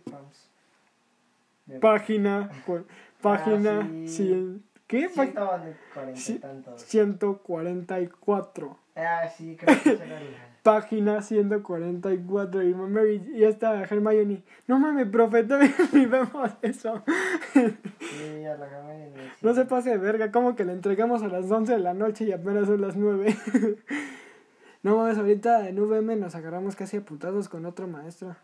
De- 1.67 1.79
página, 1.81 2.49
cu- 2.65 2.85
página, 3.21 3.81
Ah, 3.81 3.89
sí. 4.07 4.23
cien- 4.33 4.61
¿qué? 4.87 5.09
Pá- 5.15 5.27
140 5.27 6.31
y 6.31 6.39
tantos. 6.39 6.83
144. 6.83 8.79
Ah, 8.97 9.29
sí, 9.29 9.57
creo 9.61 9.83
que 9.83 9.91
esa 9.93 10.05
era 10.05 10.21
la... 10.21 10.56
Página 10.67 11.23
144 11.23 12.63
y 12.65 12.75
Mary 12.75 13.23
y 13.37 13.45
esta 13.45 13.81
Hermione. 13.85 14.43
No 14.67 14.81
mames, 14.81 15.07
profe, 15.07 15.47
ni 15.93 16.07
vemos 16.07 16.51
eso. 16.61 17.05
Sí, 17.53 18.45
a 18.45 18.57
la 18.57 18.67
Hermione, 18.67 19.13
sí. 19.15 19.21
No 19.43 19.55
se 19.55 19.65
pase 19.65 19.91
de 19.91 19.99
verga, 19.99 20.33
como 20.33 20.57
que 20.57 20.65
le 20.65 20.73
entregamos 20.73 21.23
a 21.23 21.29
las 21.29 21.49
11 21.49 21.75
de 21.75 21.79
la 21.79 21.95
noche 21.95 22.25
y 22.25 22.33
apenas 22.33 22.67
son 22.67 22.81
las 22.81 22.97
9. 22.97 23.37
No 24.83 24.97
mames, 24.97 25.19
ahorita 25.19 25.69
en 25.69 25.81
VM 25.81 26.15
nos 26.15 26.37
agarramos 26.37 26.77
casi 26.77 26.97
a 26.97 27.01
putazos 27.01 27.49
con 27.49 27.67
otro 27.67 27.89
maestro. 27.89 28.37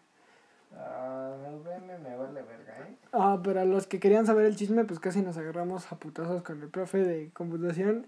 Ah, 0.76 1.36
VM 1.40 1.98
me 1.98 2.16
vale 2.16 2.42
verga, 2.42 2.88
¿eh? 2.88 2.96
Ah, 3.12 3.40
pero 3.44 3.60
a 3.60 3.64
los 3.64 3.86
que 3.86 4.00
querían 4.00 4.26
saber 4.26 4.46
el 4.46 4.56
chisme, 4.56 4.84
pues 4.84 4.98
casi 4.98 5.22
nos 5.22 5.36
agarramos 5.38 5.92
a 5.92 5.98
putazos 6.00 6.42
con 6.42 6.60
el 6.60 6.68
profe 6.68 6.98
de 6.98 7.30
computación. 7.32 8.06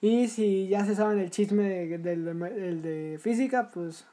Y 0.00 0.28
si 0.28 0.68
ya 0.68 0.84
se 0.84 0.94
saben 0.94 1.18
el 1.18 1.30
chisme 1.30 1.68
de- 1.68 1.98
del 1.98 2.24
de, 2.24 2.68
el 2.68 2.82
de 2.82 3.18
física, 3.20 3.70
pues 3.72 4.06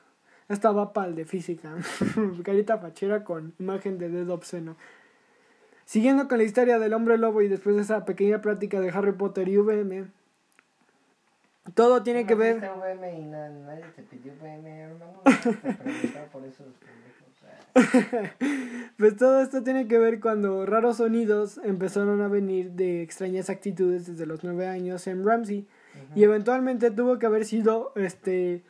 esta 0.50 0.71
va 0.71 0.91
para 0.93 1.08
el 1.08 1.15
de 1.15 1.26
física. 1.26 1.76
Carita 2.43 2.78
fachera 2.78 3.23
con 3.23 3.54
imagen 3.60 3.97
de 3.97 4.10
dedo 4.10 4.34
obsceno. 4.34 4.76
Siguiendo 5.86 6.28
con 6.28 6.39
la 6.39 6.43
historia 6.43 6.80
del 6.80 6.93
hombre 6.93 7.17
lobo 7.17 7.41
y 7.41 7.47
después 7.47 7.76
de 7.78 7.82
esa 7.84 8.04
pequeña 8.04 8.41
plática 8.41 8.82
de 8.82 8.89
Harry 8.89 9.13
Potter 9.13 9.47
y 9.47 9.56
VM, 9.58 10.08
todo 11.73 12.04
tiene 12.04 12.26
que 12.26 12.36
ver... 12.36 12.60
fuiste 12.60 12.67
a 12.67 12.73
VM 12.76 13.19
y 13.19 13.23
na- 13.26 13.50
nadie 13.50 13.86
te 13.95 14.02
pidió 14.04 14.34
VM, 14.41 14.67
hermano. 14.80 15.21
No 15.26 15.32
te 15.32 15.73
preguntaba 15.73 16.26
por 16.28 16.43
esos 16.43 16.67
pendejos. 16.76 17.13
Pues 18.97 19.15
todo 19.15 19.41
esto 19.41 19.62
tiene 19.63 19.88
que 19.88 20.00
ver 20.00 20.19
cuando 20.19 20.65
raros 20.65 20.97
sonidos 20.97 21.60
empezaron 21.63 22.21
a 22.21 22.28
venir 22.28 22.71
de 22.71 23.04
extrañas 23.04 23.50
actitudes 23.52 24.08
desde 24.08 24.26
los 24.26 24.43
nueve 24.43 24.65
años 24.67 25.06
en 25.06 25.23
Ramsey 25.23 25.67
y 26.16 26.24
eventualmente 26.24 26.92
tuvo 26.92 27.20
que 27.20 27.26
haber 27.26 27.46
sido 27.46 27.92
este 27.96 28.64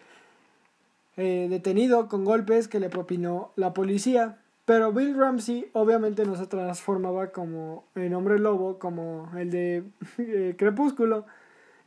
eh, 1.17 1.47
detenido 1.49 2.07
con 2.07 2.25
golpes 2.25 2.67
que 2.67 2.79
le 2.79 2.89
propinó 2.89 3.51
la 3.55 3.73
policía. 3.73 4.37
Pero 4.65 4.91
Bill 4.91 5.17
Ramsey 5.17 5.69
obviamente 5.73 6.25
no 6.25 6.35
se 6.35 6.45
transformaba 6.45 7.31
como 7.31 7.85
el 7.95 8.13
hombre 8.13 8.37
lobo, 8.37 8.79
como 8.79 9.31
el 9.37 9.49
de 9.49 9.83
eh, 10.17 10.55
Crepúsculo. 10.57 11.25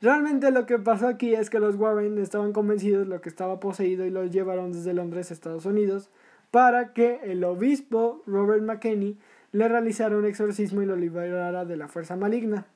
Realmente 0.00 0.50
lo 0.50 0.64
que 0.64 0.78
pasó 0.78 1.08
aquí 1.08 1.34
es 1.34 1.50
que 1.50 1.60
los 1.60 1.76
Warren 1.76 2.18
estaban 2.18 2.52
convencidos 2.52 3.06
de 3.06 3.14
lo 3.14 3.20
que 3.20 3.28
estaba 3.28 3.60
poseído 3.60 4.06
y 4.06 4.10
lo 4.10 4.24
llevaron 4.24 4.72
desde 4.72 4.94
Londres 4.94 5.30
a 5.30 5.34
Estados 5.34 5.66
Unidos 5.66 6.08
para 6.50 6.92
que 6.94 7.20
el 7.24 7.44
obispo 7.44 8.22
Robert 8.26 8.62
McKenney 8.62 9.18
le 9.52 9.68
realizara 9.68 10.16
un 10.16 10.24
exorcismo 10.24 10.82
y 10.82 10.86
lo 10.86 10.96
liberara 10.96 11.64
de 11.64 11.76
la 11.76 11.88
fuerza 11.88 12.16
maligna. 12.16 12.66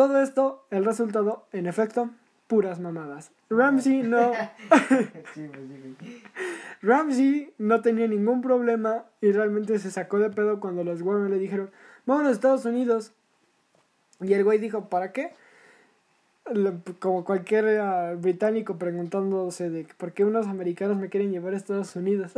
Todo 0.00 0.22
esto, 0.22 0.64
el 0.70 0.86
resultado, 0.86 1.44
en 1.52 1.66
efecto, 1.66 2.08
puras 2.46 2.80
mamadas. 2.80 3.32
Ramsey 3.50 4.02
no, 4.02 4.32
pues. 4.70 5.10
Ramsey 6.80 7.52
no 7.58 7.82
tenía 7.82 8.06
ningún 8.06 8.40
problema 8.40 9.04
y 9.20 9.30
realmente 9.30 9.78
se 9.78 9.90
sacó 9.90 10.18
de 10.18 10.30
pedo 10.30 10.58
cuando 10.58 10.84
los 10.84 11.02
Warren 11.02 11.30
le 11.30 11.38
dijeron, 11.38 11.70
vámonos 12.06 12.30
a 12.30 12.32
Estados 12.32 12.64
Unidos. 12.64 13.12
Y 14.22 14.32
el 14.32 14.42
güey 14.42 14.58
dijo, 14.58 14.88
¿para 14.88 15.12
qué? 15.12 15.34
Como 16.98 17.26
cualquier 17.26 17.78
ah, 17.80 18.14
británico 18.14 18.78
preguntándose 18.78 19.68
de 19.68 19.86
por 19.98 20.12
qué 20.12 20.24
unos 20.24 20.46
americanos 20.46 20.96
me 20.96 21.10
quieren 21.10 21.30
llevar 21.30 21.52
a 21.52 21.58
Estados 21.58 21.94
Unidos. 21.94 22.32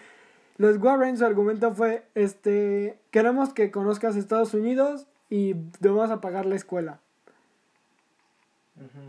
los 0.56 0.78
Warren, 0.78 1.18
su 1.18 1.26
argumento 1.26 1.74
fue, 1.74 2.04
este, 2.14 2.98
queremos 3.10 3.52
que 3.52 3.70
conozcas 3.70 4.16
Estados 4.16 4.54
Unidos 4.54 5.08
y 5.28 5.52
te 5.78 5.90
vamos 5.90 6.10
a 6.10 6.22
pagar 6.22 6.46
la 6.46 6.56
escuela. 6.56 7.01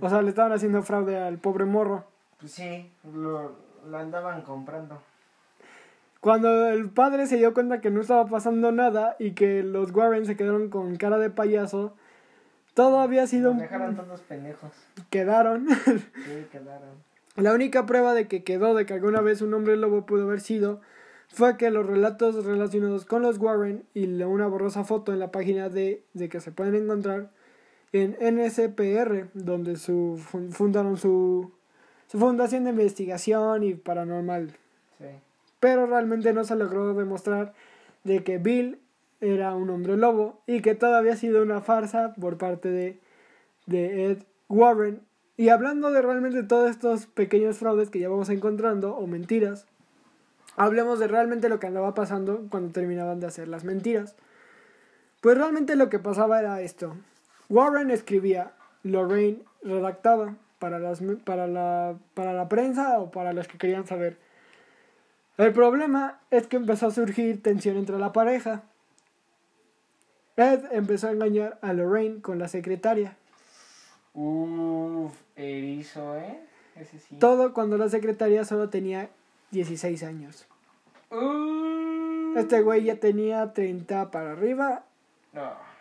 O 0.02 0.10
sea, 0.10 0.22
le 0.22 0.30
estaban 0.30 0.52
haciendo 0.52 0.82
fraude 0.84 1.18
al 1.18 1.38
pobre 1.38 1.66
morro. 1.66 2.06
Pues 2.40 2.52
sí, 2.52 2.92
lo, 3.14 3.54
lo 3.90 3.98
andaban 3.98 4.42
comprando. 4.42 5.02
Cuando 6.20 6.70
el 6.70 6.90
padre 6.90 7.28
se 7.28 7.38
dio 7.38 7.54
cuenta 7.54 7.82
que 7.82 7.90
no 7.90 8.02
estaba 8.02 8.26
pasando 8.28 8.72
nada 8.72 9.16
y 9.20 9.32
que 9.32 9.62
los 9.62 9.92
Warren 9.92 10.26
se 10.26 10.38
quedaron 10.38 10.70
con 10.70 10.96
cara 10.96 11.18
de 11.18 11.30
payaso, 11.30 11.96
todo 12.74 13.00
había 13.00 13.28
sido... 13.28 13.54
Dejaron 13.54 13.96
todos 13.96 14.22
pendejos. 14.22 14.72
Quedaron. 15.10 15.68
Sí, 15.86 16.48
quedaron. 16.50 17.04
La 17.36 17.52
única 17.52 17.86
prueba 17.86 18.14
de 18.14 18.28
que 18.28 18.44
quedó 18.44 18.74
de 18.74 18.86
que 18.86 18.94
alguna 18.94 19.20
vez 19.20 19.42
un 19.42 19.54
hombre 19.54 19.76
lobo 19.76 20.06
pudo 20.06 20.24
haber 20.24 20.40
sido 20.40 20.80
fue 21.28 21.58
que 21.58 21.72
los 21.72 21.86
relatos 21.86 22.46
relacionados 22.46 23.06
con 23.06 23.22
los 23.24 23.40
Warren 23.40 23.84
y 23.94 24.06
una 24.24 24.48
borrosa 24.48 24.84
foto 24.84 25.12
en 25.12 25.20
la 25.20 25.32
página 25.32 25.68
de, 25.68 26.04
de 26.14 26.30
que 26.30 26.40
se 26.40 26.52
pueden 26.52 26.76
encontrar 26.76 27.32
en 27.94 28.18
NSPR, 28.20 29.30
donde 29.34 29.78
su, 29.78 30.20
fun- 30.22 30.52
fundaron 30.52 30.98
su, 30.98 31.52
su 32.08 32.20
fundación 32.20 32.66
de 32.66 32.72
investigación 32.72 33.64
y 33.64 33.76
paranormal. 33.76 34.50
Sí. 34.98 35.06
Pero 35.60 35.86
realmente 35.86 36.34
no 36.34 36.44
se 36.44 36.56
logró 36.56 36.94
demostrar 36.94 37.54
de 38.04 38.24
que 38.24 38.38
Bill 38.40 38.80
era 39.22 39.56
un 39.56 39.70
hombre 39.70 39.96
lobo 39.96 40.42
y 40.48 40.62
que 40.62 40.76
todo 40.76 40.96
había 40.96 41.16
sido 41.16 41.42
una 41.42 41.62
farsa 41.62 42.14
por 42.20 42.38
parte 42.38 42.70
de, 42.70 43.00
de 43.68 44.12
Ed 44.12 44.24
Warren. 44.50 45.00
Y 45.38 45.50
hablando 45.50 45.92
de 45.92 46.02
realmente 46.02 46.44
todos 46.44 46.70
estos 46.70 47.06
pequeños 47.06 47.58
fraudes 47.58 47.90
que 47.90 48.00
ya 48.00 48.10
vamos 48.10 48.30
encontrando 48.30 48.96
o 48.96 49.08
mentiras, 49.08 49.66
hablemos 50.58 51.00
de 51.00 51.08
realmente 51.08 51.48
lo 51.48 51.60
que 51.60 51.68
andaba 51.68 51.94
pasando 51.94 52.46
cuando 52.50 52.72
terminaban 52.74 53.20
de 53.20 53.28
hacer 53.28 53.48
las 53.48 53.64
mentiras. 53.64 54.16
Pues 55.22 55.38
realmente 55.38 55.76
lo 55.76 55.90
que 55.90 56.00
pasaba 56.00 56.40
era 56.40 56.60
esto. 56.62 56.96
Warren 57.54 57.92
escribía, 57.92 58.52
Lorraine 58.82 59.44
redactaba 59.62 60.36
para, 60.58 60.80
las, 60.80 61.04
para, 61.24 61.46
la, 61.46 61.96
para 62.16 62.34
la 62.34 62.50
prensa 62.50 63.00
o 63.00 63.12
para 63.12 63.32
los 63.32 63.48
que 63.48 63.60
querían 63.60 63.86
saber. 63.86 64.18
El 65.38 65.54
problema 65.54 66.20
es 66.32 66.48
que 66.48 66.58
empezó 66.58 66.88
a 66.88 66.92
surgir 66.92 67.44
tensión 67.44 67.78
entre 67.78 68.00
la 68.00 68.12
pareja. 68.12 68.64
Ed 70.36 70.64
empezó 70.72 71.10
a 71.10 71.12
engañar 71.12 71.60
a 71.62 71.74
Lorraine 71.74 72.22
con 72.22 72.40
la 72.40 72.48
secretaria. 72.48 73.18
Uf, 74.16 75.14
erizo, 75.36 76.18
¿eh? 76.18 76.40
Ese 76.76 76.98
sí. 76.98 77.18
Todo 77.18 77.54
cuando 77.54 77.78
la 77.78 77.88
secretaria 77.88 78.46
solo 78.46 78.70
tenía 78.70 79.10
16 79.52 80.02
años. 80.02 80.48
Uh. 81.12 82.34
Este 82.36 82.64
güey 82.64 82.86
ya 82.86 82.96
tenía 82.96 83.54
30 83.54 84.10
para 84.10 84.32
arriba 84.32 84.86
No. 85.34 85.73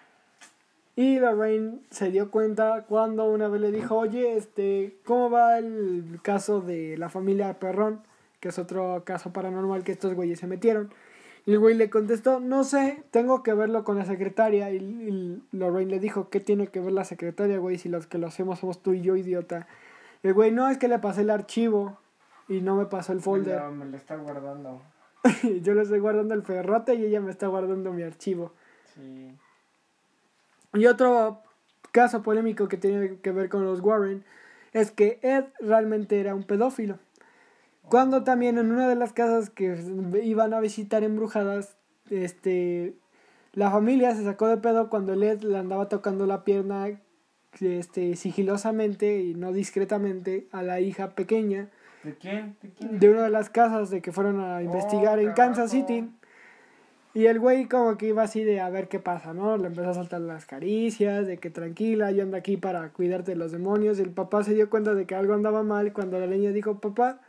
Y 0.95 1.18
Lorraine 1.18 1.80
se 1.90 2.11
dio 2.11 2.30
cuenta 2.30 2.84
cuando 2.86 3.24
una 3.30 3.49
vez 3.49 3.61
le 3.61 3.72
dijo, 3.72 3.97
oye, 3.97 4.36
este, 4.36 4.99
¿cómo 5.05 5.30
va 5.30 5.59
el 5.59 6.20
caso 6.22 6.61
de 6.61 6.99
la 6.99 7.09
familia 7.09 7.59
Perrón? 7.59 8.03
Que 8.40 8.49
es 8.49 8.59
otro 8.59 9.03
caso 9.05 9.32
paranormal 9.32 9.84
que 9.84 9.93
estos 9.93 10.14
güeyes 10.14 10.40
se 10.40 10.47
metieron. 10.47 10.93
Y 11.47 11.53
el 11.53 11.59
güey 11.59 11.74
le 11.74 11.90
contestó, 11.90 12.40
no 12.40 12.62
sé, 12.62 13.03
tengo 13.11 13.43
que 13.43 13.55
verlo 13.55 13.84
con 13.84 13.97
la 13.97 14.05
secretaria. 14.05 14.70
Y, 14.70 14.76
y 14.76 15.43
Lorraine 15.57 15.90
le 15.90 15.99
dijo, 15.99 16.28
¿qué 16.28 16.40
tiene 16.40 16.66
que 16.66 16.80
ver 16.80 16.93
la 16.93 17.05
secretaria, 17.05 17.59
güey? 17.59 17.78
Si 17.78 17.88
los 17.88 18.07
que 18.07 18.18
lo 18.18 18.26
hacemos 18.26 18.59
somos 18.59 18.82
tú 18.82 18.93
y 18.93 19.01
yo, 19.01 19.16
idiota. 19.16 19.66
El 20.22 20.34
güey, 20.34 20.53
no, 20.53 20.68
es 20.68 20.78
que 20.78 20.88
le 20.88 20.99
pasé 20.99 21.22
el 21.22 21.30
archivo 21.30 21.99
y 22.49 22.61
no 22.61 22.76
me 22.76 22.84
pasó 22.86 23.12
el 23.12 23.20
folder. 23.20 23.62
No, 23.62 23.72
me 23.72 23.86
lo 23.86 23.97
está 23.97 24.16
guardando. 24.16 24.82
yo 25.62 25.74
le 25.74 25.82
estoy 25.82 26.01
guardando 26.01 26.34
el 26.34 26.43
ferrote 26.43 26.95
y 26.95 27.07
ella 27.07 27.20
me 27.20 27.30
está 27.30 27.47
guardando 27.47 27.93
mi 27.93 28.03
archivo. 28.03 28.53
Sí. 28.95 29.34
Y 30.75 30.87
otro 30.87 31.43
caso 31.93 32.23
polémico 32.23 32.68
que 32.68 32.77
tiene 32.77 33.18
que 33.18 33.33
ver 33.33 33.49
con 33.49 33.64
los 33.64 33.81
Warren 33.81 34.25
es 34.73 34.91
que 34.91 35.18
Ed 35.23 35.45
realmente 35.61 36.18
era 36.18 36.35
un 36.35 36.45
pedófilo. 36.45 36.99
Cuando 37.83 38.25
también 38.25 38.59
en 38.59 38.73
una 38.73 38.89
de 38.89 38.95
las 38.95 39.12
casas 39.12 39.51
que 39.51 39.77
iban 40.23 40.55
a 40.55 40.61
visitar 40.61 41.03
embrujadas, 41.03 41.77
este, 42.11 42.95
la 43.53 43.70
familia 43.70 44.14
se 44.14 44.25
sacó 44.25 44.49
de 44.49 44.57
pedo 44.57 44.89
cuando 44.89 45.12
Ed 45.12 45.43
le 45.43 45.59
andaba 45.59 45.89
tocando 45.89 46.27
la 46.27 46.45
pierna 46.45 46.89
este, 47.61 48.16
sigilosamente 48.16 49.20
y 49.20 49.35
no 49.35 49.53
discretamente 49.53 50.49
a 50.53 50.62
la 50.62 50.81
hija 50.81 51.11
pequeña 51.11 51.68
¿De 52.03 52.14
quién? 52.16 52.57
¿De 52.62 52.70
quién? 52.70 52.99
de 52.99 53.11
una 53.11 53.23
de 53.23 53.31
las 53.31 53.51
casas 53.51 53.91
de 53.91 54.01
que 54.01 54.11
fueron 54.11 54.41
a 54.41 54.62
investigar 54.62 55.18
en 55.20 55.33
Kansas. 55.33 55.70
City. 55.70 56.11
Y 57.14 57.26
el 57.26 57.38
güey 57.40 57.68
como 57.68 57.98
que 57.98 58.06
iba 58.06 58.22
así 58.22 58.42
de 58.42 58.60
a 58.60 58.70
ver 58.70 58.88
qué 58.88 58.98
pasa, 58.98 59.34
¿no? 59.34 59.58
Le 59.58 59.66
empezó 59.66 59.90
a 59.90 59.94
saltar 59.94 60.22
las 60.22 60.46
caricias, 60.46 61.26
de 61.26 61.36
que 61.38 61.50
tranquila, 61.50 62.10
yo 62.10 62.22
ando 62.22 62.38
aquí 62.38 62.56
para 62.56 62.88
cuidarte 62.90 63.32
de 63.32 63.36
los 63.36 63.52
demonios. 63.52 63.98
Y 63.98 64.02
el 64.02 64.10
papá 64.10 64.42
se 64.44 64.54
dio 64.54 64.70
cuenta 64.70 64.94
de 64.94 65.06
que 65.06 65.14
algo 65.14 65.34
andaba 65.34 65.62
mal 65.62 65.92
cuando 65.92 66.18
la 66.18 66.26
niña 66.26 66.50
dijo, 66.52 66.80
papá, 66.80 67.20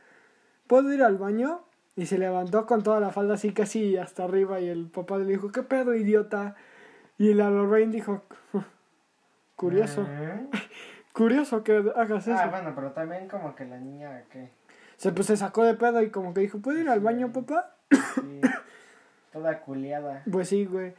¿puedo 0.67 0.93
ir 0.93 1.03
al 1.03 1.17
baño? 1.17 1.65
Y 1.97 2.05
se 2.05 2.17
levantó 2.17 2.65
con 2.65 2.81
toda 2.81 3.01
la 3.01 3.11
falda 3.11 3.33
así 3.33 3.51
casi 3.51 3.97
hasta 3.97 4.23
arriba 4.23 4.61
y 4.61 4.69
el 4.69 4.87
papá 4.87 5.17
le 5.17 5.25
dijo, 5.25 5.51
¿qué 5.51 5.63
pedo, 5.63 5.93
idiota? 5.93 6.55
Y 7.17 7.33
la 7.33 7.49
Lorraine 7.49 7.91
dijo, 7.91 8.23
curioso, 9.57 10.07
¿Eh? 10.09 10.47
curioso 11.13 11.61
que 11.63 11.83
hagas 11.95 12.27
eso. 12.27 12.39
Ah, 12.39 12.47
bueno, 12.47 12.71
pero 12.73 12.91
también 12.93 13.27
como 13.27 13.53
que 13.53 13.65
la 13.65 13.77
niña, 13.77 14.23
¿qué? 14.31 14.49
Se, 14.95 15.11
pues, 15.11 15.27
se 15.27 15.35
sacó 15.35 15.65
de 15.65 15.73
pedo 15.73 16.01
y 16.01 16.09
como 16.09 16.33
que 16.33 16.41
dijo, 16.41 16.59
¿puedo 16.59 16.79
ir 16.79 16.87
al 16.87 17.01
baño, 17.01 17.33
papá? 17.33 17.75
Sí. 18.15 18.41
Toda 19.33 19.59
culiada. 19.61 20.23
Pues 20.31 20.47
sí, 20.49 20.65
güey. 20.65 20.93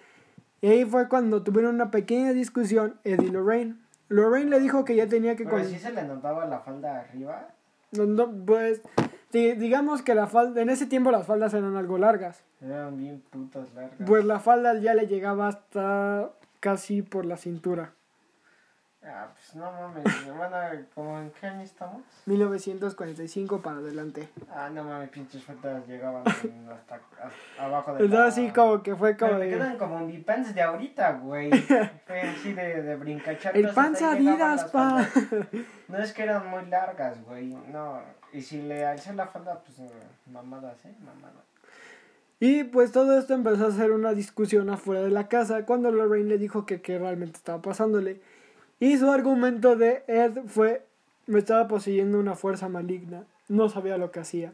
Y 0.61 0.67
ahí 0.69 0.85
fue 0.85 1.09
cuando 1.09 1.43
tuvieron 1.43 1.75
una 1.77 1.91
pequeña 1.91 2.33
discusión 2.33 2.97
Ed 3.05 3.21
y 3.23 3.29
Lorraine. 3.31 3.77
Lorraine 4.09 4.51
le 4.51 4.61
dijo 4.61 4.85
que 4.85 4.97
ya 4.97 5.07
tenía 5.07 5.37
que... 5.37 5.45
Pero 5.45 5.57
con- 5.59 5.65
sí 5.67 5.79
se 5.79 5.93
le 5.93 6.03
notaba 6.03 6.45
la 6.47 6.61
falda 6.61 7.01
arriba. 7.01 7.49
No, 7.93 8.07
no, 8.07 8.31
pues 8.45 8.83
di- 9.33 9.53
digamos 9.53 10.03
que 10.03 10.15
la 10.15 10.27
falda... 10.27 10.61
En 10.61 10.69
ese 10.71 10.87
tiempo 10.87 11.11
las 11.11 11.27
faldas 11.27 11.55
eran 11.55 11.77
algo 11.77 11.97
largas. 11.99 12.43
Eran 12.61 12.97
bien 12.97 13.23
putas 13.31 13.73
largas. 13.75 13.97
Pues 14.07 14.25
la 14.25 14.41
falda 14.41 14.79
ya 14.79 14.95
le 14.95 15.07
llegaba 15.07 15.49
hasta 15.49 16.31
casi 16.61 17.03
por 17.03 17.25
la 17.27 17.37
cintura. 17.37 17.93
Ah, 19.07 19.29
pues 19.35 19.55
no 19.55 19.71
mames. 19.71 20.05
Bueno, 20.35 20.57
¿como 20.95 21.19
en 21.19 21.31
qué 21.33 21.47
año 21.47 21.63
estamos? 21.63 22.03
1945 22.25 23.61
para 23.61 23.79
adelante. 23.79 24.29
Ah, 24.51 24.71
no 24.73 24.83
mames, 24.85 25.11
pinches 25.11 25.45
faldas 25.45 25.87
llegaban 25.87 26.27
hasta, 26.27 26.95
hasta 26.95 27.65
abajo 27.65 27.95
de 27.95 28.05
Entonces 28.05 28.19
la... 28.19 28.27
así 28.45 28.55
como 28.55 28.83
que 28.83 28.97
fue 28.97 29.17
como 29.17 29.33
Pero 29.33 29.39
me 29.41 29.47
de... 29.47 29.51
quedan 29.53 29.77
como 29.77 29.99
mi 30.01 30.19
pants 30.19 30.55
de 30.55 30.63
ahorita, 30.63 31.13
güey. 31.19 31.51
Fue 32.07 32.21
así 32.21 32.53
de, 32.55 32.83
de 32.83 32.97
brincachatos. 32.97 33.57
El 33.57 33.69
llegaban 33.69 34.05
Adidas, 34.05 34.65
pa. 34.65 35.07
No 35.89 35.99
es 35.99 36.13
que 36.13 36.23
eran 36.23 36.49
muy 36.49 36.65
largas, 36.67 37.23
güey. 37.25 37.57
No. 37.71 38.01
Y 38.33 38.41
si 38.41 38.63
le 38.63 38.87
alcé 38.87 39.13
la 39.15 39.27
falda, 39.27 39.61
pues 39.61 39.79
eh, 39.81 39.91
mamadas, 40.27 40.83
¿eh? 40.85 40.95
Mamadas. 41.01 41.45
Y 42.41 42.65
pues 42.65 42.91
todo 42.91 43.19
esto 43.19 43.35
empezó 43.35 43.67
a 43.67 43.71
ser 43.71 43.93
una 43.93 44.13
discusión 44.13 44.69
afuera 44.71 45.03
de 45.03 45.11
la 45.11 45.29
casa 45.29 45.65
cuando 45.65 45.91
Lorraine 45.91 46.29
le 46.29 46.39
dijo 46.39 46.67
que 46.67 46.81
qué 46.81 46.99
realmente 46.99 47.37
estaba 47.37 47.63
pasándole. 47.63 48.21
Y 48.81 48.97
su 48.99 49.11
argumento 49.11 49.77
de 49.77 50.03
Ed 50.09 50.39
fue, 50.47 50.85
me 51.27 51.39
estaba 51.39 51.69
poseyendo 51.69 52.19
una 52.19 52.35
fuerza 52.35 52.69
maligna, 52.69 53.25
no 53.49 53.69
sabía 53.69 53.97
lo 53.99 54.11
que 54.11 54.21
hacía. 54.21 54.53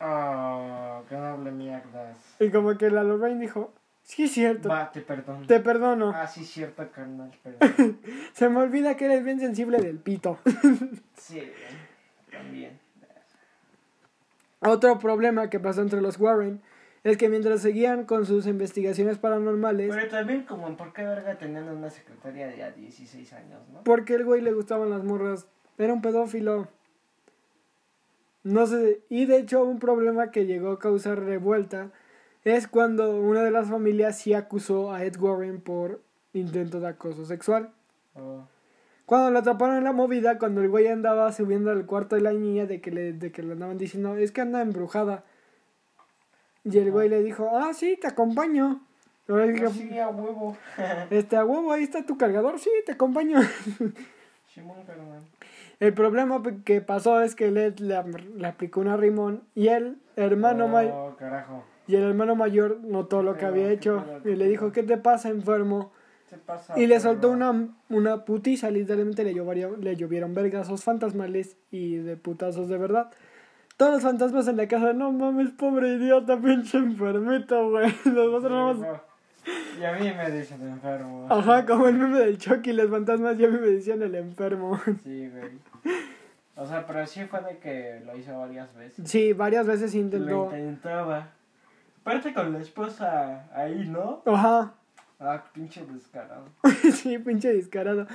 Oh, 0.00 1.02
qué 1.08 1.16
noble 1.16 1.50
mierdas. 1.52 2.18
Y 2.38 2.50
como 2.50 2.76
que 2.76 2.90
la 2.90 3.02
Lorraine 3.02 3.40
dijo, 3.40 3.72
sí 4.02 4.24
es 4.24 4.32
cierto, 4.32 4.68
Va, 4.68 4.92
te 4.92 5.00
perdono. 5.00 5.46
te 5.46 5.60
perdono, 5.60 6.12
Ah, 6.14 6.26
sí, 6.26 6.44
cierto, 6.44 6.86
carnal, 6.92 7.30
perdón. 7.42 7.98
se 8.34 8.48
me 8.48 8.60
olvida 8.60 8.96
que 8.96 9.06
eres 9.06 9.24
bien 9.24 9.40
sensible 9.40 9.78
del 9.78 9.98
pito. 9.98 10.38
Sí, 11.16 11.42
también. 12.30 12.78
Otro 14.60 14.98
problema 14.98 15.50
que 15.50 15.58
pasó 15.60 15.80
entre 15.82 16.00
los 16.00 16.18
Warren 16.20 16.60
es 17.10 17.16
que 17.16 17.28
mientras 17.28 17.62
seguían 17.62 18.04
con 18.04 18.26
sus 18.26 18.48
investigaciones 18.48 19.16
paranormales, 19.18 19.94
Pero 19.94 20.08
también 20.08 20.42
como, 20.42 20.76
¿por 20.76 20.92
qué 20.92 21.04
verga 21.04 21.38
tenían 21.38 21.68
una 21.68 21.88
secretaria 21.88 22.48
de 22.48 22.64
a 22.64 22.72
16 22.72 23.32
años, 23.32 23.60
no? 23.72 23.84
porque 23.84 24.14
el 24.14 24.24
güey 24.24 24.40
le 24.40 24.52
gustaban 24.52 24.90
las 24.90 25.04
morras, 25.04 25.46
era 25.78 25.92
un 25.92 26.02
pedófilo. 26.02 26.66
No 28.42 28.66
sé, 28.66 29.02
y 29.08 29.26
de 29.26 29.38
hecho 29.38 29.62
un 29.64 29.78
problema 29.78 30.32
que 30.32 30.46
llegó 30.46 30.72
a 30.72 30.78
causar 30.80 31.20
revuelta 31.20 31.90
es 32.42 32.66
cuando 32.66 33.20
una 33.20 33.42
de 33.42 33.52
las 33.52 33.68
familias 33.68 34.18
sí 34.18 34.34
acusó 34.34 34.92
a 34.92 35.04
Ed 35.04 35.16
Warren 35.16 35.60
por 35.60 36.00
intento 36.32 36.80
de 36.80 36.88
acoso 36.88 37.24
sexual. 37.24 37.70
Oh. 38.14 38.48
Cuando 39.04 39.30
lo 39.30 39.38
atraparon 39.38 39.76
en 39.76 39.84
la 39.84 39.92
movida, 39.92 40.38
cuando 40.38 40.60
el 40.60 40.68
güey 40.68 40.88
andaba 40.88 41.30
subiendo 41.30 41.70
al 41.70 41.86
cuarto 41.86 42.16
de 42.16 42.22
la 42.22 42.32
niña 42.32 42.66
de 42.66 42.80
que 42.80 42.90
le, 42.90 43.12
de 43.12 43.30
que 43.30 43.44
le 43.44 43.52
andaban 43.52 43.78
diciendo, 43.78 44.16
es 44.16 44.32
que 44.32 44.40
anda 44.40 44.60
embrujada. 44.60 45.24
Y 46.68 46.78
el 46.78 46.90
güey 46.90 47.08
le 47.08 47.22
dijo, 47.22 47.48
ah, 47.52 47.72
sí, 47.72 47.96
te 48.00 48.08
acompaño. 48.08 48.80
Sí, 49.26 49.98
a 49.98 50.08
huevo. 50.08 50.56
este, 51.10 51.36
a 51.36 51.44
huevo, 51.44 51.72
ahí 51.72 51.84
está 51.84 52.04
tu 52.04 52.18
cargador, 52.18 52.58
sí, 52.58 52.70
te 52.84 52.92
acompaño. 52.92 53.40
Simón. 54.54 54.76
El 55.78 55.92
problema 55.92 56.42
que 56.64 56.80
pasó 56.80 57.20
es 57.20 57.34
que 57.34 57.50
Led 57.50 57.78
le, 57.78 58.02
le 58.36 58.46
aplicó 58.46 58.80
una 58.80 58.96
rimón 58.96 59.42
y 59.54 59.68
el 59.68 59.98
hermano 60.16 60.64
oh, 60.64 60.68
ma- 60.68 61.16
carajo. 61.16 61.64
y 61.86 61.96
el 61.96 62.04
hermano 62.04 62.34
mayor 62.34 62.78
notó 62.82 63.22
lo 63.22 63.36
que 63.36 63.44
había 63.44 63.70
hecho 63.70 64.02
y 64.24 64.34
le 64.36 64.48
dijo? 64.48 64.72
¿qué 64.72 64.82
te 64.82 64.96
pasa, 64.96 65.28
enfermo? 65.28 65.92
Pasa, 66.46 66.78
Y 66.78 66.86
le 66.86 66.98
soltó 67.00 67.30
una, 67.30 67.68
una 67.88 68.24
putiza, 68.24 68.70
literalmente 68.70 69.24
le 69.24 69.32
llovieron, 69.32 69.82
le 69.82 69.96
llovieron 69.96 70.34
vergazos 70.34 70.82
fantasmales 70.82 71.56
y 71.70 71.96
de 71.96 72.16
putazos 72.16 72.68
de 72.68 72.78
verdad. 72.78 73.10
Todos 73.76 73.92
los 73.94 74.02
fantasmas 74.02 74.48
en 74.48 74.56
la 74.56 74.66
casa, 74.68 74.92
no 74.92 75.12
mames, 75.12 75.50
pobre 75.50 75.88
idiota, 75.94 76.38
pinche 76.38 76.78
enfermito, 76.78 77.70
güey. 77.70 77.92
Los 78.06 78.34
otros 78.34 78.50
nada 78.50 78.72
más- 78.92 79.00
Y 79.78 79.84
a 79.84 79.92
mí 79.92 80.10
me 80.16 80.30
dicen 80.30 80.62
enfermo. 80.66 81.26
Ajá, 81.30 81.66
como 81.66 81.86
el 81.88 81.94
meme 81.94 82.18
del 82.20 82.38
Chucky, 82.38 82.72
los 82.72 82.90
fantasmas 82.90 83.36
ya 83.36 83.48
me 83.48 83.58
decían 83.58 84.00
el 84.02 84.14
enfermo. 84.14 84.80
Sí, 85.04 85.28
güey. 85.28 85.50
O 86.56 86.64
sea, 86.66 86.86
pero 86.86 87.06
sí 87.06 87.24
fue 87.26 87.42
de 87.42 87.58
que 87.58 88.00
lo 88.06 88.16
hizo 88.16 88.38
varias 88.38 88.74
veces. 88.74 89.08
Sí, 89.10 89.34
varias 89.34 89.66
veces 89.66 89.94
Lo 89.94 90.00
intentó. 90.00 90.44
intentaba. 90.46 91.28
Aparte 92.00 92.32
con 92.32 92.52
la 92.54 92.60
esposa 92.60 93.44
ahí, 93.54 93.86
¿no? 93.88 94.22
Ajá, 94.26 94.72
Ah, 95.20 95.42
pinche 95.52 95.84
descarado. 95.86 96.44
sí, 96.92 97.18
pinche 97.18 97.52
descarado. 97.52 98.06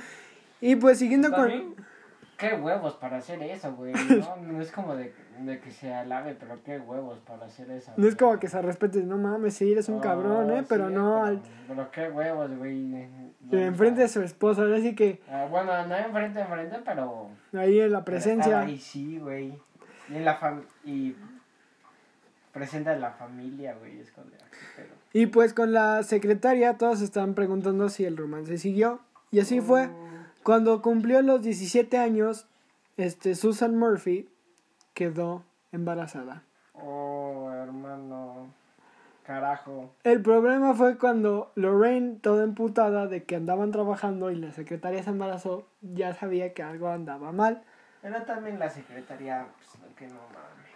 Y 0.60 0.74
pues 0.76 0.98
siguiendo 0.98 1.30
También, 1.30 1.74
con... 1.74 1.84
Qué 2.36 2.54
huevos 2.54 2.94
para 2.94 3.18
hacer 3.18 3.40
eso, 3.42 3.72
güey. 3.74 3.92
No, 3.92 4.36
no 4.36 4.60
es 4.60 4.72
como 4.72 4.96
de, 4.96 5.12
de 5.40 5.60
que 5.60 5.70
se 5.70 5.92
alabe, 5.92 6.36
pero 6.38 6.62
qué 6.62 6.78
huevos 6.78 7.18
para 7.20 7.46
hacer 7.46 7.70
eso. 7.70 7.92
No 7.96 8.06
es 8.06 8.16
como 8.16 8.38
que 8.38 8.48
se 8.48 8.60
respete, 8.62 9.02
no 9.02 9.18
mames, 9.18 9.54
sí, 9.54 9.72
eres 9.72 9.88
un 9.88 10.00
cabrón, 10.00 10.48
No, 10.48 10.54
¿eh? 10.54 10.60
sí, 10.60 10.66
Pero 10.68 10.90
no 10.90 11.24
al... 11.24 11.40
Pero, 11.40 11.50
pero 11.68 11.90
qué 11.90 12.08
huevos, 12.10 12.56
güey. 12.56 13.08
que 13.50 13.66
enfrente 13.66 14.02
de 14.02 14.08
su 14.08 14.22
esposa, 14.22 14.62
así 14.74 14.94
que 14.94 15.20
Ah, 15.28 15.46
bueno, 15.50 15.86
no 15.86 15.96
enfrente, 15.96 16.40
enfrente, 16.40 16.76
pero... 16.84 17.28
ahí 17.52 17.80
en 17.80 17.92
la 17.92 18.04
pero 18.04 18.16
presencia... 18.16 18.60
Ahí 18.60 18.78
sí, 18.78 19.18
güey. 19.18 19.58
Y 20.08 20.16
en 20.16 20.24
la 20.24 20.36
fam... 20.36 20.62
Y... 20.84 21.14
Presenta 22.52 22.92
a 22.92 22.96
la 22.96 23.12
familia, 23.12 23.74
güey. 23.74 24.00
Es 24.00 24.10
qué 24.10 24.20
pedo. 24.76 24.88
Y 25.14 25.26
pues 25.26 25.54
con 25.54 25.72
la 25.72 26.02
secretaria 26.02 26.76
todos 26.76 27.00
estaban 27.00 27.34
preguntando 27.34 27.88
si 27.88 28.04
el 28.04 28.16
romance 28.16 28.58
siguió. 28.58 29.00
Y 29.30 29.40
así 29.40 29.62
fue. 29.62 29.88
Cuando 30.42 30.82
cumplió 30.82 31.22
los 31.22 31.40
17 31.40 31.96
años, 31.96 32.46
este, 32.98 33.34
Susan 33.34 33.76
Murphy 33.78 34.28
quedó 34.94 35.44
embarazada. 35.72 36.42
Oh, 36.74 37.50
hermano. 37.52 38.48
Carajo. 39.24 39.92
El 40.02 40.20
problema 40.20 40.74
fue 40.74 40.98
cuando 40.98 41.52
Lorraine, 41.54 42.16
toda 42.20 42.42
emputada 42.42 43.06
de 43.06 43.22
que 43.22 43.36
andaban 43.36 43.70
trabajando 43.70 44.30
y 44.32 44.36
la 44.36 44.50
secretaria 44.50 45.02
se 45.02 45.10
embarazó, 45.10 45.66
ya 45.80 46.12
sabía 46.12 46.52
que 46.54 46.62
algo 46.62 46.88
andaba 46.88 47.30
mal. 47.30 47.62
Era 48.02 48.24
también 48.24 48.58
la 48.58 48.68
secretaria, 48.68 49.46
pues, 49.56 49.94
que 49.94 50.06
no 50.08 50.14
mames. 50.14 50.72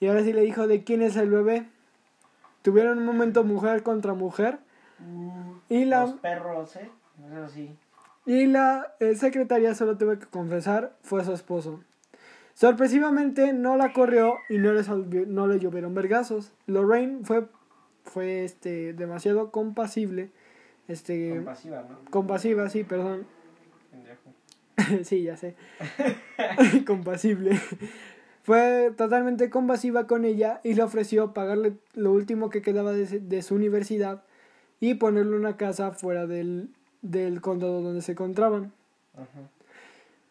Y 0.00 0.08
ahora 0.08 0.22
sí 0.22 0.32
le 0.32 0.40
dijo 0.40 0.66
de 0.66 0.84
quién 0.84 1.02
es 1.02 1.16
el 1.16 1.28
bebé. 1.28 1.68
Tuvieron 2.62 2.98
un 2.98 3.04
momento 3.04 3.44
mujer 3.44 3.82
contra 3.82 4.14
mujer. 4.14 4.58
Y 5.68 5.84
la, 5.84 6.02
Los 6.02 6.14
perros, 6.14 6.76
¿eh? 6.76 6.90
Eso 7.30 7.48
sí. 7.48 7.76
Y 8.24 8.46
la 8.46 8.94
eh, 9.00 9.16
secretaria 9.16 9.74
solo 9.74 9.98
tuve 9.98 10.18
que 10.18 10.26
confesar 10.26 10.92
fue 11.02 11.24
su 11.24 11.32
esposo. 11.32 11.80
Sorpresivamente 12.54 13.52
no 13.52 13.76
la 13.76 13.92
corrió 13.92 14.36
y 14.48 14.58
no 14.58 14.72
le, 14.72 14.82
solvió- 14.84 15.26
no 15.26 15.46
le 15.46 15.58
llovieron 15.58 15.94
vergazos. 15.94 16.52
Lorraine 16.66 17.24
fue, 17.24 17.46
fue 18.04 18.44
este, 18.44 18.92
demasiado 18.92 19.50
compasible. 19.50 20.30
Este, 20.88 21.30
Compasiva, 21.36 21.82
¿no? 21.88 21.98
compasiva, 22.10 22.68
sí, 22.68 22.84
perdón. 22.84 23.26
Sí, 25.04 25.22
ya 25.22 25.36
sé. 25.36 25.54
compasible. 26.86 27.58
Fue 28.42 28.92
totalmente 28.96 29.48
compasiva 29.50 30.06
con 30.06 30.24
ella 30.24 30.60
y 30.64 30.74
le 30.74 30.82
ofreció 30.82 31.32
pagarle 31.32 31.74
lo 31.94 32.12
último 32.12 32.50
que 32.50 32.62
quedaba 32.62 32.92
de, 32.92 33.20
de 33.20 33.42
su 33.42 33.54
universidad 33.54 34.24
y 34.80 34.94
ponerle 34.94 35.36
una 35.36 35.56
casa 35.56 35.92
fuera 35.92 36.26
del, 36.26 36.70
del 37.02 37.40
condado 37.40 37.80
donde 37.82 38.02
se 38.02 38.12
encontraban. 38.12 38.72
Ajá. 39.14 39.48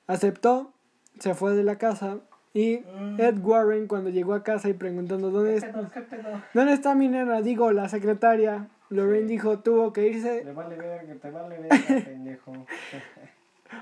Aceptó, 0.08 0.74
se 1.22 1.34
fue 1.36 1.56
de 1.56 1.64
la 1.64 1.78
casa 1.78 2.18
y 2.54 2.80
Mm. 3.00 3.22
Ed 3.22 3.38
Warren 3.42 3.88
cuando 3.88 4.10
llegó 4.10 4.34
a 4.34 4.44
casa 4.44 4.68
y 4.68 4.74
preguntando 4.74 5.30
dónde, 5.32 5.52
¿Qué 5.52 5.58
es- 5.58 5.64
pedo? 5.66 6.42
dónde 6.54 6.74
está 6.74 6.96
mi 6.96 7.08
nena, 7.08 7.42
digo 7.42 7.72
la 7.72 7.88
secretaria, 7.88 8.68
Lorraine 8.90 9.28
Sí. 9.28 9.34
dijo 9.36 9.60
tuvo 9.60 9.94
que 9.94 10.08
irse, 10.08 10.42
Te 10.42 10.52
vale 10.52 10.76
ver, 10.76 11.18
te 11.20 11.32
vale 11.32 11.60
ver, 11.60 12.04
pendejo. 12.04 12.52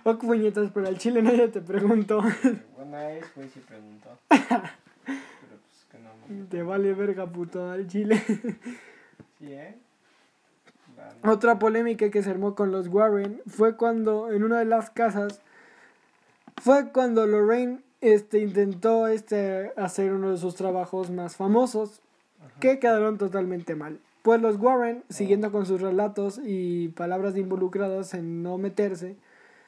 oh 0.03 0.17
puñetas, 0.19 0.69
pero 0.71 0.87
al 0.87 0.97
chile 0.99 1.21
nadie 1.23 1.47
te 1.47 1.61
preguntó, 1.61 2.21
Buena 2.77 3.07
vez, 3.07 3.25
güey, 3.35 3.49
si 3.49 3.59
preguntó. 3.61 4.09
Pero 4.29 5.57
pues 5.61 5.87
que 5.91 5.97
no 5.97 6.09
mames. 6.29 6.49
te 6.49 6.61
vale 6.61 6.93
verga 6.93 7.25
puto 7.25 7.71
al 7.71 7.87
chile. 7.87 8.21
Sí, 9.39 9.53
¿eh? 9.53 9.73
La- 11.23 11.31
Otra 11.31 11.57
polémica 11.59 12.09
que 12.11 12.21
se 12.21 12.29
armó 12.29 12.55
con 12.55 12.71
los 12.73 12.89
Warren 12.89 13.41
fue 13.47 13.77
cuando 13.77 14.29
en 14.33 14.43
una 14.43 14.59
de 14.59 14.65
las 14.65 14.89
casas 14.89 15.41
fue 16.59 16.91
cuando 16.91 17.25
Lorraine 17.25 17.81
este 18.01 18.39
intentó 18.39 19.07
este 19.07 19.71
hacer 19.75 20.13
uno 20.13 20.31
de 20.31 20.37
sus 20.37 20.55
trabajos 20.55 21.11
más 21.11 21.35
famosos 21.35 22.01
que 22.59 22.79
quedaron 22.79 23.17
totalmente 23.17 23.75
mal. 23.75 23.99
Pues 24.21 24.41
los 24.41 24.57
Warren, 24.57 25.03
siguiendo 25.09 25.51
con 25.51 25.65
sus 25.65 25.81
relatos 25.81 26.39
y 26.43 26.89
palabras 26.89 27.33
de 27.33 27.41
involucrados 27.41 28.13
en 28.13 28.43
no 28.43 28.57
meterse, 28.57 29.15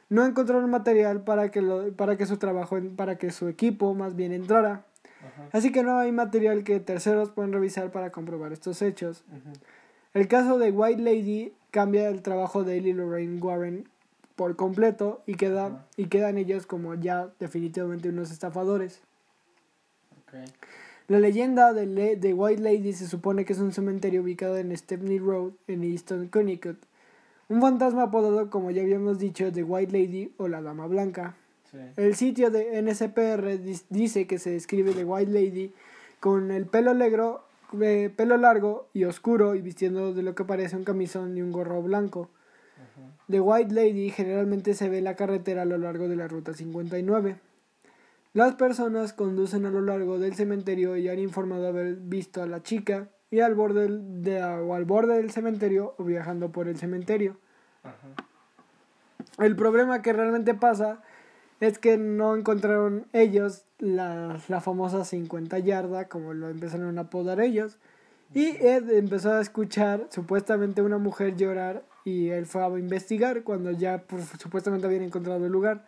no 0.09 0.25
encontraron 0.25 0.69
material 0.69 1.23
para 1.23 1.51
que 1.51 1.61
lo, 1.61 1.91
para 1.93 2.17
que 2.17 2.25
su 2.25 2.37
trabajo 2.37 2.77
para 2.95 3.17
que 3.17 3.31
su 3.31 3.47
equipo 3.47 3.93
más 3.93 4.15
bien 4.15 4.33
entrara. 4.33 4.85
Ajá. 5.19 5.49
Así 5.51 5.71
que 5.71 5.83
no 5.83 5.97
hay 5.97 6.11
material 6.11 6.63
que 6.63 6.79
terceros 6.79 7.31
pueden 7.31 7.53
revisar 7.53 7.91
para 7.91 8.11
comprobar 8.11 8.51
estos 8.51 8.81
hechos. 8.81 9.23
El 10.13 10.27
caso 10.27 10.57
de 10.57 10.71
White 10.71 11.01
Lady 11.01 11.53
cambia 11.71 12.09
el 12.09 12.21
trabajo 12.21 12.63
de 12.63 12.77
Ellie 12.77 12.93
Lorraine 12.93 13.41
Warren 13.41 13.87
por 14.41 14.55
completo 14.55 15.21
y, 15.27 15.35
queda, 15.35 15.85
y 15.97 16.05
quedan 16.07 16.39
ellos 16.39 16.65
como 16.65 16.95
ya 16.95 17.29
definitivamente 17.39 18.09
unos 18.09 18.31
estafadores. 18.31 18.99
La 21.07 21.19
leyenda 21.19 21.73
de, 21.73 21.85
Le- 21.85 22.15
de 22.15 22.33
White 22.33 22.59
Lady 22.59 22.91
se 22.93 23.05
supone 23.07 23.45
que 23.45 23.53
es 23.53 23.59
un 23.59 23.71
cementerio 23.71 24.23
ubicado 24.23 24.57
en 24.57 24.75
Stepney 24.75 25.19
Road 25.19 25.51
en 25.67 25.83
Easton, 25.83 26.27
Connecticut. 26.29 26.79
Un 27.49 27.61
fantasma 27.61 28.01
apodado, 28.05 28.49
como 28.49 28.71
ya 28.71 28.81
habíamos 28.81 29.19
dicho, 29.19 29.51
de 29.51 29.61
White 29.61 29.91
Lady 29.91 30.33
o 30.37 30.47
la 30.47 30.63
Dama 30.63 30.87
Blanca. 30.87 31.35
Sí. 31.69 31.77
El 31.95 32.15
sitio 32.15 32.49
de 32.49 32.81
NSPR 32.81 33.59
dice 33.91 34.25
que 34.25 34.39
se 34.39 34.49
describe 34.49 34.95
de 34.95 35.05
White 35.05 35.31
Lady 35.31 35.71
con 36.19 36.49
el 36.49 36.65
pelo 36.65 36.95
negro, 36.95 37.43
eh, 37.79 38.11
pelo 38.15 38.37
largo 38.37 38.87
y 38.91 39.03
oscuro 39.03 39.53
y 39.53 39.61
vistiendo 39.61 40.15
de 40.15 40.23
lo 40.23 40.33
que 40.33 40.45
parece 40.45 40.75
un 40.77 40.83
camisón 40.83 41.37
y 41.37 41.43
un 41.43 41.51
gorro 41.51 41.83
blanco. 41.83 42.27
The 43.29 43.39
White 43.39 43.73
Lady 43.73 44.09
generalmente 44.09 44.73
se 44.73 44.89
ve 44.89 44.97
en 44.99 45.05
la 45.05 45.15
carretera 45.15 45.61
a 45.61 45.65
lo 45.65 45.77
largo 45.77 46.07
de 46.07 46.15
la 46.15 46.27
ruta 46.27 46.53
59. 46.53 47.37
Las 48.33 48.55
personas 48.55 49.13
conducen 49.13 49.65
a 49.65 49.69
lo 49.69 49.81
largo 49.81 50.17
del 50.19 50.33
cementerio 50.35 50.95
y 50.97 51.09
han 51.09 51.19
informado 51.19 51.67
haber 51.67 51.95
visto 51.95 52.41
a 52.41 52.45
la 52.45 52.61
chica 52.63 53.09
y 53.29 53.39
al 53.41 53.55
borde 53.55 53.83
del, 53.83 54.23
de- 54.23 54.43
o 54.43 54.73
al 54.73 54.85
borde 54.85 55.15
del 55.17 55.31
cementerio 55.31 55.95
o 55.97 56.03
viajando 56.03 56.51
por 56.51 56.67
el 56.67 56.77
cementerio. 56.77 57.37
Ajá. 57.83 57.95
El 59.39 59.55
problema 59.55 60.01
que 60.01 60.13
realmente 60.13 60.53
pasa 60.53 61.01
es 61.59 61.77
que 61.79 61.97
no 61.97 62.35
encontraron 62.35 63.05
ellos 63.13 63.65
la, 63.79 64.39
la 64.47 64.61
famosa 64.61 65.05
50 65.05 65.59
yarda, 65.59 66.07
como 66.07 66.33
lo 66.33 66.49
empezaron 66.49 66.97
a 66.97 67.01
apodar 67.01 67.39
ellos. 67.39 67.77
Y 68.33 68.47
Ed 68.65 68.89
empezó 68.91 69.31
a 69.33 69.41
escuchar 69.41 70.07
supuestamente 70.09 70.81
una 70.81 70.97
mujer 70.97 71.35
llorar 71.35 71.83
y 72.03 72.29
él 72.29 72.45
fue 72.45 72.63
a 72.63 72.69
investigar 72.79 73.43
cuando 73.43 73.71
ya 73.71 74.03
pues, 74.03 74.25
supuestamente 74.39 74.87
habían 74.87 75.03
encontrado 75.03 75.45
el 75.45 75.51
lugar. 75.51 75.85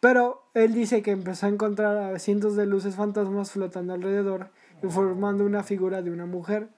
Pero 0.00 0.42
él 0.54 0.72
dice 0.72 1.02
que 1.02 1.10
empezó 1.10 1.46
a 1.46 1.50
encontrar 1.50 2.18
cientos 2.20 2.56
de 2.56 2.66
luces 2.66 2.96
fantasmas 2.96 3.50
flotando 3.50 3.92
alrededor 3.92 4.48
y 4.82 4.88
formando 4.88 5.44
una 5.44 5.62
figura 5.62 6.02
de 6.02 6.10
una 6.10 6.26
mujer. 6.26 6.68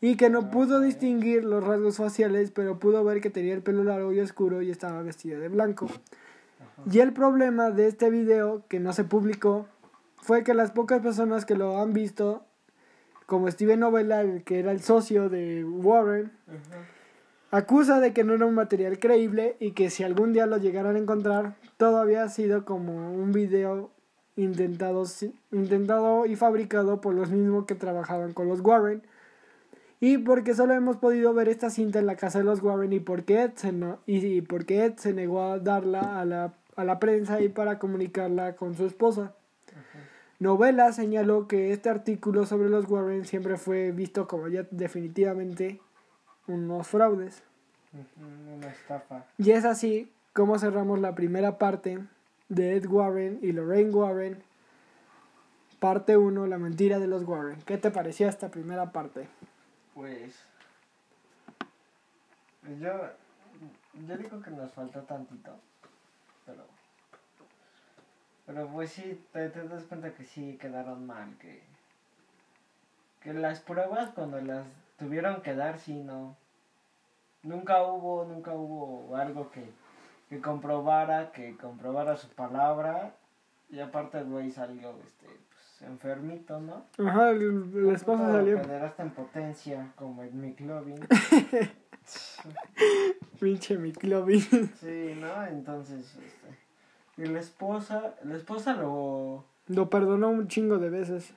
Y 0.00 0.16
que 0.16 0.28
no 0.28 0.50
pudo 0.50 0.80
distinguir 0.80 1.44
los 1.44 1.64
rasgos 1.64 1.96
faciales, 1.96 2.50
pero 2.50 2.78
pudo 2.78 3.04
ver 3.04 3.20
que 3.20 3.30
tenía 3.30 3.54
el 3.54 3.62
pelo 3.62 3.84
largo 3.84 4.12
y 4.12 4.20
oscuro 4.20 4.60
y 4.60 4.70
estaba 4.70 5.02
vestida 5.02 5.38
de 5.38 5.48
blanco. 5.48 5.88
Y 6.90 6.98
el 6.98 7.12
problema 7.12 7.70
de 7.70 7.86
este 7.86 8.10
video 8.10 8.64
que 8.68 8.80
no 8.80 8.92
se 8.92 9.04
publicó 9.04 9.66
fue 10.16 10.42
que 10.42 10.54
las 10.54 10.70
pocas 10.70 11.00
personas 11.00 11.44
que 11.44 11.54
lo 11.54 11.80
han 11.80 11.92
visto, 11.92 12.44
como 13.26 13.50
Steven 13.50 13.80
Novella, 13.80 14.22
el 14.22 14.42
que 14.42 14.58
era 14.58 14.72
el 14.72 14.80
socio 14.80 15.28
de 15.28 15.64
Warren. 15.64 16.32
Acusa 17.56 18.00
de 18.00 18.12
que 18.12 18.24
no 18.24 18.34
era 18.34 18.46
un 18.46 18.54
material 18.54 18.98
creíble 18.98 19.56
y 19.60 19.72
que 19.72 19.88
si 19.88 20.02
algún 20.02 20.32
día 20.32 20.46
lo 20.46 20.58
llegaran 20.58 20.96
a 20.96 20.98
encontrar, 20.98 21.54
todo 21.76 21.98
había 21.98 22.28
sido 22.28 22.64
como 22.64 23.12
un 23.12 23.30
video 23.32 23.90
intentado, 24.36 25.04
intentado 25.52 26.26
y 26.26 26.34
fabricado 26.34 27.00
por 27.00 27.14
los 27.14 27.30
mismos 27.30 27.66
que 27.66 27.76
trabajaban 27.76 28.32
con 28.32 28.48
los 28.48 28.60
Warren. 28.60 29.02
Y 30.00 30.18
porque 30.18 30.54
solo 30.54 30.74
hemos 30.74 30.96
podido 30.96 31.32
ver 31.32 31.48
esta 31.48 31.70
cinta 31.70 32.00
en 32.00 32.06
la 32.06 32.16
casa 32.16 32.38
de 32.38 32.44
los 32.44 32.60
Warren 32.60 32.92
y 32.92 32.98
porque 32.98 33.42
Ed 33.42 33.52
se, 33.54 33.70
no- 33.72 34.00
y, 34.04 34.18
y 34.26 34.40
porque 34.42 34.84
Ed 34.84 34.94
se 34.96 35.14
negó 35.14 35.42
a 35.42 35.58
darla 35.60 36.20
a 36.20 36.24
la, 36.24 36.54
a 36.74 36.84
la 36.84 36.98
prensa 36.98 37.40
y 37.40 37.48
para 37.48 37.78
comunicarla 37.78 38.56
con 38.56 38.74
su 38.74 38.84
esposa. 38.84 39.32
Novela 40.40 40.92
señaló 40.92 41.46
que 41.46 41.72
este 41.72 41.88
artículo 41.88 42.44
sobre 42.44 42.68
los 42.68 42.90
Warren 42.90 43.24
siempre 43.24 43.56
fue 43.56 43.92
visto 43.92 44.26
como 44.26 44.48
ya 44.48 44.66
definitivamente 44.72 45.80
unos 46.46 46.86
fraudes. 46.86 47.42
Una 48.56 48.68
estafa. 48.68 49.24
Y 49.38 49.52
es 49.52 49.64
así 49.64 50.10
como 50.32 50.58
cerramos 50.58 50.98
la 50.98 51.14
primera 51.14 51.58
parte 51.58 52.04
de 52.48 52.76
Ed 52.76 52.86
Warren 52.86 53.38
y 53.42 53.52
Lorraine 53.52 53.90
Warren. 53.90 54.42
Parte 55.78 56.16
1, 56.16 56.46
la 56.46 56.58
mentira 56.58 56.98
de 56.98 57.06
los 57.06 57.24
Warren. 57.24 57.60
¿Qué 57.62 57.78
te 57.78 57.90
pareció 57.90 58.28
esta 58.28 58.48
primera 58.48 58.90
parte? 58.90 59.28
Pues. 59.94 60.34
pues 62.62 62.80
Yo. 62.80 62.92
Yo 64.06 64.16
digo 64.16 64.40
que 64.42 64.50
nos 64.50 64.72
faltó 64.72 65.02
tantito. 65.02 65.52
Pero. 66.46 66.64
Pero 68.46 68.68
pues 68.68 68.90
sí, 68.90 69.24
te, 69.32 69.48
te 69.50 69.68
das 69.68 69.84
cuenta 69.84 70.12
que 70.14 70.24
sí 70.24 70.58
quedaron 70.60 71.06
mal. 71.06 71.36
Que. 71.38 71.62
Que 73.20 73.34
las 73.34 73.60
pruebas 73.60 74.10
cuando 74.10 74.40
las 74.40 74.66
tuvieron 74.98 75.42
que 75.42 75.54
dar, 75.54 75.78
sí, 75.78 76.00
no. 76.00 76.36
Nunca 77.42 77.82
hubo, 77.82 78.24
nunca 78.24 78.52
hubo 78.52 79.16
algo 79.16 79.50
que, 79.50 79.64
que 80.28 80.40
comprobara, 80.40 81.32
que 81.32 81.56
comprobara 81.56 82.16
su 82.16 82.28
palabra. 82.28 83.14
Y 83.70 83.80
aparte 83.80 84.18
el 84.18 84.26
güey 84.26 84.50
salió 84.50 84.90
este, 85.04 85.26
pues, 85.26 85.90
enfermito, 85.90 86.60
¿no? 86.60 86.84
Ajá, 86.98 87.30
el, 87.30 87.42
el 87.74 87.90
esposo 87.90 88.24
salió. 88.26 88.60
Pederasta 88.62 89.02
en 89.02 89.10
potencia, 89.10 89.92
como 89.96 90.22
el 90.22 90.32
McLovin. 90.32 91.00
Pinche 93.40 93.78
McLovin. 93.78 94.40
Sí, 94.76 95.14
¿no? 95.20 95.46
Entonces, 95.46 96.16
este. 96.16 96.58
Y 97.16 97.26
la 97.26 97.40
esposa, 97.40 98.14
la 98.24 98.36
esposa 98.36 98.74
lo. 98.74 99.44
Lo 99.68 99.88
perdonó 99.88 100.30
un 100.30 100.48
chingo 100.48 100.78
de 100.78 100.90
veces. 100.90 101.32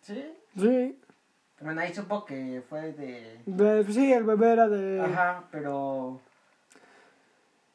Sí. 0.00 0.24
Sí. 0.56 0.98
Bueno, 1.62 1.80
ahí 1.80 1.94
supo 1.94 2.24
que 2.24 2.62
fue 2.68 2.92
de. 2.92 3.38
De- 3.46 3.84
sí, 3.92 4.12
el 4.12 4.24
bebé 4.24 4.52
era 4.52 4.68
de. 4.68 5.00
Ajá, 5.00 5.44
pero. 5.50 6.20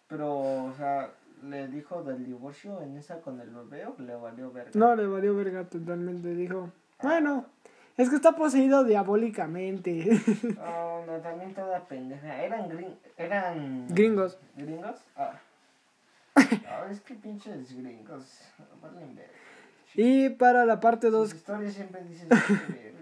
Pero, 0.07 0.65
o 0.65 0.73
sea, 0.77 1.09
le 1.43 1.67
dijo 1.67 2.03
del 2.03 2.25
divorcio 2.25 2.81
en 2.81 2.97
esa 2.97 3.19
con 3.21 3.39
el 3.39 3.49
bebé 3.49 3.85
o 3.85 3.95
le 4.01 4.15
valió 4.15 4.51
verga. 4.51 4.71
No, 4.73 4.95
le 4.95 5.05
valió 5.05 5.35
verga 5.35 5.65
totalmente. 5.65 6.33
Dijo, 6.33 6.69
bueno, 7.01 7.45
es 7.97 8.09
que 8.09 8.15
está 8.15 8.33
poseído 8.33 8.83
diabólicamente. 8.83 10.21
Oh, 10.61 11.03
no, 11.07 11.17
también 11.17 11.53
toda 11.53 11.79
pendeja. 11.87 12.41
Eran 12.41 12.69
gring... 12.69 12.95
Eran... 13.17 13.87
Gringos. 13.89 14.37
¿Gringos? 14.55 14.99
Ah. 15.15 15.33
Ah, 16.69 16.85
es 16.91 17.01
que 17.01 17.15
pinches 17.15 17.75
gringos. 17.75 18.41
Valen 18.81 19.15
verga. 19.15 19.31
Y 19.95 20.29
para 20.29 20.65
la 20.65 20.79
parte 20.79 21.07
Sus 21.07 21.31
2, 21.31 21.33
historias 21.33 21.73
siempre. 21.73 22.01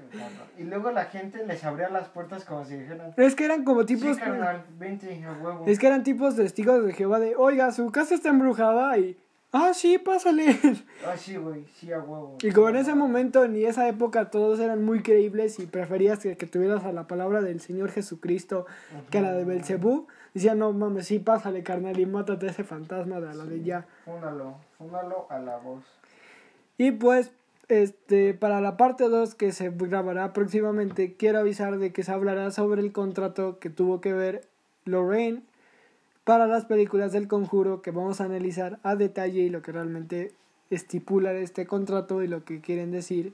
Y 0.58 0.64
luego 0.64 0.92
la 0.92 1.06
gente 1.06 1.46
les 1.46 1.64
abría 1.64 1.90
las 1.90 2.10
puertas 2.10 2.46
como 2.46 2.66
si 2.66 2.76
dijeran... 2.76 3.14
es 3.18 3.36
que 3.36 3.46
eran 3.46 3.64
como 3.64 3.86
tipos. 3.86 4.16
sí, 4.16 4.22
carnal, 4.22 4.64
vente 4.78 5.24
a 5.24 5.34
huevo. 5.34 5.64
Es 5.68 5.80
que 5.80 5.88
eran 5.88 6.04
tipos 6.04 6.36
testigos 6.36 6.86
de 6.86 6.94
Jehová 6.94 7.20
de, 7.20 7.36
oiga, 7.36 7.72
su 7.72 7.92
casa 7.92 8.16
está 8.16 8.30
embrujada 8.30 8.98
y. 8.98 9.18
Ah, 9.52 9.74
sí, 9.74 9.98
pásale. 9.98 10.58
Ah, 11.06 11.16
sí, 11.16 11.38
güey, 11.38 11.66
sí, 11.76 11.92
a 11.94 12.00
huevo. 12.00 12.38
Y 12.42 12.52
como 12.52 12.70
en 12.70 12.76
ese 12.78 12.94
momento 12.94 13.48
ni 13.48 13.64
esa 13.64 13.88
época 13.88 14.30
todos 14.30 14.60
eran 14.60 14.84
muy 14.84 15.02
creíbles 15.02 15.60
y 15.60 15.66
preferías 15.66 16.20
que, 16.20 16.36
que 16.36 16.46
tuvieras 16.46 16.84
a 16.84 16.92
la 16.92 17.08
palabra 17.08 17.42
del 17.42 17.62
Señor 17.62 17.92
Jesucristo 17.92 18.66
que 19.10 19.20
a 19.20 19.22
la 19.22 19.32
de 19.34 19.46
Belcebú, 19.46 20.08
decían, 20.34 20.60
no 20.60 20.74
mames, 20.74 21.08
sí, 21.08 21.20
pásale, 21.20 21.64
carnal, 21.64 21.98
y 22.00 22.06
mátate 22.06 22.48
a 22.48 22.50
ese 22.50 22.64
fantasma 22.64 23.22
de 23.22 23.30
a 23.30 23.34
la 23.34 23.46
de 23.46 23.64
ya. 23.64 23.86
Fúnalo, 24.04 24.58
fúnalo 24.78 25.28
a 25.30 25.40
la 25.40 25.58
voz. 25.58 25.84
Y 26.78 26.92
pues, 26.92 27.32
este, 27.68 28.34
para 28.34 28.62
la 28.62 28.78
parte 28.78 29.10
2 29.10 29.36
que 29.36 29.52
se 29.52 29.70
grabará 29.70 30.34
próximamente, 30.34 31.16
quiero 31.16 31.40
avisar 31.40 31.78
de 31.78 31.92
que 31.92 32.04
se 32.04 32.12
hablará 32.12 32.52
sobre 32.52 32.82
el 32.82 32.92
contrato 32.92 33.60
que 33.60 33.70
tuvo 33.70 34.02
que 34.02 34.14
ver 34.14 34.48
Lorraine 34.86 35.42
para 36.24 36.48
las 36.48 36.66
películas 36.66 37.12
del 37.12 37.28
conjuro 37.28 37.82
que 37.82 37.92
vamos 37.92 38.22
a 38.22 38.26
analizar 38.26 38.80
a 38.84 38.96
detalle 38.96 39.42
y 39.42 39.50
lo 39.50 39.62
que 39.62 39.72
realmente 39.72 40.34
estipula 40.70 41.34
este 41.34 41.66
contrato 41.66 42.24
y 42.24 42.28
lo 42.28 42.44
que 42.44 42.62
quieren 42.62 42.92
decir 42.92 43.34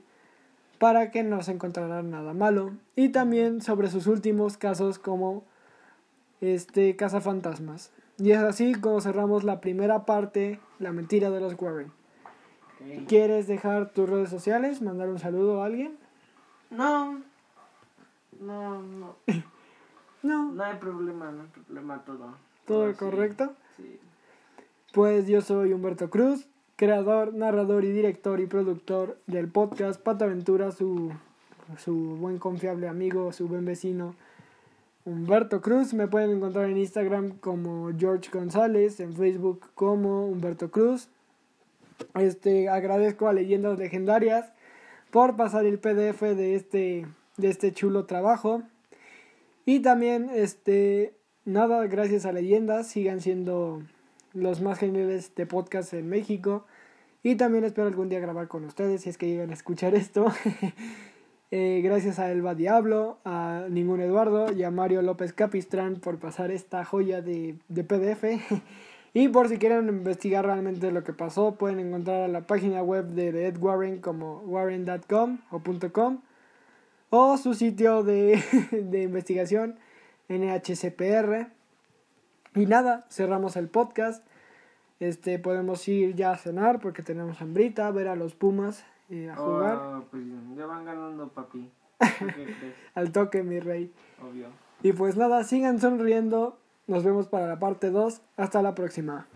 para 0.78 1.10
que 1.10 1.22
no 1.22 1.42
se 1.42 1.52
encontrará 1.52 2.02
nada 2.02 2.34
malo. 2.34 2.72
Y 2.96 3.10
también 3.10 3.60
sobre 3.60 3.88
sus 3.88 4.06
últimos 4.06 4.56
casos 4.56 4.98
como 4.98 5.44
este 6.40 6.96
cazafantasmas. 6.96 7.92
Y 8.18 8.32
es 8.32 8.38
así 8.38 8.74
como 8.74 9.00
cerramos 9.00 9.44
la 9.44 9.60
primera 9.60 10.04
parte 10.04 10.58
la 10.78 10.92
mentira 10.92 11.30
de 11.30 11.40
los 11.40 11.54
Warren 11.60 12.01
¿Quieres 13.08 13.46
dejar 13.46 13.90
tus 13.90 14.08
redes 14.08 14.30
sociales? 14.30 14.82
¿Mandar 14.82 15.08
un 15.08 15.18
saludo 15.18 15.62
a 15.62 15.66
alguien? 15.66 15.96
No, 16.70 17.20
no, 18.40 18.82
no. 18.82 19.16
No, 20.22 20.52
No 20.52 20.62
hay 20.62 20.76
problema, 20.76 21.32
no 21.32 21.42
hay 21.42 21.48
problema 21.48 22.04
todo. 22.04 22.36
todo 22.64 22.94
correcto. 22.96 23.54
Sí. 23.76 23.98
Pues 24.92 25.26
yo 25.26 25.40
soy 25.40 25.72
Humberto 25.72 26.10
Cruz, 26.10 26.46
creador, 26.76 27.34
narrador 27.34 27.84
y 27.84 27.90
director 27.90 28.38
y 28.38 28.46
productor 28.46 29.18
del 29.26 29.48
podcast 29.48 30.00
Pataventura, 30.00 30.70
su, 30.70 31.10
su 31.76 31.92
buen 32.20 32.38
confiable 32.38 32.86
amigo, 32.86 33.32
su 33.32 33.48
buen 33.48 33.64
vecino 33.64 34.14
Humberto 35.04 35.60
Cruz. 35.60 35.92
Me 35.92 36.06
pueden 36.06 36.30
encontrar 36.30 36.70
en 36.70 36.76
Instagram 36.76 37.30
como 37.38 37.90
George 37.98 38.30
González, 38.32 39.00
en 39.00 39.16
Facebook 39.16 39.70
como 39.74 40.26
Humberto 40.28 40.70
Cruz. 40.70 41.08
Este, 42.14 42.68
agradezco 42.68 43.28
a 43.28 43.32
Leyendas 43.32 43.78
Legendarias 43.78 44.52
por 45.10 45.36
pasar 45.36 45.66
el 45.66 45.78
PDF 45.78 46.22
de 46.22 46.54
este, 46.54 47.06
de 47.36 47.48
este 47.48 47.72
chulo 47.72 48.06
trabajo. 48.06 48.62
Y 49.64 49.80
también, 49.80 50.30
este, 50.34 51.14
nada, 51.44 51.86
gracias 51.86 52.26
a 52.26 52.32
Leyendas, 52.32 52.88
sigan 52.88 53.20
siendo 53.20 53.82
los 54.32 54.60
más 54.60 54.78
geniales 54.78 55.34
de 55.34 55.46
podcast 55.46 55.92
en 55.94 56.08
México. 56.08 56.66
Y 57.22 57.36
también 57.36 57.64
espero 57.64 57.86
algún 57.86 58.08
día 58.08 58.20
grabar 58.20 58.48
con 58.48 58.64
ustedes 58.64 59.02
si 59.02 59.10
es 59.10 59.18
que 59.18 59.28
llegan 59.28 59.50
a 59.50 59.54
escuchar 59.54 59.94
esto. 59.94 60.26
Eh, 61.54 61.82
gracias 61.84 62.18
a 62.18 62.32
Elba 62.32 62.54
Diablo, 62.54 63.18
a 63.26 63.66
Ningún 63.68 64.00
Eduardo 64.00 64.50
y 64.50 64.62
a 64.62 64.70
Mario 64.70 65.02
López 65.02 65.34
Capistrán 65.34 65.96
por 65.96 66.18
pasar 66.18 66.50
esta 66.50 66.82
joya 66.82 67.20
de, 67.20 67.56
de 67.68 67.84
PDF. 67.84 68.24
y 69.14 69.28
por 69.28 69.48
si 69.48 69.58
quieren 69.58 69.88
investigar 69.88 70.46
realmente 70.46 70.90
lo 70.90 71.04
que 71.04 71.12
pasó, 71.12 71.56
pueden 71.56 71.80
encontrar 71.80 72.22
a 72.22 72.28
la 72.28 72.46
página 72.46 72.82
web 72.82 73.08
de, 73.08 73.46
Ed 73.46 73.58
Warren 73.58 74.00
como 74.00 74.38
warren.com 74.40 75.38
o 75.50 75.60
.com 75.92 76.20
o 77.10 77.36
su 77.36 77.52
sitio 77.52 78.02
de, 78.02 78.42
de 78.72 79.02
investigación 79.02 79.78
NHCPR. 80.28 81.48
Y 82.54 82.66
nada, 82.66 83.06
cerramos 83.10 83.56
el 83.56 83.68
podcast. 83.68 84.24
Este, 85.00 85.38
podemos 85.38 85.86
ir 85.88 86.14
ya 86.14 86.30
a 86.30 86.36
cenar 86.36 86.80
porque 86.80 87.02
tenemos 87.02 87.40
hambrita, 87.42 87.90
ver 87.90 88.08
a 88.08 88.16
los 88.16 88.34
Pumas 88.34 88.84
eh, 89.10 89.28
a 89.28 89.36
jugar. 89.36 89.76
Oh, 89.76 90.04
pues 90.10 90.22
ya 90.56 90.64
van 90.64 90.84
ganando, 90.84 91.28
papi. 91.28 91.70
¿Tú 91.98 92.06
¿Qué 92.26 92.44
crees? 92.44 92.74
Al 92.94 93.12
toque, 93.12 93.42
mi 93.42 93.58
rey. 93.58 93.92
Obvio. 94.22 94.46
Y 94.82 94.92
pues 94.92 95.16
nada, 95.16 95.44
sigan 95.44 95.80
sonriendo. 95.80 96.58
Nos 96.86 97.04
vemos 97.04 97.28
para 97.28 97.46
la 97.46 97.58
parte 97.58 97.90
2. 97.90 98.22
Hasta 98.36 98.62
la 98.62 98.74
próxima. 98.74 99.26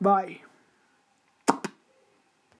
Bye. 0.00 0.49